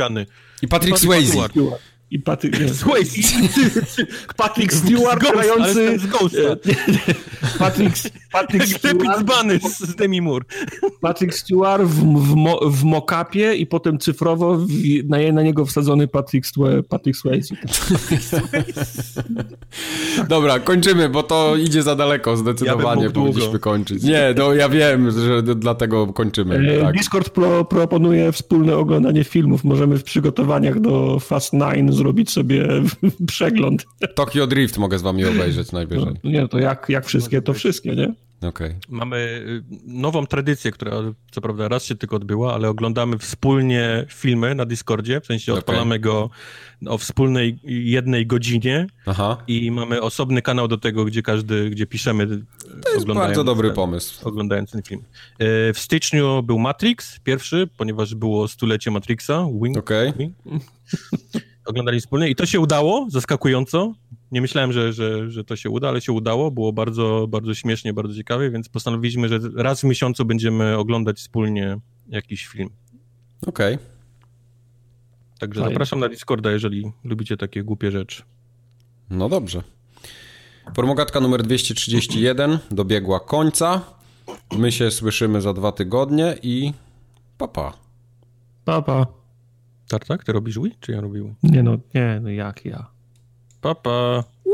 [0.63, 1.49] I Patrick Swayze.
[2.13, 3.23] I Patrick, Swayze.
[4.37, 5.99] Patrick Stewart Ghost, grający...
[5.99, 6.57] Z Ghosta.
[7.59, 7.97] Patrick,
[8.33, 9.27] Patrick Stewart...
[9.63, 10.45] z, z Demi Moore.
[11.01, 14.69] Patrick Stewart w, w, mo, w mokapie i potem cyfrowo w,
[15.09, 16.47] na, na niego wsadzony Patrick,
[16.89, 17.55] Patrick Swayze.
[20.29, 23.05] Dobra, kończymy, bo to idzie za daleko zdecydowanie.
[23.05, 24.03] Ja powinniśmy kończyć.
[24.03, 26.55] Nie, no ja wiem, że dlatego kończymy.
[26.55, 26.97] E, tak.
[26.97, 29.65] Discord pro, proponuje wspólne oglądanie filmów.
[29.65, 32.69] Możemy w przygotowaniach do Fast Nine zrobić sobie
[33.27, 33.87] przegląd.
[34.15, 36.15] Tokyo Drift mogę z wami obejrzeć najwyżej.
[36.25, 38.15] No, nie, to jak, jak wszystkie, to wszystkie, nie?
[38.49, 38.79] Okay.
[38.89, 40.97] Mamy y, nową tradycję, która
[41.31, 45.95] co prawda raz się tylko odbyła, ale oglądamy wspólnie filmy na Discordzie, w sensie odpalamy
[45.95, 45.99] okay.
[45.99, 46.31] go
[46.87, 49.37] o wspólnej jednej godzinie Aha.
[49.47, 52.27] i mamy osobny kanał do tego, gdzie każdy, gdzie piszemy.
[52.85, 54.29] To jest bardzo dobry ten, pomysł.
[54.29, 55.01] Oglądając ten film.
[55.01, 59.47] Y, w styczniu był Matrix, pierwszy, ponieważ było stulecie Matrixa.
[59.63, 59.77] Wing.
[59.77, 60.13] Okay.
[61.65, 63.95] Oglądali wspólnie i to się udało, zaskakująco.
[64.33, 66.51] Nie myślałem, że, że, że to się uda, ale się udało.
[66.51, 71.77] Było bardzo, bardzo śmiesznie, bardzo ciekawie, więc postanowiliśmy, że raz w miesiącu będziemy oglądać wspólnie
[72.09, 72.71] jakiś film.
[73.47, 73.75] Okej.
[73.75, 73.87] Okay.
[75.39, 75.75] Także Fajne.
[75.75, 78.23] zapraszam na Discorda, jeżeli lubicie takie głupie rzeczy.
[79.11, 79.63] No dobrze.
[80.75, 83.81] Formogatka numer 231 dobiegła końca.
[84.59, 86.73] My się słyszymy za dwa tygodnie i
[87.39, 87.73] papa.
[88.65, 89.22] Papa.
[89.93, 91.35] Tartak, ty robisz Wii, czy ja robię Wii?
[91.43, 92.87] Nie no, nie, no jak ja.
[93.61, 94.25] Papa.
[94.45, 94.53] Wii!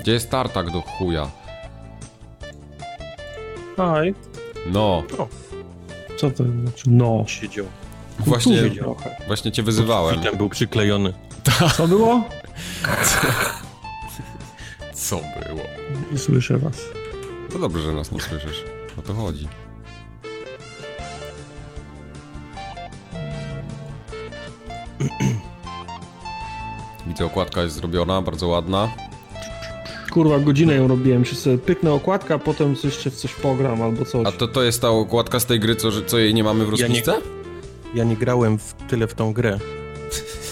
[0.00, 1.30] Gdzie jest tartak do chuja?
[3.76, 4.14] Aj.
[4.66, 5.02] No.
[5.18, 5.28] O.
[6.16, 6.90] Co to znaczy?
[6.90, 7.24] No.
[7.26, 7.66] Siedział.
[8.18, 8.70] Właśnie,
[9.26, 10.20] właśnie cię wyzywałem.
[10.20, 11.12] Ten był przyklejony.
[11.76, 12.24] Co było?
[14.92, 15.62] Co było?
[16.12, 16.76] Nie słyszę was.
[17.52, 18.64] To dobrze, że nas nie słyszysz.
[18.98, 19.48] O to chodzi.
[27.06, 28.88] Widzę, okładka jest zrobiona, bardzo ładna.
[30.12, 31.24] Kurwa, godzinę ją robiłem.
[31.24, 34.26] Czy sobie pyknę okładkę, a potem jeszcze w coś pogram albo coś.
[34.26, 36.68] A to, to jest ta okładka z tej gry, co, co jej nie mamy w
[36.68, 37.12] rozpisce?
[37.12, 37.41] Ja nie,
[37.94, 39.58] ja nie grałem w tyle w tą grę.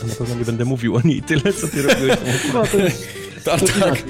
[0.09, 2.19] Na pewno nie będę mówił o niej tyle, co ty robiłeś.
[2.55, 3.09] No, to jest...
[3.45, 4.03] Tak, tak.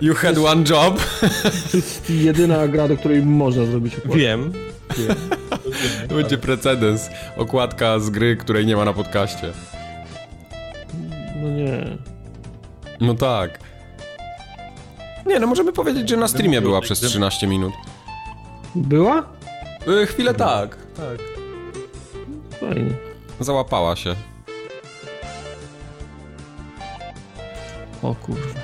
[0.00, 1.00] You had one job.
[1.70, 4.18] To jest jedyna gra, do której można zrobić okładkę.
[4.18, 4.52] Wiem.
[4.98, 5.16] Wiem.
[6.08, 7.08] To będzie precedens.
[7.36, 9.52] Okładka z gry, której nie ma na podcaście.
[11.42, 11.98] No nie.
[13.00, 13.58] No tak.
[15.26, 17.72] Nie, no możemy powiedzieć, że na streamie była przez 13 minut.
[18.74, 19.24] Była?
[20.02, 21.39] Y, chwilę tak, tak.
[22.60, 22.90] Fajnie.
[23.40, 24.14] Załapała się.
[28.02, 28.60] O kurwa.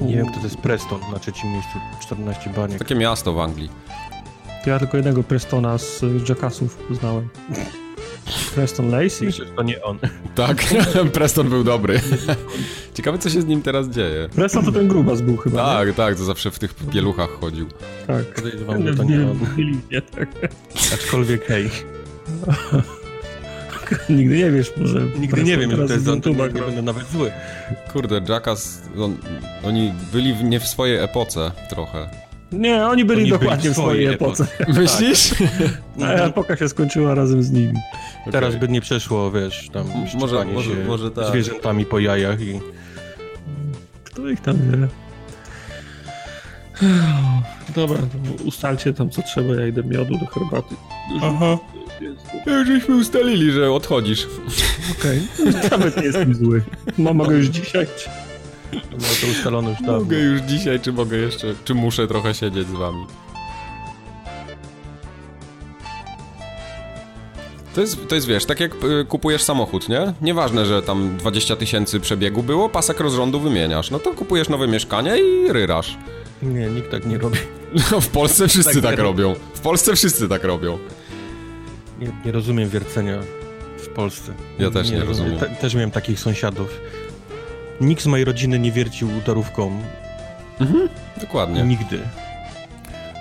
[0.00, 2.78] Nie wiem, kto to jest Preston na trzecim miejscu, 14 baniek.
[2.78, 3.70] Takie miasto w Anglii.
[4.66, 7.28] Ja tylko jednego Prestona z Jackassów znałem.
[8.54, 9.26] Preston Lacey?
[9.26, 9.98] Myślę, że to nie on.
[10.34, 10.64] Tak,
[11.14, 12.00] Preston był dobry.
[12.94, 14.28] Ciekawe, co się z nim teraz dzieje.
[14.34, 15.94] Preston to ten grubas był chyba, Tak, nie?
[15.94, 17.66] tak, to zawsze w tych pieluchach chodził.
[18.06, 18.34] Tak.
[18.34, 19.38] Podejrzewam, że to nie on.
[19.90, 20.28] Nie, tak.
[20.94, 21.70] Aczkolwiek hej.
[24.08, 25.00] Nigdy nie wiesz, może...
[25.20, 27.32] Nigdy nie wiem, że to jest on, to nie, będę nawet zły.
[27.92, 29.16] Kurde, Jackass, on,
[29.64, 32.08] oni byli w, nie w swojej epoce trochę.
[32.52, 34.46] Nie, oni byli Oni byli dokładnie w w swojej swojej epoce.
[34.68, 35.34] Myślisz?
[36.04, 37.74] A epoka się skończyła razem z nimi.
[38.32, 39.86] Teraz by nie przeszło, wiesz, tam
[40.18, 41.26] może- może- się może tak.
[41.26, 42.60] zwierzętami po jajach i...
[44.04, 44.88] Kto ich tam wie?
[47.74, 50.74] Dobra, to ustalcie tam co trzeba, ja idę miodu do herbaty.
[51.22, 51.58] Aha.
[52.46, 54.28] Już żeśmy ustalili, że odchodzisz.
[54.98, 55.28] Okej,
[55.70, 56.62] nawet nie jestem zły.
[56.98, 57.86] No, mogę już dzisiaj.
[58.72, 59.98] No to ustalone już dawno.
[59.98, 63.06] Mogę już dzisiaj, czy mogę jeszcze, czy muszę trochę siedzieć z wami.
[67.74, 70.12] To jest, to jest, wiesz, tak jak y, kupujesz samochód, nie?
[70.22, 73.90] Nieważne, że tam 20 tysięcy przebiegu było, pasek rozrządu wymieniasz.
[73.90, 75.98] No to kupujesz nowe mieszkanie i ryrasz.
[76.42, 77.38] Nie, nikt tak nie robi.
[77.92, 79.34] No w Polsce wszyscy Tak tak, robią.
[79.54, 80.78] W Polsce wszyscy tak robią.
[82.00, 83.18] Nie, nie rozumiem wiercenia
[83.78, 84.32] w Polsce.
[84.58, 85.38] Ja też nie rozumiem.
[85.38, 86.80] Te, też miałem takich sąsiadów.
[87.80, 89.82] Nikt z mojej rodziny nie wiercił udarówką.
[91.20, 91.62] Dokładnie.
[91.62, 92.00] Nigdy.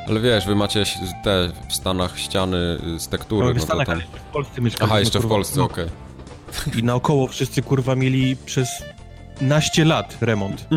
[0.08, 0.84] Ale wiesz, wy macie
[1.24, 2.58] te w Stanach ściany
[2.98, 4.02] z tektury, No, no w to Stanach, tam...
[4.02, 4.86] w Polsce mieszkaliśmy.
[4.94, 5.66] Aha, jeszcze w Polsce, no.
[5.66, 5.86] okej.
[6.80, 8.70] I naokoło wszyscy kurwa mieli przez
[9.42, 10.68] naście lat remont.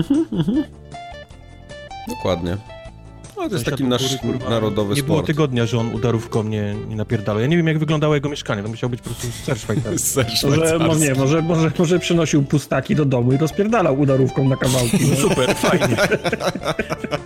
[2.08, 2.56] Dokładnie.
[3.42, 5.26] No to jest taki nasz kurwa, narodowy Nie było sport.
[5.26, 7.40] tygodnia, że on udarówką nie, nie napierdalał.
[7.40, 8.62] Ja nie wiem, jak wyglądało jego mieszkanie.
[8.62, 9.98] To musiał być po prostu ser szwajcarski.
[10.08, 14.56] Ser Może, może, nie, może, może, może przynosił pustaki do domu i rozpierdalał udarówką na
[14.56, 14.98] kawałki.
[15.10, 15.16] No.
[15.16, 15.96] Super, fajnie.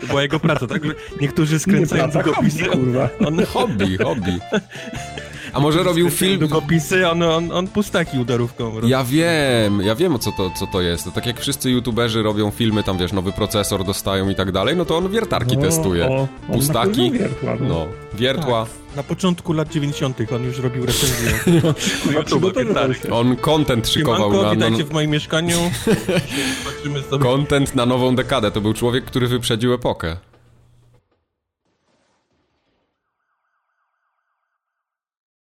[0.00, 0.82] To była jego praca, tak?
[1.20, 2.64] Niektórzy Nie skręcają praca, długopisy.
[2.64, 3.08] hobby, kurwa.
[3.26, 4.38] On, Hobby, hobby.
[5.56, 6.38] A może robił film...
[6.38, 8.74] Długopisy, on, on, on pustaki udarówką.
[8.74, 8.88] robi.
[8.88, 11.04] Ja wiem, ja wiem co to, co to jest.
[11.04, 14.76] To tak jak wszyscy youtuberzy robią filmy, tam wiesz, nowy procesor dostają i tak dalej,
[14.76, 16.06] no to on wiertarki No, testuje.
[16.08, 17.68] o, on Pustaki, wiertła, no.
[17.68, 18.66] no, wiertła.
[18.96, 20.18] Na początku lat 90.
[20.34, 21.30] on już robił recenzję.
[23.02, 23.10] Się.
[23.12, 25.56] On content szykował Siemanko, na, na, witajcie w moim mieszkaniu.
[27.22, 28.50] Content na nową dekadę.
[28.50, 30.16] To był człowiek, który wyprzedził epokę.